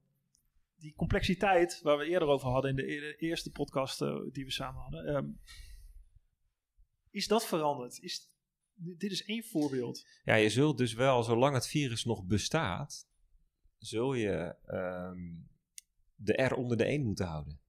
die 0.76 0.94
complexiteit 0.96 1.82
waar 1.82 1.98
we 1.98 2.06
eerder 2.06 2.28
over 2.28 2.50
hadden 2.50 2.70
in 2.70 2.76
de, 2.76 2.92
e- 2.92 3.16
eerste 3.18 3.52
podcast 3.52 4.02
eh, 4.02 4.16
die 4.32 4.46
we 4.46 4.52
samen 4.52 4.82
hadden, 4.82 5.06
ehm, 5.06 5.28
is 7.10 7.28
dat 7.28 7.48
veranderd? 7.48 8.00
Is, 8.00 8.28
dit 8.74 9.12
is 9.12 9.26
één 9.26 9.44
voorbeeld. 9.44 10.06
Ja, 10.24 10.36
je 10.36 10.50
zult 10.50 10.78
dus 10.78 10.94
wel, 10.94 11.24
zolang 11.24 11.54
het 11.54 11.68
virus 11.68 12.04
nog 12.04 12.26
bestaat... 12.26 13.08
zul 13.78 14.14
je 14.14 14.56
ehm, 14.66 15.20
de 16.16 16.44
R 16.44 16.54
onder 16.54 16.78
de 16.78 16.86
1 16.86 17.04
moeten 17.04 17.26
houden. 17.26 17.60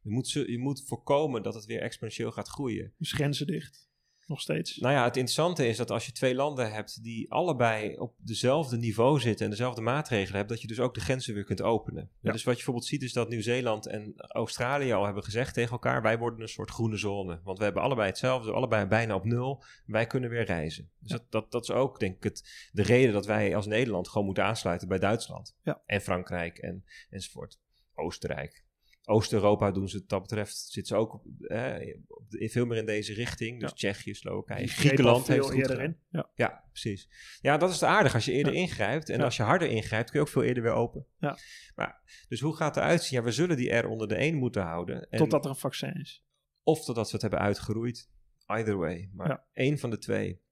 Je 0.00 0.10
moet, 0.10 0.30
je 0.30 0.58
moet 0.58 0.84
voorkomen 0.86 1.42
dat 1.42 1.54
het 1.54 1.64
weer 1.64 1.80
exponentieel 1.80 2.32
gaat 2.32 2.48
groeien. 2.48 2.94
Dus 2.98 3.12
grenzen 3.12 3.46
dicht. 3.46 3.88
Nog 4.26 4.40
steeds. 4.40 4.76
Nou 4.76 4.94
ja, 4.94 5.04
het 5.04 5.16
interessante 5.16 5.66
is 5.66 5.76
dat 5.76 5.90
als 5.90 6.06
je 6.06 6.12
twee 6.12 6.34
landen 6.34 6.72
hebt 6.72 7.02
die 7.02 7.32
allebei 7.32 7.96
op 7.98 8.14
dezelfde 8.18 8.76
niveau 8.76 9.20
zitten 9.20 9.44
en 9.44 9.50
dezelfde 9.50 9.80
maatregelen 9.80 10.36
hebben, 10.36 10.52
dat 10.52 10.62
je 10.62 10.68
dus 10.68 10.80
ook 10.80 10.94
de 10.94 11.00
grenzen 11.00 11.34
weer 11.34 11.44
kunt 11.44 11.62
openen. 11.62 12.10
Ja. 12.20 12.32
Dus 12.32 12.42
wat 12.42 12.52
je 12.52 12.54
bijvoorbeeld 12.54 12.86
ziet 12.86 13.02
is 13.02 13.12
dat 13.12 13.28
Nieuw-Zeeland 13.28 13.86
en 13.86 14.14
Australië 14.16 14.92
al 14.92 15.04
hebben 15.04 15.24
gezegd 15.24 15.54
tegen 15.54 15.72
elkaar, 15.72 16.02
wij 16.02 16.18
worden 16.18 16.40
een 16.40 16.48
soort 16.48 16.70
groene 16.70 16.96
zone. 16.96 17.40
Want 17.44 17.58
we 17.58 17.64
hebben 17.64 17.82
allebei 17.82 18.08
hetzelfde, 18.08 18.52
allebei 18.52 18.86
bijna 18.86 19.14
op 19.14 19.24
nul. 19.24 19.62
Wij 19.86 20.06
kunnen 20.06 20.30
weer 20.30 20.44
reizen. 20.44 20.90
Dus 20.98 21.10
dat, 21.10 21.30
dat, 21.30 21.52
dat 21.52 21.62
is 21.62 21.70
ook 21.70 22.00
denk 22.00 22.16
ik 22.16 22.22
het, 22.22 22.68
de 22.72 22.82
reden 22.82 23.12
dat 23.12 23.26
wij 23.26 23.56
als 23.56 23.66
Nederland 23.66 24.08
gewoon 24.08 24.26
moeten 24.26 24.44
aansluiten 24.44 24.88
bij 24.88 24.98
Duitsland. 24.98 25.56
Ja. 25.62 25.82
En 25.86 26.00
Frankrijk 26.00 26.58
en, 26.58 26.84
enzovoort. 27.10 27.58
Oostenrijk. 27.94 28.64
Oost-Europa 29.06 29.70
doen 29.70 29.88
ze 29.88 29.96
het 29.96 30.08
dat 30.08 30.20
betreft, 30.20 30.56
zitten 30.56 30.96
ze 30.96 31.02
ook 31.02 31.14
op, 31.14 31.24
eh, 31.40 31.96
veel 32.38 32.66
meer 32.66 32.78
in 32.78 32.86
deze 32.86 33.12
richting. 33.14 33.60
Dus 33.60 33.68
Ja. 33.68 33.74
Tsjechië, 33.74 34.14
Slowakije, 34.14 34.66
Griekenland 34.66 35.26
heeft 35.26 35.38
het 35.38 35.50
goed 35.50 35.60
eerder 35.60 35.80
in. 35.80 35.98
Ja. 36.10 36.30
Ja, 36.34 36.64
precies. 36.70 37.08
Ja, 37.40 37.56
dat 37.56 37.68
is 37.68 37.74
het 37.80 37.88
aardig 37.88 38.14
als 38.14 38.24
je 38.24 38.32
eerder 38.32 38.52
ingrijpt. 38.54 39.08
En 39.08 39.20
als 39.20 39.36
je 39.36 39.42
harder 39.42 39.68
ingrijpt, 39.68 40.10
kun 40.10 40.20
je 40.20 40.26
ook 40.26 40.32
veel 40.32 40.42
eerder 40.42 40.62
weer 40.62 40.72
open. 40.72 41.06
Ja. 41.18 41.38
Maar, 41.74 42.24
dus 42.28 42.40
hoe 42.40 42.56
gaat 42.56 42.74
het 42.74 42.84
eruit 42.84 43.02
zien? 43.02 43.18
Ja, 43.18 43.24
we 43.24 43.32
zullen 43.32 43.56
die 43.56 43.72
R 43.74 43.86
onder 43.86 44.08
de 44.08 44.14
1 44.14 44.34
moeten 44.34 44.62
houden. 44.62 45.10
En, 45.10 45.18
Totdat 45.18 45.44
er 45.44 45.50
een 45.50 45.56
vaccin 45.56 45.94
is. 46.00 46.24
Of 46.62 46.84
totdat 46.84 47.06
we 47.06 47.12
het 47.12 47.22
hebben 47.22 47.40
uitgeroeid. 47.40 48.10
Either 48.46 48.76
way. 48.76 49.10
Maar 49.12 49.44
één 49.52 49.78
van 49.78 49.90
de 49.90 49.98
twee. 49.98 50.42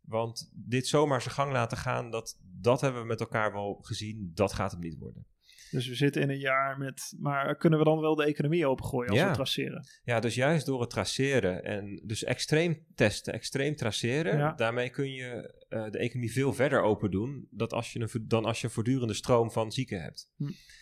Want 0.00 0.50
dit 0.54 0.86
zomaar 0.86 1.22
zijn 1.22 1.34
gang 1.34 1.52
laten 1.52 1.76
gaan, 1.78 2.10
dat, 2.10 2.38
dat 2.42 2.80
hebben 2.80 3.00
we 3.00 3.06
met 3.06 3.20
elkaar 3.20 3.52
wel 3.52 3.78
gezien. 3.82 4.30
Dat 4.34 4.52
gaat 4.52 4.72
hem 4.72 4.80
niet 4.80 4.98
worden. 4.98 5.26
Dus 5.72 5.88
we 5.88 5.94
zitten 5.94 6.22
in 6.22 6.30
een 6.30 6.38
jaar 6.38 6.78
met... 6.78 7.14
Maar 7.18 7.56
kunnen 7.56 7.78
we 7.78 7.84
dan 7.84 8.00
wel 8.00 8.14
de 8.14 8.24
economie 8.24 8.66
opengooien 8.66 9.10
als 9.10 9.18
Ja. 9.18 9.28
we 9.28 9.34
traceren? 9.34 9.86
Ja, 10.04 10.20
dus 10.20 10.34
juist 10.34 10.66
door 10.66 10.80
het 10.80 10.90
traceren 10.90 11.64
en 11.64 12.02
dus 12.04 12.24
extreem 12.24 12.84
testen, 12.94 13.32
extreem 13.32 13.76
traceren, 13.76 14.38
Ja. 14.38 14.52
daarmee 14.52 14.90
kun 14.90 15.12
je 15.12 15.54
eh, 15.68 15.90
de 15.90 15.98
economie 15.98 16.32
veel 16.32 16.52
verder 16.52 16.82
open 16.82 17.10
doen 17.10 17.46
dat 17.50 17.72
als 17.72 17.92
je 17.92 18.00
een, 18.00 18.24
dan 18.26 18.44
als 18.44 18.60
je 18.60 18.66
een 18.66 18.72
voortdurende 18.72 19.14
stroom 19.14 19.50
van 19.50 19.72
zieken 19.72 20.02
hebt. 20.02 20.30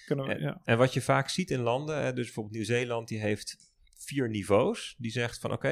Kunnen 0.07 0.27
we, 0.27 0.33
En, 0.33 0.41
ja. 0.41 0.61
en 0.65 0.79
wat 0.79 0.93
je 0.95 1.01
vaak 1.01 1.29
ziet 1.29 1.51
in 1.51 1.61
landen, 1.61 2.03
hè, 2.03 2.13
dus 2.13 2.25
bijvoorbeeld 2.25 2.55
Nieuw-Zeeland, 2.55 3.09
die 3.09 3.21
heeft 3.21 3.57
vier 3.99 4.29
niveaus. 4.31 4.95
Die 4.99 5.11
zegt 5.11 5.39
van 5.41 5.53
oké, 5.53 5.71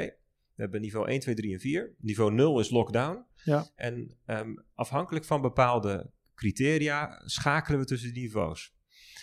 we 0.54 0.64
hebben 0.64 0.80
niveau 0.80 1.08
1, 1.08 1.20
2, 1.20 1.34
3 1.34 1.52
en 1.52 1.60
4. 1.60 1.94
Niveau 1.98 2.32
0 2.32 2.60
is 2.60 2.70
lockdown. 2.70 3.24
Ja. 3.44 3.66
En 3.74 4.16
ehm, 4.26 4.54
afhankelijk 4.74 5.24
van 5.24 5.40
bepaalde 5.40 6.10
criteria 6.34 7.22
schakelen 7.24 7.80
we 7.80 7.86
tussen 7.86 8.12
die 8.14 8.22
niveaus. 8.22 8.76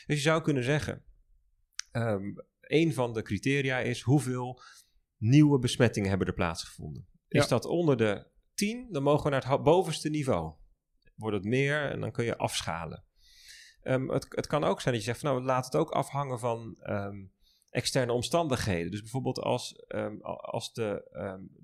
Dus 0.06 0.16
je 0.16 0.24
zou 0.24 0.42
kunnen 0.42 0.64
zeggen, 0.64 1.04
ehm 1.92 2.34
een 2.68 2.94
van 2.94 3.14
de 3.14 3.22
criteria 3.22 3.80
is 3.80 4.02
hoeveel 4.02 4.62
nieuwe 5.18 5.60
besmettingen 5.60 6.10
hebben 6.10 6.28
er 6.28 6.34
plaatsgevonden. 6.34 7.08
Is 7.28 7.42
Ja. 7.42 7.48
dat 7.48 7.66
onder 7.66 7.98
de 7.98 8.28
10, 8.54 8.88
dan 8.92 9.04
mogen 9.04 9.24
we 9.24 9.30
naar 9.30 9.50
het 9.50 9.64
bovenste 9.64 10.10
niveau. 10.10 10.54
Wordt 11.16 11.36
het 11.36 11.46
meer 11.46 11.90
en 11.92 12.00
dan 12.00 12.12
kun 12.12 12.26
je 12.26 12.38
afschalen. 12.38 13.06
Ehm, 13.82 14.10
het, 14.10 14.26
het 14.30 14.48
kan 14.48 14.64
ook 14.64 14.82
zijn 14.82 14.94
dat 14.94 15.04
je 15.04 15.10
zegt, 15.10 15.20
van, 15.22 15.34
nou 15.34 15.46
laat 15.46 15.66
het 15.66 15.76
ook 15.76 15.90
afhangen 15.92 16.40
van 16.40 16.78
ehm, 16.80 17.26
externe 17.70 18.12
omstandigheden. 18.12 18.92
Dus 18.92 19.02
bijvoorbeeld 19.02 19.40
als, 19.40 19.88
als 20.42 20.74
de, 20.74 21.10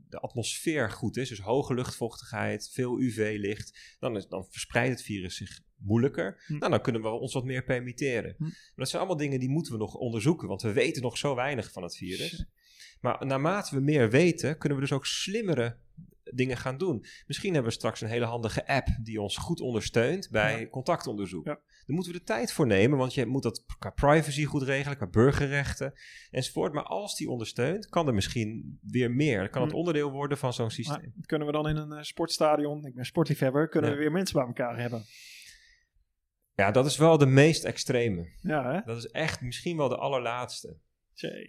de 0.09 0.19
atmosfeer 0.19 0.89
goed 0.89 1.17
is, 1.17 1.29
dus 1.29 1.39
hoge 1.39 1.73
luchtvochtigheid, 1.73 2.69
veel 2.73 2.99
UV-licht, 2.99 3.95
dan, 3.99 4.15
is, 4.15 4.27
dan 4.27 4.45
verspreidt 4.49 4.91
het 4.91 5.01
virus 5.01 5.35
zich 5.35 5.59
moeilijker. 5.83 6.43
Hm. 6.47 6.57
Nou, 6.57 6.71
dan 6.71 6.81
kunnen 6.81 7.01
we 7.01 7.07
ons 7.07 7.33
wat 7.33 7.43
meer 7.43 7.63
permitteren. 7.63 8.33
Hm. 8.37 8.43
Maar 8.43 8.53
dat 8.75 8.89
zijn 8.89 9.01
allemaal 9.01 9.19
dingen 9.21 9.39
die 9.39 9.49
moeten 9.49 9.71
we 9.71 9.77
nog 9.77 9.95
onderzoeken, 9.95 10.47
want 10.47 10.61
we 10.61 10.73
weten 10.73 11.01
nog 11.01 11.17
zo 11.17 11.35
weinig 11.35 11.71
van 11.71 11.83
het 11.83 11.97
virus. 11.97 12.45
Maar 13.01 13.25
naarmate 13.25 13.75
we 13.75 13.81
meer 13.81 14.09
weten, 14.09 14.57
kunnen 14.57 14.77
we 14.77 14.83
dus 14.83 14.93
ook 14.93 15.05
slimmere 15.05 15.77
dingen 16.33 16.57
gaan 16.57 16.77
doen. 16.77 17.05
Misschien 17.27 17.53
hebben 17.53 17.71
we 17.71 17.77
straks 17.77 18.01
een 18.01 18.07
hele 18.07 18.25
handige 18.25 18.67
app 18.67 18.87
die 19.03 19.21
ons 19.21 19.37
goed 19.37 19.59
ondersteunt 19.61 20.29
bij 20.29 20.59
Ja. 20.59 20.67
contactonderzoek. 20.67 21.45
Ja. 21.45 21.53
Daar 21.85 21.95
moeten 21.95 22.11
we 22.13 22.17
de 22.19 22.23
tijd 22.25 22.53
voor 22.53 22.67
nemen, 22.67 22.97
want 22.97 23.13
je 23.13 23.25
moet 23.25 23.43
dat 23.43 23.65
qua 23.79 23.89
privacy 23.89 24.43
goed 24.45 24.61
regelen, 24.63 24.97
qua 24.97 25.07
burgerrechten 25.07 25.93
enzovoort. 26.31 26.73
Maar 26.73 26.83
als 26.83 27.15
die 27.15 27.29
ondersteunt, 27.29 27.87
kan 27.89 28.07
er 28.07 28.13
misschien 28.13 28.79
weer 28.81 29.11
meer. 29.11 29.39
Dan 29.39 29.49
kan 29.49 29.61
het 29.61 29.71
Hm. 29.71 29.77
onderdeel 29.77 30.11
worden 30.11 30.37
van 30.37 30.53
zo'n 30.53 30.71
systeem. 30.71 31.11
Maar 31.15 31.25
kunnen 31.25 31.47
we 31.47 31.53
dan 31.53 31.67
in 31.69 31.75
een 31.75 31.91
eh, 31.91 32.03
sportstadion, 32.03 32.85
ik 32.85 32.95
ben 32.95 33.05
sportliefhebber, 33.05 33.69
kunnen 33.69 33.89
Ja. 33.89 33.95
we 33.95 34.01
weer 34.01 34.11
mensen 34.11 34.35
bij 34.35 34.45
elkaar 34.47 34.79
hebben? 34.79 35.03
Ja, 36.55 36.71
dat 36.71 36.85
is 36.85 36.97
wel 36.97 37.17
de 37.17 37.25
meest 37.25 37.63
extreme. 37.63 38.31
Ja, 38.41 38.73
hè? 38.73 38.81
Dat 38.85 38.97
is 38.97 39.07
echt 39.07 39.41
misschien 39.41 39.77
wel 39.77 39.89
de 39.89 39.97
allerlaatste. 39.97 40.77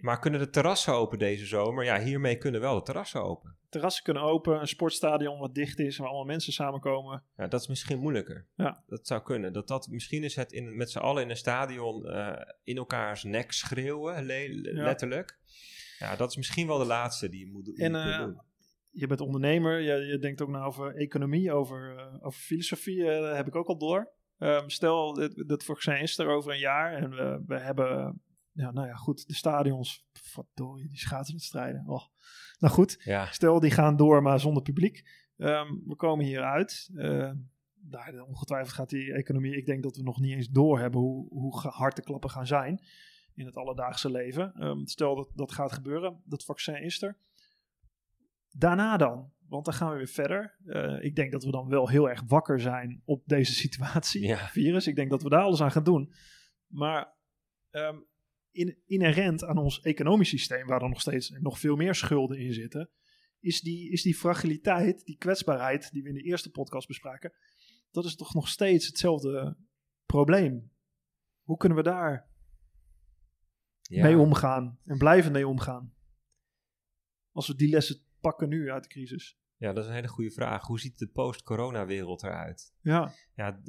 Maar 0.01 0.19
kunnen 0.19 0.39
de 0.39 0.49
terrassen 0.49 0.93
open 0.93 1.19
deze 1.19 1.45
zomer? 1.45 1.83
Ja, 1.83 1.99
hiermee 2.01 2.37
kunnen 2.37 2.61
wel 2.61 2.75
de 2.75 2.81
terrassen 2.81 3.23
open. 3.23 3.57
Terrassen 3.69 4.03
kunnen 4.03 4.23
open, 4.23 4.59
een 4.59 4.67
sportstadion 4.67 5.39
wat 5.39 5.55
dicht 5.55 5.79
is, 5.79 5.97
waar 5.97 6.07
allemaal 6.07 6.25
mensen 6.25 6.53
samenkomen. 6.53 7.23
Ja, 7.37 7.47
dat 7.47 7.61
is 7.61 7.67
misschien 7.67 7.99
moeilijker. 7.99 8.47
Ja. 8.55 8.83
Dat 8.87 9.07
zou 9.07 9.21
kunnen. 9.21 9.53
Dat 9.53 9.67
dat, 9.67 9.87
misschien 9.87 10.23
is 10.23 10.35
het 10.35 10.51
in, 10.51 10.75
met 10.75 10.91
z'n 10.91 10.97
allen 10.97 11.23
in 11.23 11.29
een 11.29 11.35
stadion 11.37 12.05
eh, 12.05 12.41
in 12.63 12.77
elkaars 12.77 13.23
nek 13.23 13.51
schreeuwen, 13.51 14.25
le- 14.25 14.47
letterlijk. 14.61 15.39
Ja, 15.99 16.15
dat 16.15 16.29
is 16.29 16.35
misschien 16.35 16.67
wel 16.67 16.77
de 16.77 16.85
laatste 16.85 17.29
die 17.29 17.39
je 17.39 17.51
moet, 17.51 17.65
die 17.65 17.77
En, 17.77 17.95
eh, 17.95 18.17
doen. 18.17 18.41
Je 18.91 19.07
bent 19.07 19.21
ondernemer, 19.21 19.79
je, 19.79 20.05
je 20.05 20.17
denkt 20.17 20.41
ook 20.41 20.49
na 20.49 20.63
over 20.63 20.95
economie, 20.95 21.51
over, 21.51 21.97
eh, 21.97 22.25
over 22.25 22.39
filosofie, 22.39 23.03
heb 23.11 23.47
ik 23.47 23.55
ook 23.55 23.67
al 23.67 23.77
door. 23.77 24.11
Ehm, 24.37 24.69
stel, 24.69 25.13
dit, 25.13 25.47
dit 25.47 25.63
vaccin 25.63 26.01
is 26.01 26.17
er 26.17 26.27
over 26.27 26.51
een 26.51 26.59
jaar 26.59 26.93
en 26.93 27.09
we, 27.09 27.43
we 27.47 27.59
hebben, 27.59 28.21
ja, 28.51 28.71
nou 28.71 28.87
ja, 28.87 28.93
goed, 28.93 29.27
de 29.27 29.33
stadions, 29.33 30.05
verdorie, 30.11 30.87
die 30.87 30.99
schaatswedstrijden. 30.99 31.83
Oh. 31.87 32.03
Nou 32.59 32.73
goed, 32.73 32.95
Ja, 33.03 33.31
Stel, 33.31 33.59
die 33.59 33.71
gaan 33.71 33.95
door, 33.95 34.21
maar 34.21 34.39
zonder 34.39 34.63
publiek. 34.63 35.27
Ehm, 35.37 35.67
we 35.85 35.95
komen 35.95 36.25
hieruit. 36.25 36.89
Ehm 36.95 37.35
daar, 37.89 38.21
ongetwijfeld 38.21 38.73
gaat 38.73 38.89
die 38.89 39.13
economie. 39.13 39.57
Ik 39.57 39.65
denk 39.65 39.83
dat 39.83 39.95
we 39.95 40.03
nog 40.03 40.19
niet 40.19 40.31
eens 40.31 40.49
door 40.49 40.79
hebben 40.79 40.99
hoe, 40.99 41.27
hoe 41.29 41.59
hard 41.59 41.95
de 41.95 42.01
klappen 42.01 42.29
gaan 42.29 42.47
zijn 42.47 42.85
in 43.35 43.45
het 43.45 43.57
alledaagse 43.57 44.11
leven. 44.11 44.81
Stel 44.85 45.15
dat 45.15 45.31
dat 45.35 45.51
gaat 45.51 45.71
gebeuren, 45.71 46.21
dat 46.25 46.43
vaccin 46.43 46.83
is 46.83 47.01
er. 47.01 47.17
Daarna 48.49 48.97
dan, 48.97 49.31
want 49.53 49.65
dan 49.65 49.73
gaan 49.73 49.91
we 49.91 49.97
weer 49.97 50.07
verder. 50.07 50.57
Eh, 50.65 51.03
ik 51.03 51.15
denk 51.15 51.31
dat 51.31 51.43
we 51.43 51.51
dan 51.51 51.67
wel 51.67 51.89
heel 51.89 52.09
erg 52.09 52.23
wakker 52.27 52.59
zijn 52.59 53.01
op 53.05 53.23
deze 53.25 53.53
situatie, 53.53 54.21
Ja. 54.21 54.47
virus. 54.47 54.87
Ik 54.87 54.95
denk 54.95 55.09
dat 55.09 55.23
we 55.23 55.29
daar 55.29 55.43
alles 55.43 55.61
aan 55.61 55.71
gaan 55.71 55.83
doen. 55.83 56.13
Maar 56.67 57.13
ehm, 57.69 57.97
in, 58.51 58.77
inherent 58.85 59.43
aan 59.43 59.57
ons 59.57 59.81
economisch 59.81 60.29
systeem, 60.29 60.67
waar 60.67 60.81
er 60.81 60.89
nog 60.89 61.01
steeds 61.01 61.29
nog 61.29 61.59
veel 61.59 61.75
meer 61.75 61.95
schulden 61.95 62.37
in 62.37 62.53
zitten, 62.53 62.89
is 63.39 63.61
die, 63.61 63.91
is 63.91 64.01
die 64.01 64.15
fragiliteit, 64.15 65.05
die 65.05 65.17
kwetsbaarheid 65.17 65.91
die 65.91 66.03
we 66.03 66.09
in 66.09 66.15
de 66.15 66.23
eerste 66.23 66.51
podcast 66.51 66.87
bespraken, 66.87 67.33
dat 67.91 68.05
is 68.05 68.15
toch 68.15 68.33
nog 68.33 68.47
steeds 68.47 68.87
hetzelfde 68.87 69.57
probleem. 70.05 70.71
Hoe 71.41 71.57
kunnen 71.57 71.77
we 71.77 71.83
daar 71.83 72.29
ja. 73.81 74.03
mee 74.03 74.17
omgaan 74.17 74.79
en 74.85 74.97
blijven 74.97 75.31
mee 75.31 75.47
omgaan? 75.47 75.93
Als 77.31 77.47
we 77.47 77.55
die 77.55 77.69
lessen 77.69 78.01
pakken 78.19 78.49
nu 78.49 78.71
uit 78.71 78.83
de 78.83 78.89
crisis. 78.89 79.37
Ja, 79.57 79.73
dat 79.73 79.83
is 79.83 79.89
een 79.89 79.95
hele 79.95 80.07
goede 80.07 80.31
vraag. 80.31 80.67
Hoe 80.67 80.79
ziet 80.79 80.97
de 80.97 81.07
post-corona-wereld 81.07 82.23
eruit? 82.23 82.73
Ja. 82.81 83.13
Ja, 83.35 83.61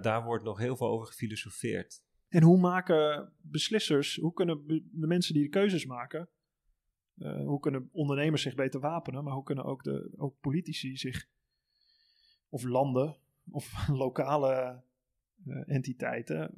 daar, 0.00 0.24
wordt 0.24 0.44
nog 0.44 0.58
heel 0.58 0.76
veel 0.76 0.88
over 0.88 1.06
gefilosofeerd. 1.06 2.02
En 2.28 2.42
hoe 2.42 2.58
maken 2.58 3.32
beslissers, 3.40 4.16
hoe 4.16 4.32
kunnen 4.32 4.66
de 4.92 5.06
mensen 5.06 5.34
die 5.34 5.42
de 5.42 5.48
keuzes 5.48 5.86
maken, 5.86 6.28
eh, 7.14 7.44
hoe 7.44 7.60
kunnen 7.60 7.88
ondernemers 7.92 8.42
zich 8.42 8.54
beter 8.54 8.80
wapenen, 8.80 9.24
maar 9.24 9.32
hoe 9.32 9.42
kunnen 9.42 9.64
ook, 9.64 9.82
de, 9.82 10.12
ook 10.16 10.40
politici 10.40 10.96
zich, 10.96 11.28
of 12.48 12.62
landen, 12.62 13.16
of 13.50 13.88
lokale 14.04 14.82
eh, 15.46 15.74
entiteiten, 15.74 16.54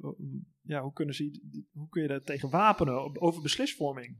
ja, 0.61 0.81
hoe, 0.81 0.93
kunnen 0.93 1.15
ze, 1.15 1.41
hoe 1.71 1.89
kun 1.89 2.01
je 2.01 2.07
daar 2.07 2.23
tegen 2.23 2.49
wapenen 2.49 3.21
over 3.21 3.41
beslisvorming? 3.41 4.19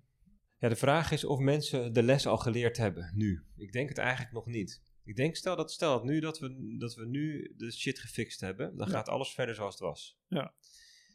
Ja, 0.60 0.70
de 0.70 0.76
vraag 0.76 1.12
is 1.12 1.24
of 1.24 1.40
mensen 1.40 1.94
de 1.94 2.04
les 2.04 2.28
al 2.28 2.38
geleerd 2.38 2.78
hebben, 2.78 3.12
nu. 3.16 3.44
Ik 3.58 3.72
denk 3.72 3.90
het 3.90 3.98
eigenlijk 3.98 4.32
nog 4.34 4.46
niet. 4.46 4.82
Ik 5.04 5.16
denk, 5.16 5.36
stel 5.36 5.56
dat, 5.56 5.72
stel 5.72 5.94
dat 5.94 6.04
nu 6.04 6.20
dat 6.20 6.40
we, 6.40 6.76
dat 6.80 6.96
we 6.96 7.06
nu 7.06 7.54
de 7.58 7.72
shit 7.72 8.00
gefixt 8.00 8.40
hebben, 8.42 8.78
dan 8.78 8.88
Ja. 8.88 8.94
gaat 8.94 9.10
alles 9.10 9.34
verder 9.34 9.56
zoals 9.56 9.74
het 9.74 9.84
was. 9.84 10.20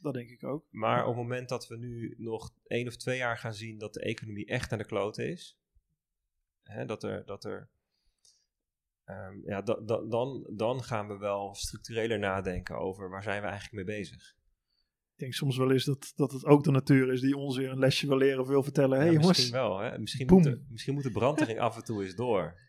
Dat 0.00 0.14
denk 0.14 0.31
ik 0.31 0.44
ook. 0.44 0.66
Maar 0.70 1.00
op 1.02 1.07
het 1.07 1.16
moment 1.22 1.48
dat 1.48 1.68
we 1.68 1.76
nu 1.76 2.14
nog 2.18 2.55
één 2.66 2.87
of 2.87 2.96
twee 2.96 3.16
jaar 3.16 3.38
gaan 3.38 3.55
zien 3.55 3.78
dat 3.78 3.94
de 3.94 4.00
economie 4.02 4.46
echt 4.46 4.70
naar 4.70 4.78
de 4.78 4.85
klote 4.85 5.28
is, 5.28 5.59
hè, 6.62 6.85
dat 6.85 7.02
er, 7.02 7.24
dat 7.26 7.44
er 7.44 7.70
ehm, 9.05 9.40
ja, 9.44 9.62
da- 9.62 9.81
da- 9.81 10.05
dan, 10.09 10.50
dan 10.57 10.83
gaan 10.83 11.09
we 11.09 11.16
wel 11.16 11.55
structureler 11.55 12.18
nadenken 12.18 12.78
over 12.78 13.11
waar 13.11 13.22
zijn 13.22 13.42
we 13.42 13.48
eigenlijk 13.48 13.87
mee 13.87 13.96
bezig. 13.98 14.35
Ik 15.12 15.18
denk 15.18 15.33
soms 15.33 15.57
wel 15.57 15.72
eens 15.72 15.85
dat, 15.85 16.12
dat 16.16 16.33
het 16.33 16.44
ook 16.44 16.64
de 16.64 16.70
natuur 16.70 17.12
is 17.12 17.20
die 17.20 17.37
ons 17.37 17.57
weer 17.57 17.70
een 17.70 17.79
lesje 17.79 18.07
wil 18.07 18.16
leren 18.16 18.40
of 18.40 18.48
wil 18.48 18.62
vertellen. 18.62 18.98
Hé 18.98 19.05
Ja, 19.05 19.11
hey, 19.11 19.12
jongens, 19.12 19.38
misschien 19.38 19.53
wel. 19.61 19.79
Hè? 19.79 19.98
Misschien, 19.98 20.27
Boem. 20.27 20.40
moet 20.42 20.51
de, 20.51 20.64
misschien 20.68 20.94
moet 20.94 21.03
de 21.03 21.11
brandering 21.11 21.59
af 21.59 21.77
en 21.77 21.85
toe 21.85 22.03
eens 22.03 22.14
door. 22.14 22.61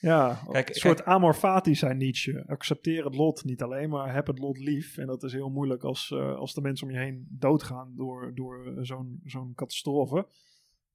Ja, 0.00 0.42
Kijk, 0.50 0.68
een 0.68 0.74
soort 0.74 0.96
kijk- 0.96 1.08
amor 1.08 1.34
fati 1.34 1.74
zijn 1.74 1.96
Nietzsche. 1.96 2.46
Accepteer 2.46 3.04
het 3.04 3.14
lot 3.14 3.44
niet 3.44 3.62
alleen, 3.62 3.88
maar 3.90 4.14
heb 4.14 4.26
het 4.26 4.38
lot 4.38 4.58
lief. 4.58 4.96
En 4.98 5.06
dat 5.06 5.22
is 5.22 5.32
heel 5.32 5.50
moeilijk 5.50 5.82
als, 5.82 6.10
eh, 6.10 6.34
als 6.36 6.54
de 6.54 6.60
mensen 6.60 6.86
om 6.86 6.92
je 6.92 6.98
heen 6.98 7.26
doodgaan 7.30 7.92
door, 7.96 8.34
door 8.34 8.74
zo'n 8.80 9.20
zo'n 9.24 9.54
catastrofe. 9.54 10.26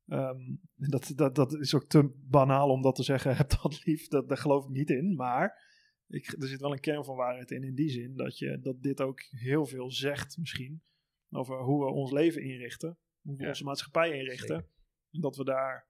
Ehm, 0.08 0.40
dat, 0.76 1.12
dat, 1.16 1.36
dat 1.36 1.54
is 1.54 1.76
ook 1.76 1.86
te 1.86 2.10
banaal 2.30 2.70
om 2.70 2.82
dat 2.82 2.96
te 2.96 3.04
zeggen, 3.04 3.36
heb 3.38 3.50
dat 3.62 3.86
lief. 3.86 4.08
Dat, 4.08 4.28
daar 4.28 4.38
geloof 4.38 4.64
ik 4.64 4.72
niet 4.72 4.90
in. 4.90 5.16
Maar 5.16 5.66
ik, 6.08 6.36
er 6.40 6.48
zit 6.48 6.62
wel 6.62 6.72
een 6.72 6.80
kern 6.80 7.04
van 7.06 7.16
waarheid 7.16 7.52
in, 7.52 7.64
in 7.64 7.76
die 7.76 7.90
zin. 7.90 8.16
Dat, 8.16 8.38
je, 8.38 8.60
dat 8.60 8.82
dit 8.82 9.02
ook 9.02 9.22
heel 9.30 9.66
veel 9.66 9.92
zegt 9.92 10.38
misschien 10.38 10.82
over 11.30 11.58
hoe 11.60 11.86
we 11.86 11.92
ons 11.92 12.12
leven 12.12 12.42
inrichten. 12.44 12.98
Hoe 13.22 13.36
we 13.38 13.44
Ja, 13.44 13.50
onze 13.50 13.64
maatschappij 13.64 14.12
inrichten. 14.12 14.56
zeker. 14.56 14.70
En 15.12 15.22
dat 15.22 15.36
we 15.36 15.44
daar 15.44 15.88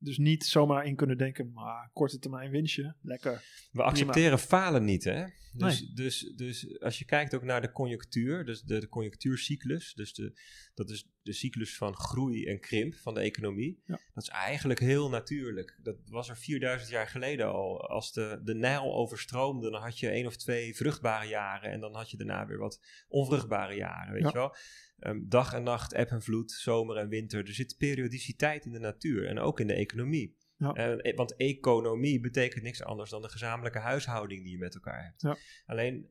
dus 0.00 0.18
niet 0.18 0.44
zomaar 0.44 0.86
in 0.86 0.96
kunnen 0.96 1.18
denken, 1.18 1.52
maar 1.52 1.90
korte 1.92 2.18
termijn 2.18 2.50
winstje, 2.50 2.96
lekker. 3.02 3.44
We 3.72 3.82
accepteren 3.82 4.38
falen 4.38 4.84
niet, 4.84 5.04
hè? 5.04 5.24
Dus, 5.52 5.80
Nee. 5.80 5.92
dus, 5.94 6.20
dus 6.36 6.80
als 6.80 6.98
je 6.98 7.04
kijkt 7.04 7.34
ook 7.34 7.42
naar 7.42 7.60
de 7.60 7.72
conjunctuur, 7.72 8.44
dus 8.44 8.62
de, 8.62 8.78
de 8.80 8.88
conjunctuurcyclus, 8.88 9.94
dus 9.94 10.12
de, 10.14 10.32
dat 10.78 10.90
is 10.90 11.08
de 11.22 11.32
cyclus 11.32 11.76
van 11.76 11.94
groei 11.96 12.46
en 12.46 12.60
krimp 12.60 12.94
van 12.94 13.14
de 13.14 13.20
economie. 13.20 13.82
Ja. 13.86 14.00
Dat 14.14 14.22
is 14.22 14.28
eigenlijk 14.28 14.80
heel 14.80 15.08
natuurlijk. 15.08 15.78
Dat 15.82 15.96
was 16.06 16.28
er 16.28 16.36
4000 16.36 16.90
jaar 16.90 17.06
geleden 17.08 17.46
al. 17.52 17.88
Als 17.88 18.12
de, 18.12 18.40
de 18.44 18.54
Nijl 18.54 18.94
overstroomde, 18.94 19.70
dan 19.70 19.80
had 19.80 19.98
je 19.98 20.08
één 20.10 20.26
of 20.26 20.36
twee 20.36 20.76
vruchtbare 20.76 21.28
jaren. 21.28 21.70
En 21.70 21.80
dan 21.80 21.94
had 21.94 22.10
je 22.10 22.16
daarna 22.16 22.46
weer 22.46 22.58
wat 22.58 22.80
onvruchtbare 23.08 23.74
jaren, 23.74 24.12
weet 24.12 24.22
Ja. 24.22 24.28
je 24.28 24.34
wel. 24.34 24.54
Ehm, 24.98 25.20
dag 25.28 25.52
en 25.52 25.62
nacht, 25.62 25.92
eb 25.92 26.10
en 26.10 26.22
vloed, 26.22 26.50
zomer 26.50 26.96
en 26.96 27.08
winter. 27.08 27.46
Er 27.46 27.54
zit 27.54 27.76
periodiciteit 27.78 28.64
in 28.64 28.72
de 28.72 28.78
natuur 28.78 29.26
en 29.26 29.38
ook 29.38 29.60
in 29.60 29.66
de 29.66 29.74
economie. 29.74 30.36
Ja. 30.56 30.72
Eh, 30.72 31.14
want 31.16 31.36
economie 31.36 32.20
betekent 32.20 32.62
niks 32.62 32.82
anders 32.82 33.10
dan 33.10 33.22
de 33.22 33.28
gezamenlijke 33.28 33.78
huishouding 33.78 34.42
die 34.42 34.52
je 34.52 34.58
met 34.58 34.74
elkaar 34.74 35.04
hebt. 35.04 35.38
Alleen 35.66 36.10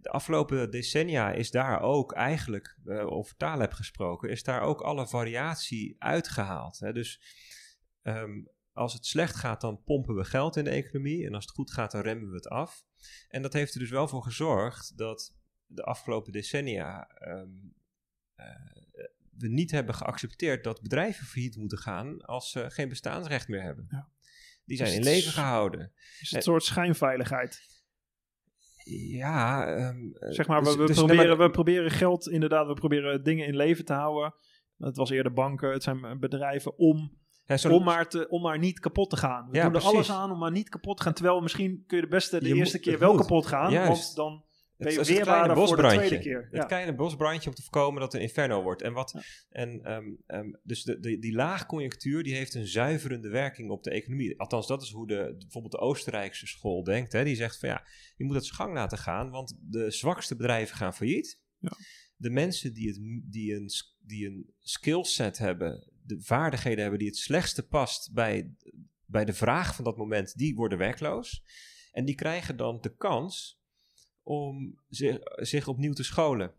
de 0.00 0.10
afgelopen 0.10 0.70
decennia 0.70 1.32
is 1.32 1.50
daar 1.50 1.80
ook 1.80 2.12
eigenlijk, 2.12 2.78
eh, 2.84 3.06
over 3.06 3.36
taal 3.36 3.60
heb 3.60 3.72
gesproken, 3.72 4.30
is 4.30 4.42
daar 4.42 4.60
ook 4.60 4.80
alle 4.80 5.08
variatie 5.08 5.96
uitgehaald. 5.98 6.78
Hè? 6.78 6.92
Dus 6.92 7.20
ehm, 8.02 8.42
als 8.72 8.92
het 8.92 9.06
slecht 9.06 9.36
gaat, 9.36 9.60
dan 9.60 9.82
pompen 9.84 10.14
we 10.14 10.24
geld 10.24 10.56
in 10.56 10.64
de 10.64 10.70
economie. 10.70 11.26
En 11.26 11.34
als 11.34 11.44
het 11.44 11.54
goed 11.54 11.70
gaat, 11.70 11.90
dan 11.90 12.00
remmen 12.00 12.28
we 12.28 12.34
het 12.34 12.48
af. 12.48 12.86
En 13.28 13.42
dat 13.42 13.52
heeft 13.52 13.74
er 13.74 13.80
dus 13.80 13.90
wel 13.90 14.08
voor 14.08 14.22
gezorgd 14.22 14.96
dat 14.96 15.34
de 15.66 15.82
afgelopen 15.82 16.32
decennia 16.32 17.06
ehm, 17.08 17.50
eh, 18.34 18.46
we 19.38 19.48
niet 19.48 19.70
hebben 19.70 19.94
geaccepteerd 19.94 20.64
dat 20.64 20.82
bedrijven 20.82 21.26
failliet 21.26 21.56
moeten 21.56 21.78
gaan 21.78 22.20
als 22.20 22.50
ze 22.50 22.70
geen 22.70 22.88
bestaansrecht 22.88 23.48
meer 23.48 23.62
hebben. 23.62 23.86
Ja. 23.90 24.08
Die 24.64 24.76
zijn 24.76 24.88
Dus 24.88 24.98
in 24.98 25.04
leven 25.04 25.32
gehouden. 25.32 25.92
Is 26.20 26.28
het 26.28 26.32
een 26.32 26.42
soort 26.42 26.64
schijnveiligheid. 26.64 27.77
Ja, 28.96 29.66
ehm, 29.66 29.96
Zeg 30.32 30.46
maar, 30.46 30.58
we, 30.58 30.64
dus- 30.64 30.76
we, 30.76 30.86
dus- 30.86 30.96
proberen, 30.96 31.26
nee, 31.26 31.36
maar- 31.36 31.46
we 31.46 31.50
proberen 31.52 31.90
geld, 31.90 32.28
inderdaad, 32.28 32.66
we 32.66 32.74
proberen 32.74 33.24
dingen 33.24 33.46
in 33.46 33.56
leven 33.56 33.84
te 33.84 33.92
houden. 33.92 34.34
Het 34.78 34.96
was 34.96 35.10
eerder 35.10 35.32
banken, 35.32 35.72
het 35.72 35.82
zijn 35.82 36.18
bedrijven 36.20 36.78
om, 36.78 37.16
ja, 37.44 37.70
om, 37.70 37.84
maar, 37.84 38.08
te, 38.08 38.28
om 38.28 38.42
maar 38.42 38.58
niet 38.58 38.80
kapot 38.80 39.10
te 39.10 39.16
gaan. 39.16 39.48
We 39.50 39.56
Ja, 39.56 39.62
doen 39.64 39.74
er 39.74 39.80
precies. 39.80 39.96
alles 39.96 40.10
aan 40.10 40.30
om 40.30 40.38
maar 40.38 40.50
niet 40.50 40.68
kapot 40.68 40.96
te 40.96 41.02
gaan. 41.02 41.12
Terwijl 41.12 41.40
misschien 41.40 41.84
kun 41.86 41.96
je 41.96 42.02
de 42.02 42.08
beste 42.08 42.40
de 42.40 42.48
Je 42.48 42.54
eerste 42.54 42.78
keer 42.80 42.98
wel 42.98 43.12
moet. 43.12 43.20
kapot 43.20 43.46
gaan. 43.46 43.72
Juist. 43.72 44.14
Want 44.14 44.16
dan 44.16 44.44
Het 44.78 44.88
is 44.88 44.96
het 44.96 45.06
weerbaarder 45.06 45.54
kleine 45.54 45.54
bosbrandje. 45.54 46.46
Het 46.50 46.66
kleine 46.66 46.94
bosbrandje 46.94 47.48
om 47.48 47.54
te 47.54 47.62
voorkomen 47.62 48.00
dat 48.00 48.12
er 48.12 48.18
een 48.18 48.26
inferno 48.26 48.62
wordt. 48.62 48.82
En, 48.82 48.92
wat, 48.92 49.10
Ja. 49.12 49.22
en 49.48 49.82
ehm, 49.82 50.04
ehm, 50.26 50.50
dus 50.62 50.82
de, 50.82 51.00
de, 51.00 51.18
die 51.18 51.32
laagconjunctuur 51.32 52.22
die 52.22 52.34
heeft 52.34 52.54
een 52.54 52.66
zuiverende 52.66 53.28
werking 53.28 53.70
op 53.70 53.82
de 53.82 53.90
economie. 53.90 54.40
Althans, 54.40 54.66
dat 54.66 54.82
is 54.82 54.90
hoe 54.90 55.06
de, 55.06 55.34
bijvoorbeeld 55.38 55.72
de 55.72 55.78
Oostenrijkse 55.78 56.46
school 56.46 56.82
denkt. 56.82 57.12
Hè. 57.12 57.24
Die 57.24 57.36
zegt 57.36 57.58
van 57.58 57.68
ja, 57.68 57.86
je 58.16 58.24
moet 58.24 58.34
het 58.34 58.44
zijn 58.44 58.56
gang 58.56 58.74
laten 58.74 58.98
gaan, 58.98 59.30
want 59.30 59.58
de 59.60 59.90
zwakste 59.90 60.36
bedrijven 60.36 60.76
gaan 60.76 60.94
failliet. 60.94 61.40
Ja. 61.58 61.72
De 62.16 62.30
mensen 62.30 62.74
die, 62.74 62.88
het, 62.88 63.22
die, 63.32 63.54
een, 63.54 63.70
die 63.98 64.26
een 64.26 64.54
skillset 64.58 65.38
hebben, 65.38 65.92
de 66.02 66.20
vaardigheden 66.22 66.80
hebben 66.80 66.98
die 66.98 67.08
het 67.08 67.16
slechtste 67.16 67.66
past 67.66 68.12
bij, 68.12 68.54
bij 69.04 69.24
de 69.24 69.34
vraag 69.34 69.74
van 69.74 69.84
dat 69.84 69.96
moment, 69.96 70.36
die 70.36 70.54
worden 70.54 70.78
werkloos. 70.78 71.42
En 71.92 72.04
die 72.04 72.14
krijgen 72.14 72.56
dan 72.56 72.80
de 72.80 72.96
kans 72.96 73.57
om 74.28 74.78
zich, 74.88 75.18
zich 75.36 75.68
opnieuw 75.68 75.92
te 75.92 76.02
scholen. 76.02 76.52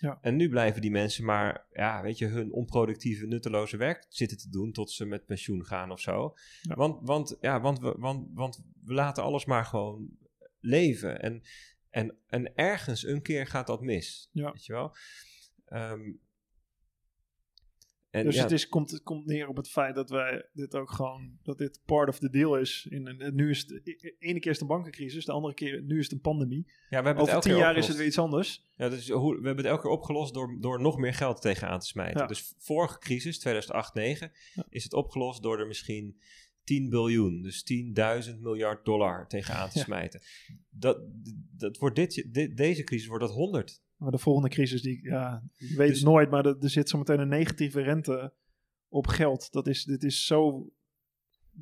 Ja. 0.00 0.18
En 0.20 0.36
nu 0.36 0.48
blijven 0.48 0.80
die 0.80 0.90
mensen 0.90 1.24
maar, 1.24 1.66
ja, 1.72 2.02
weet 2.02 2.18
je, 2.18 2.26
hun 2.26 2.52
onproductieve, 2.52 3.26
nutteloze 3.26 3.76
werk 3.76 4.06
zitten 4.08 4.38
te 4.38 4.50
doen 4.50 4.72
tot 4.72 4.90
ze 4.90 5.04
met 5.04 5.26
pensioen 5.26 5.64
gaan 5.64 5.90
of 5.90 6.00
zo. 6.00 6.34
Ja. 6.62 6.74
Want, 6.74 7.06
want, 7.06 7.36
ja, 7.40 7.60
want, 7.60 7.78
we, 7.78 7.94
want, 7.98 8.28
want 8.34 8.62
we 8.84 8.94
laten 8.94 9.22
alles 9.22 9.44
maar 9.44 9.64
gewoon 9.64 10.08
leven. 10.60 11.22
En, 11.22 11.42
en, 11.90 12.16
en 12.26 12.54
ergens 12.54 13.06
een 13.06 13.22
keer 13.22 13.46
gaat 13.46 13.66
dat 13.66 13.80
mis. 13.80 14.28
Ja. 14.32 14.52
Weet 14.52 14.64
je 14.64 14.72
wel? 14.72 14.96
Ehm, 15.64 16.12
en 18.18 18.24
Dus 18.24 18.34
ja, 18.34 18.42
het, 18.42 18.50
is, 18.50 18.68
komt, 18.68 18.90
het 18.90 19.02
komt 19.02 19.26
neer 19.26 19.48
op 19.48 19.56
het 19.56 19.68
feit 19.70 19.94
dat 19.94 20.10
wij 20.10 20.48
dit 20.52 20.74
ook 20.74 20.90
gewoon, 20.90 21.38
dat 21.42 21.58
dit 21.58 21.80
part 21.84 22.08
of 22.08 22.18
the 22.18 22.30
deal 22.30 22.56
is. 22.58 22.86
In, 22.90 23.06
een- 23.06 23.34
nu 23.34 23.50
is 23.50 23.58
het, 23.58 23.68
de 23.68 23.80
e- 24.00 24.14
ene 24.28 24.38
keer 24.40 24.50
is 24.50 24.58
het 24.60 24.60
een 24.60 24.76
bankencrisis, 24.76 25.24
de 25.24 25.32
andere 25.32 25.54
keer, 25.54 25.82
nu 25.82 25.98
is 25.98 26.04
het 26.04 26.12
een 26.12 26.20
pandemie. 26.20 26.64
ja, 26.66 26.72
we 26.88 26.94
hebben 26.94 27.12
het 27.12 27.20
Over 27.22 27.32
elke 27.34 27.46
tien 27.46 27.52
keer 27.56 27.62
jaar 27.64 27.76
is 27.76 27.88
het 27.88 27.96
weer 27.96 28.06
iets 28.06 28.18
anders. 28.18 28.66
Ja, 28.76 28.88
dus 28.88 29.08
hoe, 29.10 29.30
we 29.40 29.46
hebben 29.46 29.64
het 29.64 29.66
elke 29.72 29.82
keer 29.82 29.90
opgelost 29.90 30.34
door, 30.34 30.56
door 30.60 30.80
nog 30.80 30.96
meer 30.98 31.14
geld 31.14 31.40
tegenaan 31.40 31.78
te 31.78 31.86
smijten. 31.86 32.20
Ja. 32.20 32.26
Dus 32.26 32.54
vorige 32.58 32.98
crisis, 32.98 33.38
2008-2009, 33.38 34.32
Ja. 34.54 34.64
is 34.68 34.84
het 34.84 34.92
opgelost 34.94 35.42
door 35.42 35.58
er 35.60 35.66
misschien 35.66 36.20
10 36.64 36.88
biljoen, 36.90 37.42
dus 37.42 37.62
10.000 38.30 38.40
miljard 38.40 38.84
dollar 38.84 39.28
tegenaan 39.28 39.68
te 39.70 39.78
smijten. 39.78 40.20
Dat, 40.70 40.98
dat 41.56 41.76
wordt 41.78 41.96
dit, 41.96 42.28
dit- 42.32 42.56
deze 42.56 42.84
crisis 42.84 43.06
wordt 43.06 43.24
dat 43.24 43.32
100. 43.34 43.82
Maar 43.98 44.10
de 44.10 44.18
volgende 44.18 44.48
crisis, 44.48 44.82
die, 44.82 45.02
ja, 45.02 45.42
je 45.56 45.76
weet 45.76 45.88
Dus- 45.88 45.98
het 45.98 46.08
nooit, 46.08 46.30
maar 46.30 46.46
er, 46.46 46.56
er 46.60 46.70
zit 46.70 46.88
zometeen 46.88 47.20
een 47.20 47.28
negatieve 47.28 47.80
rente 47.80 48.32
op 48.88 49.06
geld. 49.06 49.52
Dat 49.52 49.66
is, 49.66 49.84
dit 49.84 50.02
is 50.02 50.24
zo 50.26 50.70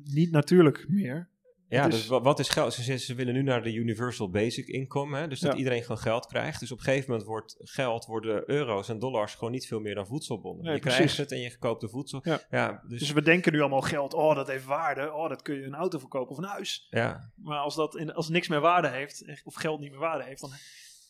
niet 0.03 0.31
natuurlijk 0.31 0.85
meer. 0.87 1.29
Ja, 1.69 1.87
dus 1.87 2.07
wat 2.07 2.39
is 2.39 2.49
geld? 2.49 2.73
Ze, 2.73 3.15
willen 3.15 3.33
nu 3.33 3.41
naar 3.43 3.63
de 3.63 3.73
universal 3.73 4.29
basic 4.29 4.67
income, 4.67 5.17
hè? 5.17 5.27
dus 5.27 5.39
dat 5.39 5.51
Ja. 5.51 5.57
iedereen 5.57 5.81
gewoon 5.81 5.97
geld 5.97 6.25
krijgt. 6.25 6.59
Dus 6.59 6.71
op 6.71 6.77
een 6.77 6.83
gegeven 6.83 7.09
moment 7.09 7.27
wordt 7.27 7.55
geld, 7.59 8.05
worden 8.05 8.49
euro's 8.49 8.89
en 8.89 8.99
dollars 8.99 9.33
gewoon 9.35 9.51
niet 9.53 9.67
veel 9.67 9.79
meer 9.79 9.95
dan 9.95 10.07
voedselbonnen. 10.07 10.63
Nee, 10.63 10.73
je 10.73 10.79
precies. 10.79 10.97
krijgt 10.99 11.17
het 11.17 11.31
en 11.31 11.39
je 11.39 11.57
koopt 11.57 11.81
de 11.81 11.89
voedsel. 11.89 12.21
Ja. 12.49 12.83
dus, 12.87 12.99
Dus 12.99 13.11
we 13.11 13.21
denken 13.21 13.51
nu 13.53 13.59
allemaal 13.59 13.81
geld, 13.81 14.13
oh 14.13 14.35
dat 14.35 14.47
heeft 14.47 14.65
waarde, 14.65 15.13
oh 15.13 15.29
dat 15.29 15.41
kun 15.41 15.55
je 15.55 15.63
een 15.65 15.75
auto 15.75 15.99
verkopen 15.99 16.31
of 16.31 16.37
een 16.37 16.49
huis. 16.49 16.87
ja. 16.89 17.31
Maar 17.35 17.59
als, 17.59 17.75
dat 17.75 17.95
in, 17.95 18.13
als 18.13 18.29
niks 18.29 18.47
meer 18.47 18.61
waarde 18.61 18.87
heeft, 18.89 19.41
of 19.43 19.53
geld 19.55 19.79
niet 19.79 19.91
meer 19.91 19.99
waarde 19.99 20.23
heeft, 20.23 20.41
dan 20.41 20.51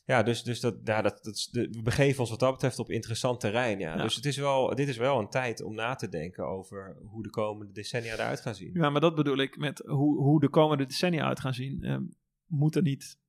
Ja, 0.08 0.24
dus, 0.24 0.43
dus 0.43 0.60
dat, 0.60 0.76
ja, 0.84 1.01
dat, 1.01 1.24
dat 1.24 1.49
we 1.51 1.82
begeven 1.84 2.20
ons 2.20 2.30
wat 2.30 2.39
dat 2.39 2.51
betreft 2.51 2.80
op 2.80 2.89
interessant 2.89 3.39
terrein. 3.39 3.80
Ja. 3.80 3.95
Ja. 3.95 4.01
Dus 4.01 4.16
het 4.16 4.26
is 4.26 4.38
wel, 4.38 4.76
dit 4.76 4.88
is 4.88 4.97
wel 4.97 5.20
een 5.20 5.30
tijd 5.30 5.62
om 5.62 5.76
na 5.76 5.95
te 5.95 6.10
denken 6.10 6.47
over 6.47 6.97
hoe 7.03 7.24
de 7.24 7.30
komende 7.30 7.72
decennia 7.72 8.14
eruit 8.14 8.41
gaan 8.41 8.55
zien. 8.55 8.72
Ja, 8.74 8.89
maar 8.89 9.01
dat 9.01 9.16
bedoel 9.16 9.38
ik 9.38 9.58
met 9.58 9.84
hoe, 9.86 10.18
hoe 10.18 10.39
de 10.39 10.49
komende 10.49 10.86
decennia 10.86 11.28
uit 11.28 11.39
gaan 11.39 11.53
zien. 11.53 11.84
Ehm 11.84 12.03
moet 12.47 12.76
er 12.76 12.82
niet 12.82 13.20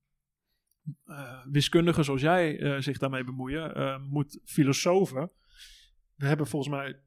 eh, 1.05 1.45
wiskundigen 1.45 2.03
zoals 2.03 2.21
jij 2.21 2.59
eh, 2.59 2.81
zich 2.81 2.97
daarmee 2.97 3.23
bemoeien? 3.23 3.75
Eh, 3.75 3.99
moet 3.99 4.39
filosofen. 4.43 5.31
We 6.15 6.25
hebben 6.25 6.47
volgens 6.47 6.75
mij 6.75 6.99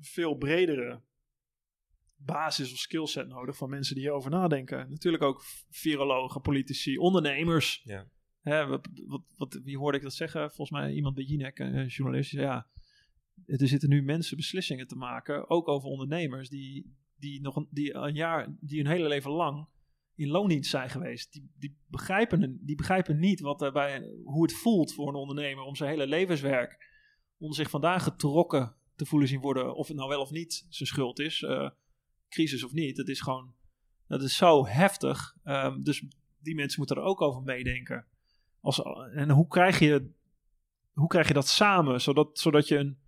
veel 0.00 0.34
bredere 0.34 1.00
basis 2.16 2.72
of 2.72 2.78
skillset 2.78 3.28
nodig 3.28 3.56
van 3.56 3.70
mensen 3.70 3.94
die 3.94 4.04
hierover 4.04 4.30
nadenken. 4.30 4.90
Natuurlijk 4.90 5.22
ook 5.22 5.42
virologen, 5.70 6.40
politici, 6.40 6.98
ondernemers. 6.98 7.82
Ja. 7.84 8.06
Wat, 8.42 8.88
wat, 9.36 9.60
wie 9.64 9.78
hoorde 9.78 9.96
ik 9.96 10.02
dat 10.02 10.14
zeggen? 10.14 10.50
Volgens 10.50 10.70
mij 10.70 10.92
iemand 10.92 11.14
bij 11.14 11.24
Jinek, 11.24 11.58
een 11.58 11.86
journalist. 11.86 12.30
Ja, 12.30 12.66
er 13.46 13.68
zitten 13.68 13.88
nu 13.88 14.02
mensen 14.02 14.36
beslissingen 14.36 14.86
te 14.86 14.96
maken, 14.96 15.50
ook 15.50 15.68
over 15.68 15.88
ondernemers 15.88 16.48
die, 16.48 16.96
die 17.18 17.40
nog 17.40 17.56
een, 17.56 17.68
die 17.70 17.94
een 17.94 18.14
jaar, 18.14 18.56
die 18.60 18.82
hun 18.82 18.92
hele 18.92 19.08
leven 19.08 19.30
lang 19.30 19.66
in 20.14 20.28
loondienst 20.28 20.70
zijn 20.70 20.90
geweest. 20.90 21.32
Die, 21.32 21.50
die, 21.58 21.76
begrijpen, 21.86 22.58
die 22.60 22.76
begrijpen 22.76 23.18
niet 23.18 23.40
wat 23.40 23.62
er 23.62 24.08
hoe 24.24 24.42
het 24.42 24.52
voelt 24.52 24.94
voor 24.94 25.08
een 25.08 25.14
ondernemer 25.14 25.64
om 25.64 25.76
zijn 25.76 25.90
hele 25.90 26.06
levenswerk, 26.06 26.90
om 27.38 27.52
zich 27.52 27.70
vandaag 27.70 28.02
getrokken 28.02 28.74
te 28.94 29.06
voelen 29.06 29.28
zien 29.28 29.40
worden, 29.40 29.74
of 29.74 29.88
het 29.88 29.96
nou 29.96 30.08
wel 30.08 30.20
of 30.20 30.30
niet 30.30 30.66
zijn 30.68 30.88
schuld 30.88 31.18
is, 31.18 31.42
eh, 31.42 31.70
crisis 32.28 32.64
of 32.64 32.72
niet. 32.72 32.96
Het 32.96 33.08
is 33.08 33.20
gewoon, 33.20 33.54
dat 34.06 34.22
is 34.22 34.36
zo 34.36 34.66
heftig. 34.66 35.36
Ehm, 35.44 35.80
dus 35.80 36.04
die 36.38 36.54
mensen 36.54 36.78
moeten 36.78 36.96
er 36.96 37.02
ook 37.02 37.20
over 37.20 37.42
meedenken. 37.42 38.06
Als, 38.62 38.82
en 39.14 39.30
hoe 39.30 39.48
krijg 39.48 39.78
je, 39.78 40.10
hoe 40.92 41.08
krijg 41.08 41.28
je 41.28 41.34
dat 41.34 41.48
samen, 41.48 42.00
zodat, 42.00 42.38
zodat 42.38 42.68
je 42.68 42.76
een, 42.76 42.98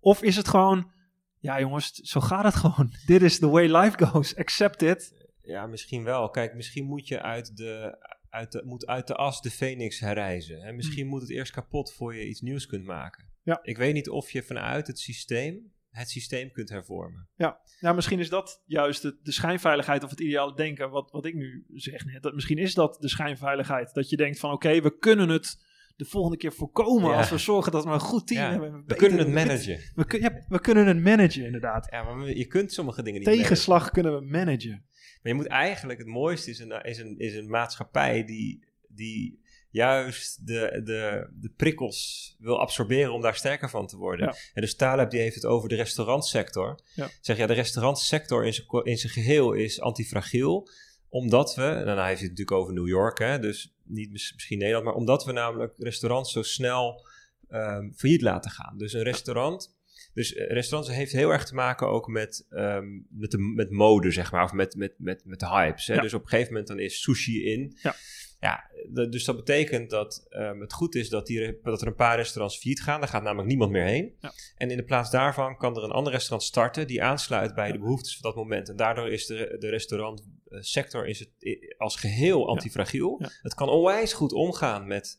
of 0.00 0.22
is 0.22 0.36
het 0.36 0.48
gewoon, 0.48 0.90
ja 1.38 1.60
jongens, 1.60 1.90
zo 1.92 2.20
gaat 2.20 2.44
het 2.44 2.54
gewoon. 2.64 2.92
Dit 3.06 3.22
is 3.22 3.38
the 3.38 3.48
way 3.48 3.76
life 3.76 4.06
goes. 4.06 4.36
Accept 4.36 4.82
it. 4.82 5.28
Ja, 5.42 5.66
misschien 5.66 6.04
wel. 6.04 6.30
Kijk, 6.30 6.54
misschien 6.54 6.84
moet 6.84 7.08
je 7.08 7.22
uit 7.22 7.56
de, 7.56 7.98
uit 8.30 8.52
de, 8.52 8.62
moet 8.64 8.86
uit 8.86 9.06
de 9.06 9.14
as 9.14 9.40
de 9.40 9.50
phoenix 9.50 10.00
herrijzen. 10.00 10.60
Hè? 10.60 10.72
Misschien 10.72 11.06
moet 11.06 11.20
het 11.20 11.30
eerst 11.30 11.52
kapot 11.52 11.92
voor 11.92 12.14
je 12.14 12.28
iets 12.28 12.40
nieuws 12.40 12.66
kunt 12.66 12.84
maken. 12.84 13.24
Ja. 13.42 13.58
Ik 13.62 13.76
weet 13.76 13.94
niet 13.94 14.08
of 14.08 14.30
je 14.30 14.42
vanuit 14.42 14.86
het 14.86 14.98
systeem 14.98 15.72
het 15.96 16.10
systeem 16.10 16.52
kunt 16.52 16.68
hervormen. 16.68 17.28
Ja, 17.36 17.60
ja 17.80 17.92
misschien 17.92 18.18
is 18.18 18.28
dat 18.28 18.62
juist 18.66 19.02
de, 19.02 19.18
de 19.22 19.32
schijnveiligheid 19.32 20.04
of 20.04 20.10
het 20.10 20.20
ideale 20.20 20.54
denken 20.54 20.90
wat, 20.90 21.10
wat 21.10 21.24
ik 21.26 21.34
nu 21.34 21.64
zeg 21.74 22.04
net. 22.04 22.22
Dat, 22.22 22.34
misschien 22.34 22.58
is 22.58 22.74
dat 22.74 22.96
de 23.00 23.08
schijnveiligheid. 23.08 23.94
Dat 23.94 24.10
je 24.10 24.16
denkt 24.16 24.38
van 24.38 24.52
oké, 24.52 24.80
we 24.80 24.98
kunnen 24.98 25.28
het 25.28 25.64
de 25.96 26.04
volgende 26.04 26.36
keer 26.36 26.52
voorkomen 26.52 27.10
Ja. 27.10 27.16
als 27.16 27.30
we 27.30 27.38
zorgen 27.38 27.72
dat 27.72 27.84
we 27.84 27.90
een 27.90 28.00
goed 28.00 28.26
team 28.26 28.40
Ja, 28.40 28.50
hebben. 28.50 28.82
We 28.86 28.94
kunnen 28.94 29.18
het 29.18 29.28
managen. 29.28 29.78
We, 29.94 30.04
kun- 30.06 30.20
ja, 30.20 30.44
we 30.48 30.60
kunnen 30.60 30.86
het 30.86 30.98
managen 31.02 31.44
inderdaad. 31.44 31.88
Ja, 31.90 32.02
maar 32.14 32.28
je 32.28 32.46
kunt 32.46 32.72
sommige 32.72 33.02
dingen 33.02 33.18
niet 33.18 33.28
managen. 33.28 33.46
Tegenslag 33.48 33.90
kunnen 33.90 34.14
we 34.14 34.20
managen. 34.26 34.84
Maar 35.22 35.32
je 35.32 35.34
moet 35.34 35.46
eigenlijk, 35.46 35.98
het 35.98 36.08
mooiste 36.08 36.50
is 36.50 36.58
een, 36.58 36.70
is 36.82 36.98
een, 36.98 37.18
is 37.18 37.34
een 37.34 37.48
maatschappij 37.48 38.24
die, 38.24 38.66
die 38.88 39.40
juist 39.70 40.46
de, 40.46 40.80
de, 40.84 41.28
de 41.32 41.52
prikkels 41.56 42.34
wil 42.38 42.60
absorberen 42.60 43.12
om 43.12 43.20
daar 43.20 43.34
sterker 43.34 43.70
van 43.70 43.86
te 43.86 43.96
worden. 43.96 44.26
Ja. 44.26 44.34
En 44.54 44.62
dus 44.62 44.74
Taleb 44.76 45.10
die 45.10 45.20
heeft 45.20 45.34
het 45.34 45.44
over 45.44 45.68
de 45.68 45.74
restaurantsector. 45.74 46.80
Ja. 46.94 47.08
Zeg 47.20 47.36
ja, 47.36 47.46
de 47.46 47.52
restaurantsector 47.52 48.44
in 48.46 48.52
zijn, 48.54 48.66
ko- 48.66 48.80
in 48.80 48.98
zijn 48.98 49.12
geheel 49.12 49.52
is 49.52 49.80
antifragiel. 49.80 50.68
Omdat 51.08 51.54
we, 51.54 51.62
nou, 51.62 51.84
nou 51.84 51.98
hij 51.98 52.08
heeft 52.08 52.20
het 52.20 52.30
natuurlijk 52.30 52.56
over 52.56 52.72
New 52.74 52.88
York, 52.88 53.18
hè, 53.18 53.38
dus 53.38 53.74
niet 53.84 54.10
mis- 54.10 54.32
misschien 54.34 54.58
Nederland, 54.58 54.84
maar 54.84 54.94
omdat 54.94 55.24
we 55.24 55.32
namelijk 55.32 55.74
restaurants 55.78 56.32
zo 56.32 56.42
snel 56.42 57.06
ehm, 57.48 57.90
failliet 57.92 58.22
laten 58.22 58.50
gaan. 58.50 58.78
Dus 58.78 58.92
een 58.92 59.02
restaurant, 59.02 59.74
Dus 60.14 60.32
uh, 60.34 60.50
restaurants 60.50 60.94
heeft 60.94 61.12
heel 61.12 61.30
erg 61.30 61.44
te 61.46 61.54
maken 61.54 61.88
ook 61.88 62.06
met, 62.06 62.46
um, 62.50 63.06
met, 63.10 63.30
de, 63.30 63.38
met 63.38 63.70
mode, 63.70 64.10
zeg 64.10 64.32
maar, 64.32 64.44
of 64.44 64.52
met, 64.52 64.74
met, 64.74 64.94
met, 64.98 65.22
met 65.24 65.40
de 65.40 65.48
hypes. 65.48 65.86
Hè? 65.86 65.94
Ja. 65.94 66.00
Dus 66.00 66.14
op 66.14 66.22
een 66.22 66.28
gegeven 66.28 66.52
moment 66.52 66.68
dan 66.68 66.78
is 66.78 67.00
sushi 67.02 67.44
in. 67.44 67.76
Ja. 67.82 67.94
Ja, 68.40 68.70
dus 69.10 69.24
dat 69.24 69.36
betekent 69.36 69.90
dat 69.90 70.26
um, 70.30 70.60
het 70.60 70.72
goed 70.72 70.94
is 70.94 71.08
dat, 71.08 71.26
die, 71.26 71.58
dat 71.62 71.80
er 71.80 71.86
een 71.86 71.94
paar 71.94 72.16
restaurants 72.16 72.58
failliet 72.58 72.82
gaan. 72.82 73.00
Daar 73.00 73.08
gaat 73.08 73.22
namelijk 73.22 73.48
niemand 73.48 73.70
meer 73.70 73.84
heen. 73.84 74.14
Ja. 74.20 74.32
En 74.56 74.70
in 74.70 74.76
de 74.76 74.84
plaats 74.84 75.10
daarvan 75.10 75.56
kan 75.56 75.76
er 75.76 75.82
een 75.82 75.90
ander 75.90 76.12
restaurant 76.12 76.42
starten 76.42 76.86
die 76.86 77.02
aansluit 77.02 77.54
bij 77.54 77.72
de 77.72 77.78
behoeftes 77.78 78.16
van 78.16 78.30
dat 78.30 78.42
moment. 78.42 78.68
En 78.68 78.76
daardoor 78.76 79.08
is 79.08 79.26
de, 79.26 79.56
de 79.58 79.68
restaurantsector 79.68 81.06
is 81.06 81.18
het 81.18 81.30
als 81.78 81.96
geheel 81.96 82.48
antifragiel. 82.48 83.16
Ja. 83.18 83.28
Het 83.42 83.54
kan 83.54 83.68
onwijs 83.68 84.12
goed 84.12 84.32
omgaan 84.32 84.86
met 84.86 85.18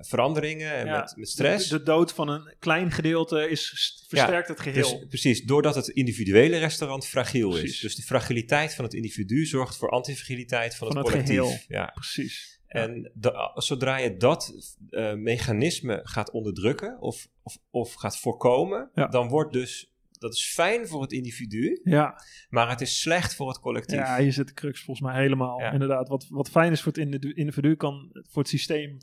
veranderingen 0.00 0.72
en 0.72 0.86
Ja, 0.86 0.98
met, 1.00 1.16
met 1.16 1.28
stress. 1.28 1.68
De, 1.68 1.78
de 1.78 1.84
dood 1.84 2.12
van 2.12 2.28
een 2.28 2.54
klein 2.58 2.90
gedeelte 2.90 3.48
is, 3.50 3.72
st- 3.74 4.04
versterkt 4.08 4.48
het 4.48 4.60
geheel. 4.60 4.98
Dus, 4.98 5.06
precies, 5.08 5.42
doordat 5.42 5.74
het 5.74 5.88
individuele 5.88 6.58
restaurant 6.58 7.06
fragiel 7.06 7.56
is. 7.56 7.80
Dus 7.80 7.94
de 7.94 8.02
fragiliteit 8.02 8.74
van 8.74 8.84
het 8.84 8.94
individu 8.94 9.46
zorgt 9.46 9.76
voor 9.76 9.90
antifragiliteit 9.90 10.74
van, 10.76 10.86
Van 10.92 10.96
het 10.96 11.06
het 11.06 11.14
collectief. 11.26 11.40
geheel. 11.40 11.58
Ja. 11.68 11.90
Precies. 11.94 12.58
En 12.66 13.10
de- 13.14 13.50
zodra 13.54 13.96
je 13.96 14.16
dat 14.16 14.52
eh, 14.90 15.12
mechanisme 15.14 16.00
gaat 16.02 16.30
onderdrukken 16.30 17.00
of, 17.00 17.28
of, 17.42 17.58
of 17.70 17.94
gaat 17.94 18.18
voorkomen, 18.18 18.90
Ja. 18.94 19.06
dan 19.06 19.28
wordt 19.28 19.52
dus, 19.52 19.89
dat 20.20 20.34
is 20.34 20.52
fijn 20.52 20.88
voor 20.88 21.02
het 21.02 21.12
individu, 21.12 21.80
Ja, 21.84 22.22
maar 22.48 22.68
het 22.68 22.80
is 22.80 23.00
slecht 23.00 23.34
voor 23.34 23.48
het 23.48 23.60
collectief. 23.60 23.98
ja, 23.98 24.18
hier 24.18 24.32
zit 24.32 24.46
de 24.48 24.54
crux 24.54 24.84
volgens 24.84 25.06
mij 25.06 25.20
helemaal. 25.22 25.60
Ja. 25.60 25.72
Inderdaad, 25.72 26.08
wat, 26.08 26.26
wat 26.30 26.50
fijn 26.50 26.72
is 26.72 26.82
voor 26.82 26.92
het 26.92 27.34
individu, 27.36 27.76
kan 27.76 28.10
voor 28.12 28.42
het 28.42 28.50
systeem 28.50 28.98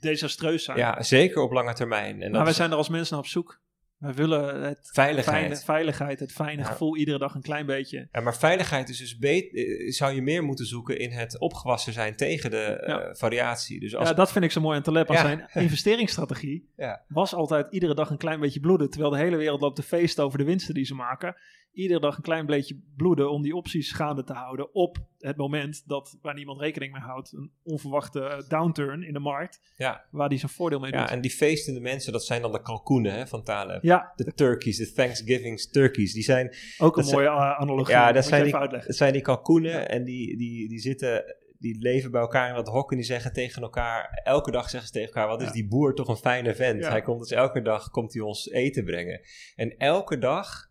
desastreus 0.00 0.64
zijn. 0.64 0.78
Ja, 0.78 1.02
zeker 1.02 1.42
op 1.42 1.52
lange 1.52 1.74
termijn. 1.74 2.22
En 2.22 2.30
maar 2.30 2.40
wij 2.40 2.50
is 2.50 2.56
zijn 2.56 2.70
er 2.70 2.76
als 2.76 2.88
mensen 2.88 3.14
naar 3.14 3.24
op 3.24 3.30
zoek. 3.30 3.60
Wij 4.00 4.14
willen 4.14 4.62
het 4.62 4.90
veiligheid. 4.92 5.38
fijne, 5.38 5.56
veiligheid, 5.56 6.20
het 6.20 6.32
fijne 6.32 6.62
Ja. 6.62 6.68
gevoel 6.68 6.96
iedere 6.96 7.18
dag 7.18 7.34
een 7.34 7.42
klein 7.42 7.66
beetje. 7.66 8.08
Ja, 8.12 8.20
maar 8.20 8.36
veiligheid 8.36 8.88
is 8.88 8.98
dus 8.98 9.18
eh, 9.18 9.92
zou 9.92 10.14
je 10.14 10.22
meer 10.22 10.44
moeten 10.44 10.66
zoeken 10.66 10.98
in 10.98 11.10
het 11.10 11.38
opgewassen 11.38 11.92
zijn 11.92 12.16
tegen 12.16 12.50
de 12.50 12.62
eh, 12.62 13.14
variatie. 13.14 13.80
Dus 13.80 13.96
als, 13.96 14.08
Ja, 14.08 14.14
dat 14.14 14.32
vind 14.32 14.44
ik 14.44 14.52
zo 14.52 14.60
mooi 14.60 14.76
aan 14.76 14.82
Taleb. 14.82 15.08
Als 15.08 15.20
zijn 15.20 15.48
investeringsstrategie 15.54 16.68
was 17.08 17.34
altijd 17.34 17.72
iedere 17.72 17.94
dag 17.94 18.10
een 18.10 18.16
klein 18.16 18.40
beetje 18.40 18.60
bloeden. 18.60 18.90
Terwijl 18.90 19.12
de 19.12 19.18
hele 19.18 19.36
wereld 19.36 19.60
loopt 19.60 19.76
te 19.76 19.82
feesten 19.82 20.24
over 20.24 20.38
de 20.38 20.44
winsten 20.44 20.74
die 20.74 20.84
ze 20.84 20.94
maken. 20.94 21.36
Iedere 21.72 22.00
dag 22.00 22.16
een 22.16 22.22
klein 22.22 22.46
beetje 22.46 22.80
bloeden 22.96 23.30
om 23.30 23.42
die 23.42 23.54
opties 23.56 23.92
gaande 23.92 24.24
te 24.24 24.32
houden. 24.32 24.74
Op 24.74 24.98
het 25.18 25.36
moment 25.36 25.82
dat, 25.86 26.18
waar 26.22 26.34
niemand 26.34 26.60
rekening 26.60 26.92
mee 26.92 27.02
houdt, 27.02 27.32
een 27.32 27.52
onverwachte 27.62 28.20
eh, 28.22 28.48
downturn 28.48 29.02
in 29.02 29.12
de 29.12 29.18
markt. 29.18 29.60
Ja. 29.76 30.04
Waar 30.10 30.28
die 30.28 30.38
zijn 30.38 30.50
voordeel 30.52 30.78
mee 30.80 30.90
doet. 30.90 31.00
ja, 31.00 31.10
en 31.10 31.20
die 31.20 31.30
feestende 31.30 31.80
mensen, 31.80 32.12
dat 32.12 32.24
zijn 32.24 32.42
dan 32.42 32.52
de 32.52 32.62
kalkoenen 32.62 33.12
hè, 33.12 33.26
van 33.26 33.42
Taleb. 33.42 33.82
Ja, 33.82 34.12
De 34.16 34.34
turkeys, 34.34 34.76
de 34.76 34.92
Thanksgiving 34.92 35.60
turkeys. 35.60 36.12
Die 36.12 36.22
zijn, 36.22 36.54
ook 36.78 36.96
een 36.96 37.02
Dat 37.02 37.12
mooie 37.12 37.26
eh, 37.26 37.58
analogie. 37.58 37.94
ja, 37.94 38.12
dat 38.12 38.24
zijn 38.24 38.40
even 38.40 38.52
die, 38.52 38.60
uitleggen. 38.60 38.88
het 38.88 38.98
zijn 38.98 39.12
die 39.12 39.22
kalkoenen 39.22 39.70
Ja. 39.72 39.86
en 39.86 40.04
die, 40.04 40.36
die, 40.36 40.68
die 40.68 40.78
zitten... 40.78 41.34
Die 41.58 41.78
leven 41.78 42.10
bij 42.10 42.20
elkaar 42.20 42.48
in 42.48 42.54
dat 42.54 42.68
hok 42.68 42.90
en 42.90 42.96
die 42.96 43.06
zeggen 43.06 43.32
tegen 43.32 43.62
elkaar... 43.62 44.20
Elke 44.24 44.50
dag 44.50 44.70
zeggen 44.70 44.86
ze 44.88 44.92
tegen 44.92 45.08
elkaar... 45.14 45.28
Wat 45.28 45.42
is 45.42 45.52
die 45.52 45.68
boer 45.68 45.94
toch 45.94 46.08
een 46.08 46.16
fijne 46.16 46.54
vent. 46.54 46.82
Ja. 46.82 46.90
Hij 46.90 47.02
komt 47.02 47.20
dus 47.20 47.30
elke 47.30 47.62
dag 47.62 47.90
komt 47.90 48.12
hij 48.12 48.22
ons 48.22 48.50
eten 48.50 48.84
brengen. 48.84 49.20
En 49.54 49.76
elke 49.76 50.18
dag... 50.18 50.69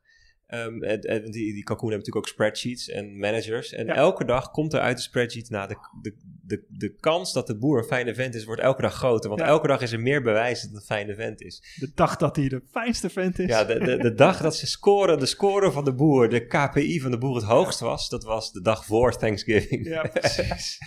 ehm, 0.50 0.84
en, 0.84 1.02
en 1.02 1.32
die, 1.32 1.54
die 1.54 1.64
kalkoenen 1.64 1.98
hebben 1.98 1.98
natuurlijk 1.98 2.16
ook 2.16 2.28
spreadsheets 2.28 2.90
en 2.90 3.18
managers. 3.20 3.74
En 3.74 3.86
Ja. 3.86 3.96
elke 3.96 4.26
dag 4.26 4.52
komt 4.52 4.74
er 4.74 4.80
uit 4.80 4.98
de 4.98 5.04
spreadsheet... 5.04 5.50
Nou, 5.50 5.68
de, 5.68 5.76
de, 6.02 6.16
de, 6.42 6.66
de 6.70 6.96
kans 7.00 7.34
dat 7.34 7.48
de 7.48 7.58
boer 7.58 7.78
een 7.78 7.84
fijne 7.84 8.14
vent 8.14 8.36
is... 8.36 8.44
wordt 8.46 8.62
elke 8.62 8.82
dag 8.82 8.94
groter. 8.94 9.30
Want 9.30 9.42
Ja. 9.42 9.48
elke 9.48 9.68
dag 9.68 9.82
is 9.82 9.92
er 9.92 10.00
meer 10.00 10.22
bewijs 10.22 10.62
dat 10.62 10.70
het 10.70 10.80
een 10.80 10.86
fijne 10.86 11.16
vent 11.16 11.42
is. 11.42 11.76
De 11.80 11.92
dag 11.96 12.16
dat 12.16 12.36
hij 12.36 12.48
de 12.48 12.62
fijnste 12.72 13.10
vent 13.10 13.40
is. 13.40 13.48
Ja, 13.48 13.64
de, 13.64 13.80
de, 13.80 13.98
de 13.98 14.14
dag 14.14 14.42
dat 14.42 14.56
ze 14.56 14.68
scoren, 14.68 15.20
de 15.20 15.26
score 15.26 15.72
van 15.72 15.84
de 15.86 15.94
boer, 15.94 16.30
de 16.30 16.46
KPI 16.48 17.00
van 17.00 17.12
de 17.12 17.18
boer 17.18 17.36
het 17.36 17.46
hoogst 17.46 17.80
was, 17.80 18.10
dat 18.10 18.24
was 18.24 18.52
de 18.52 18.62
dag 18.62 18.86
voor 18.86 19.18
Thanksgiving. 19.18 19.86
Ja, 19.88 20.02
precies. 20.14 20.78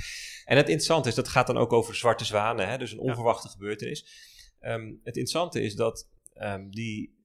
En 0.44 0.56
het 0.56 0.66
interessante 0.66 1.08
is, 1.08 1.14
dat 1.14 1.28
gaat 1.28 1.46
dan 1.46 1.56
ook 1.56 1.72
over 1.72 1.94
zwarte 1.94 2.24
zwanen, 2.24 2.68
hè, 2.68 2.78
dus 2.78 2.92
een 2.92 2.98
onverwachte 2.98 3.48
gebeurtenis. 3.48 4.06
Ehm, 4.60 4.86
het 4.86 5.16
interessante 5.16 5.60
is 5.62 5.74
dat 5.74 6.08
ehm, 6.34 6.68
die, 6.70 7.20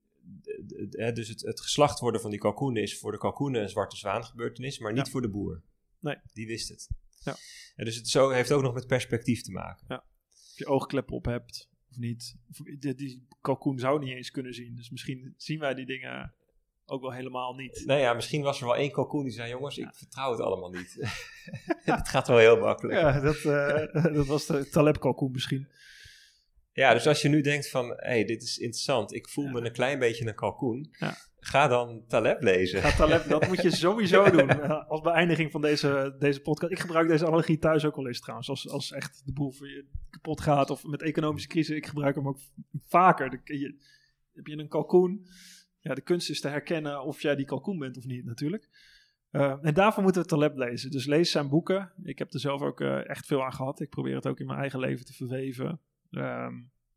dus 1.13 1.28
het, 1.28 1.41
het 1.41 1.61
geslacht 1.61 1.99
worden 1.99 2.21
van 2.21 2.30
die 2.30 2.39
kalkoenen 2.39 2.82
is 2.82 2.99
voor 2.99 3.11
de 3.11 3.17
kalkoenen 3.17 3.61
een 3.61 3.69
zwarte 3.69 3.97
zwaan 3.97 4.25
gebeurtenis, 4.25 4.80
maar 4.80 4.93
niet 4.93 5.05
Ja. 5.05 5.11
voor 5.11 5.21
de 5.21 5.30
boer. 5.30 5.61
Nee. 5.99 6.15
Die 6.34 6.47
wist 6.47 6.69
het. 6.69 6.89
Ja. 7.23 7.36
En 7.75 7.86
dus 7.86 7.95
het 7.95 8.07
zo, 8.07 8.30
heeft 8.30 8.51
ook 8.51 8.61
nog 8.61 8.73
met 8.73 8.88
perspectief 8.88 9.41
te 9.41 9.51
maken. 9.51 9.88
Of 9.89 10.57
je 10.57 10.65
oogkleppen 10.65 11.15
op 11.15 11.25
hebt 11.25 11.69
of 11.89 11.97
niet. 11.97 12.36
Of, 12.49 12.57
die, 12.80 12.95
die 12.95 13.28
kalkoen 13.41 13.80
zou 13.80 13.99
niet 13.99 14.15
eens 14.15 14.32
kunnen 14.32 14.53
zien. 14.53 14.75
Dus 14.75 14.89
misschien 14.89 15.34
zien 15.38 15.59
wij 15.59 15.73
die 15.73 15.86
dingen 15.86 16.34
ook 16.86 17.01
wel 17.01 17.13
helemaal 17.13 17.53
niet. 17.53 17.84
Nou 17.86 17.99
ja, 17.99 18.13
misschien 18.13 18.41
was 18.41 18.59
er 18.59 18.65
wel 18.65 18.75
één 18.75 18.91
kalkoen 18.91 19.23
die 19.23 19.34
zei, 19.34 19.49
jongens, 19.49 19.78
ik 19.78 19.95
vertrouw 19.95 20.32
het 20.32 20.41
allemaal 20.41 20.69
niet. 20.69 20.97
het 21.84 22.09
gaat 22.09 22.28
wel 22.28 22.38
heel 22.38 22.59
makkelijk. 22.59 22.99
Ja, 22.99 23.19
dat, 23.19 23.36
eh, 23.36 24.03
dat 24.15 24.25
was 24.25 24.45
de 24.45 24.69
Taleb-kalkoen 24.69 25.32
misschien. 25.32 25.67
Ja, 26.78 26.93
dus 26.93 27.07
als 27.07 27.21
je 27.21 27.30
nu 27.30 27.41
denkt 27.41 27.69
van, 27.69 27.88
hé, 27.88 27.95
hey, 27.95 28.25
dit 28.25 28.43
is 28.43 28.57
interessant, 28.57 29.13
ik 29.13 29.30
voel 29.30 29.47
me 29.47 29.61
een 29.61 29.71
klein 29.71 29.99
beetje 29.99 30.28
een 30.28 30.36
kalkoen, 30.36 30.89
Ja. 30.99 31.15
ga 31.39 31.67
dan 31.67 32.03
Taleb 32.07 32.41
lezen. 32.41 32.82
Ga 32.82 32.97
Taleb, 32.97 33.28
dat 33.30 33.47
moet 33.47 33.61
je 33.61 33.71
sowieso 33.86 34.30
doen 34.32 34.49
eh, 34.49 34.89
als 34.89 35.01
beëindiging 35.01 35.51
van 35.51 35.61
deze, 35.61 36.15
deze 36.19 36.41
podcast. 36.41 36.71
Ik 36.71 36.80
gebruik 36.80 37.07
deze 37.07 37.25
analogie 37.25 37.57
thuis 37.57 37.86
ook 37.86 37.95
wel 37.95 38.07
eens 38.07 38.19
trouwens. 38.19 38.49
Als, 38.49 38.69
als 38.69 38.91
echt 38.91 39.21
de 39.25 39.34
boel 39.34 39.51
voor 39.51 39.67
je 39.67 39.86
kapot 40.09 40.41
gaat 40.41 40.69
of 40.69 40.84
met 40.84 41.01
economische 41.01 41.47
crisis. 41.47 41.75
Ik 41.75 41.86
gebruik 41.86 42.15
hem 42.15 42.28
ook 42.28 42.39
vaker. 42.86 43.30
Dan 43.30 43.39
je, 43.43 43.75
heb 44.34 44.47
je 44.47 44.57
een 44.57 44.67
kalkoen. 44.67 45.28
Ja, 45.80 45.93
de 45.93 46.01
kunst 46.01 46.30
is 46.30 46.41
te 46.41 46.47
herkennen 46.47 47.03
of 47.03 47.21
jij 47.21 47.36
die 47.36 47.45
kalkoen 47.45 47.80
bent 47.80 47.97
of 47.97 48.05
niet 48.05 48.25
natuurlijk. 48.25 48.69
Eh, 49.32 49.57
en 49.61 49.73
daarvoor 49.73 50.03
moeten 50.03 50.21
we 50.21 50.28
Taleb 50.28 50.57
lezen. 50.57 50.91
Dus 50.91 51.05
lees 51.05 51.32
zijn 51.32 51.49
boeken. 51.49 51.91
Ik 52.03 52.19
heb 52.19 52.34
er 52.34 52.39
zelf 52.39 52.61
ook 52.61 52.82
eh, 52.82 53.09
echt 53.09 53.25
veel 53.25 53.43
aan 53.45 53.53
gehad. 53.53 53.80
Ik 53.80 53.89
probeer 53.89 54.15
het 54.15 54.28
ook 54.28 54.39
in 54.39 54.45
mijn 54.45 54.59
eigen 54.59 54.80
leven 54.80 55.05
te 55.05 55.13
verweven. 55.13 55.80
Ehm, 56.11 56.53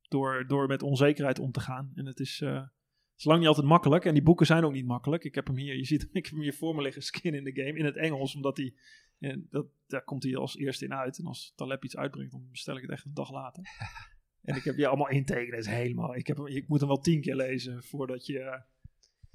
door, 0.08 0.46
door 0.46 0.66
met 0.66 0.82
onzekerheid 0.82 1.38
om 1.38 1.52
te 1.52 1.61
gaan. 1.61 1.92
En 1.94 2.06
het 2.06 2.20
is, 2.20 2.40
eh, 2.40 2.54
het 2.54 3.16
is 3.16 3.24
lang 3.24 3.38
niet 3.38 3.48
altijd 3.48 3.66
makkelijk. 3.66 4.04
En 4.04 4.14
die 4.14 4.22
boeken 4.22 4.46
zijn 4.46 4.64
ook 4.64 4.72
niet 4.72 4.86
makkelijk. 4.86 5.24
Ik 5.24 5.34
heb 5.34 5.46
hem 5.46 5.56
hier, 5.56 5.76
je 5.76 5.84
ziet, 5.84 6.02
ik 6.12 6.24
heb 6.24 6.34
hem 6.34 6.42
hier 6.42 6.54
voor 6.54 6.74
me 6.74 6.82
liggen, 6.82 7.02
Skin 7.02 7.34
in 7.34 7.44
the 7.44 7.62
Game, 7.62 7.78
in 7.78 7.84
het 7.84 7.96
Engels. 7.96 8.34
Omdat 8.34 8.56
hij, 8.56 8.74
en 9.18 9.46
dat, 9.50 9.66
daar 9.86 10.04
komt 10.04 10.22
hij 10.22 10.36
als 10.36 10.56
eerste 10.56 10.84
in 10.84 10.94
uit. 10.94 11.18
En 11.18 11.26
als 11.26 11.52
Taleb 11.56 11.84
iets 11.84 11.96
uitbrengt, 11.96 12.32
dan 12.32 12.48
bestel 12.50 12.76
ik 12.76 12.82
het 12.82 12.90
echt 12.90 13.04
een 13.04 13.14
dag 13.14 13.32
later. 13.32 13.64
en 14.48 14.56
ik 14.56 14.64
heb 14.64 14.76
hier 14.76 14.86
allemaal 14.86 15.08
intekenen. 15.08 15.58
Is 15.58 15.66
helemaal, 15.66 16.14
ik, 16.16 16.26
heb 16.26 16.36
hem, 16.36 16.46
ik 16.46 16.68
moet 16.68 16.80
hem 16.80 16.88
wel 16.88 17.00
tien 17.00 17.20
keer 17.20 17.36
lezen 17.36 17.82
voordat 17.82 18.26
je... 18.26 18.38
eh, 18.38 18.61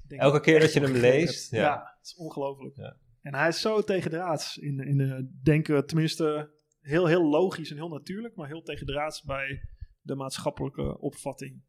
denkt 0.06 0.24
Elke 0.24 0.40
keer 0.40 0.60
dat 0.60 0.72
je 0.72 0.80
hem 0.80 0.92
leest, 0.92 1.50
ja. 1.50 1.60
Ja, 1.60 1.94
het 1.96 2.06
is 2.06 2.14
ongelooflijk. 2.16 2.76
Ja. 2.76 2.96
En 3.20 3.34
hij 3.34 3.48
is 3.48 3.60
zo 3.60 3.82
tegendraads 3.82 4.58
in, 4.58 4.80
in 4.80 5.00
eh, 5.00 5.18
denken, 5.42 5.86
tenminste 5.86 6.50
heel, 6.86 7.06
heel 7.06 7.24
logisch 7.28 7.70
en 7.70 7.76
heel 7.76 7.88
natuurlijk, 7.88 8.34
maar 8.34 8.46
heel 8.48 8.62
tegendraads 8.62 9.22
bij 9.22 9.60
de 10.00 10.14
maatschappelijke 10.14 10.98
opvatting 11.00 11.62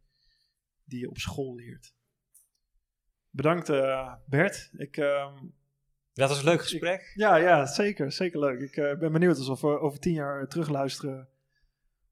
die 0.86 1.00
je 1.00 1.10
op 1.10 1.18
school 1.18 1.56
leert. 1.56 1.94
Bedankt 3.30 3.70
eh, 3.70 4.14
Bert. 4.26 4.70
Ik, 4.78 4.98
ehm, 4.98 5.36
Dat 6.14 6.30
was 6.30 6.40
een 6.40 6.46
leuk 6.46 6.62
gesprek. 6.62 7.12
ja, 7.16 7.36
ja, 7.36 7.66
zeker. 7.66 8.12
Zeker 8.12 8.40
leuk. 8.40 8.60
Ik 8.60 8.78
eh, 8.78 8.98
ben 9.00 9.12
benieuwd 9.12 9.38
alsof 9.38 9.62
we 9.62 9.80
over 9.80 10.00
tien 10.00 10.14
jaar 10.14 10.48
terugluisteren 10.48 11.28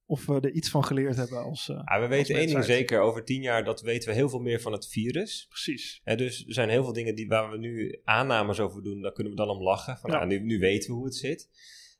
of 0.05 0.25
we 0.25 0.33
er 0.39 0.51
iets 0.51 0.69
van 0.69 0.83
geleerd 0.83 1.15
hebben 1.15 1.37
als... 1.43 1.69
eh, 1.69 1.81
Ja, 1.85 1.99
we 2.01 2.07
weten 2.07 2.35
één 2.35 2.47
ding 2.47 2.63
zeker, 2.63 2.99
over 2.99 3.23
tien 3.23 3.41
jaar 3.41 3.63
dat 3.63 3.81
weten 3.81 4.09
we 4.09 4.15
heel 4.15 4.29
veel 4.29 4.39
meer 4.39 4.61
van 4.61 4.71
het 4.71 4.87
virus. 4.87 5.45
precies. 5.49 6.01
Hè, 6.03 6.15
dus 6.15 6.45
er 6.47 6.53
zijn 6.53 6.69
heel 6.69 6.83
veel 6.83 6.93
dingen 6.93 7.15
die, 7.15 7.27
waar 7.27 7.51
we 7.51 7.57
nu 7.57 7.99
aannames 8.03 8.59
over 8.59 8.83
doen, 8.83 9.01
daar 9.01 9.11
kunnen 9.13 9.31
we 9.33 9.37
dan 9.39 9.49
om 9.49 9.61
lachen. 9.63 9.97
Van, 9.97 10.11
Ja. 10.11 10.15
nou, 10.17 10.27
nu, 10.27 10.39
nu 10.39 10.59
weten 10.59 10.89
we 10.89 10.95
hoe 10.95 11.05
het 11.05 11.15
zit. 11.15 11.49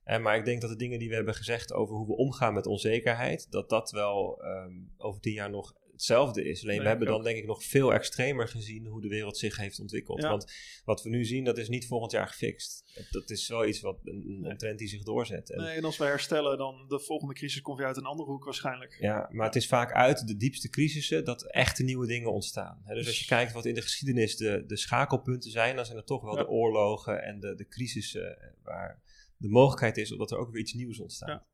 Eh, 0.05 0.19
maar 0.19 0.37
ik 0.37 0.45
denk 0.45 0.61
dat 0.61 0.69
de 0.69 0.75
dingen 0.75 0.99
die 0.99 1.09
we 1.09 1.15
hebben 1.15 1.35
gezegd 1.35 1.73
over 1.73 1.95
hoe 1.95 2.07
we 2.07 2.15
omgaan 2.15 2.53
met 2.53 2.65
onzekerheid, 2.65 3.51
dat 3.51 3.69
dat 3.69 3.91
wel 3.91 4.43
ehm, 4.43 4.73
over 4.97 5.21
tien 5.21 5.33
jaar 5.33 5.49
nog 5.49 5.73
hetzelfde 5.91 6.43
is. 6.43 6.63
Alleen 6.63 6.81
we 6.81 6.87
hebben 6.87 7.07
dan 7.07 7.23
denk 7.23 7.37
ik 7.37 7.45
nog 7.45 7.63
veel 7.63 7.93
extremer 7.93 8.47
gezien 8.47 8.85
hoe 8.85 9.01
de 9.01 9.07
wereld 9.07 9.37
zich 9.37 9.57
heeft 9.57 9.79
ontwikkeld. 9.79 10.21
Ja. 10.21 10.29
Want 10.29 10.51
wat 10.85 11.03
we 11.03 11.09
nu 11.09 11.25
zien, 11.25 11.43
dat 11.43 11.57
is 11.57 11.69
niet 11.69 11.87
volgend 11.87 12.11
jaar 12.11 12.27
gefixt. 12.27 12.83
Dat 13.11 13.29
is 13.29 13.47
wel 13.47 13.65
iets 13.65 13.81
wat 13.81 13.99
een, 14.03 14.39
een 14.43 14.57
trend 14.57 14.79
die 14.79 14.87
zich 14.87 15.03
doorzet. 15.03 15.51
En, 15.51 15.61
Nee, 15.61 15.77
en 15.77 15.83
als 15.83 15.97
we 15.97 16.03
herstellen, 16.05 16.57
dan 16.57 16.85
de 16.87 16.99
volgende 16.99 17.33
crisis 17.33 17.61
komt 17.61 17.77
weer 17.77 17.87
uit 17.87 17.97
een 17.97 18.05
andere 18.05 18.29
hoek 18.29 18.43
waarschijnlijk. 18.43 18.97
Ja, 18.99 19.29
maar 19.31 19.45
het 19.45 19.55
is 19.55 19.67
vaak 19.67 19.91
uit 19.93 20.27
de 20.27 20.37
diepste 20.37 20.69
crisissen 20.69 21.25
dat 21.25 21.51
echte 21.51 21.83
nieuwe 21.83 22.07
dingen 22.07 22.31
ontstaan. 22.31 22.81
Dus 22.87 23.07
als 23.07 23.19
je 23.19 23.25
kijkt 23.25 23.51
wat 23.51 23.65
in 23.65 23.73
de 23.73 23.81
geschiedenis 23.81 24.37
de, 24.37 24.63
de 24.67 24.77
schakelpunten 24.77 25.51
zijn, 25.51 25.75
dan 25.75 25.85
zijn 25.85 25.97
het 25.97 26.07
toch 26.07 26.21
wel 26.23 26.35
Ja. 26.35 26.41
de 26.43 26.49
oorlogen 26.49 27.23
en 27.23 27.39
de, 27.39 27.55
de 27.55 27.67
crisissen 27.67 28.41
eh, 28.41 28.47
waar 28.63 29.01
de 29.37 29.49
mogelijkheid 29.49 29.97
is 29.97 30.09
dat 30.09 30.31
er 30.31 30.37
ook 30.37 30.51
weer 30.51 30.61
iets 30.61 30.73
nieuws 30.73 30.99
ontstaat. 30.99 31.29
Ja. 31.29 31.45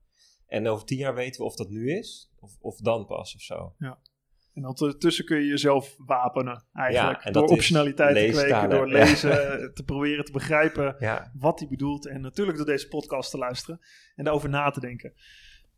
En 0.47 0.67
over 0.67 0.85
tien 0.85 0.97
jaar 0.97 1.15
weten 1.15 1.41
we 1.41 1.47
of 1.47 1.55
dat 1.55 1.69
nu 1.69 1.97
is, 1.97 2.31
of, 2.39 2.57
of 2.59 2.77
dan 2.77 3.05
pas 3.05 3.35
of 3.35 3.41
zo. 3.41 3.75
En 4.53 4.65
ondertussen 4.65 5.25
kun 5.25 5.37
je 5.37 5.45
jezelf 5.47 5.95
wapenen, 5.97 6.65
eigenlijk. 6.73 7.19
Ja, 7.19 7.25
en 7.25 7.33
door 7.33 7.47
optionaliteit 7.47 8.15
te 8.15 8.31
kweken, 8.31 8.69
door 8.69 8.87
Ja. 8.87 8.93
lezen, 8.93 9.29
te 9.73 9.83
proberen 9.85 10.25
te 10.25 10.31
begrijpen 10.31 10.95
Ja, 10.99 11.31
wat 11.33 11.59
hij 11.59 11.67
bedoelt. 11.67 12.07
En 12.07 12.21
natuurlijk 12.21 12.57
door 12.57 12.65
deze 12.65 12.87
podcast 12.87 13.31
te 13.31 13.37
luisteren 13.37 13.79
en 14.15 14.23
daarover 14.23 14.49
na 14.49 14.69
te 14.69 14.79
denken. 14.79 15.13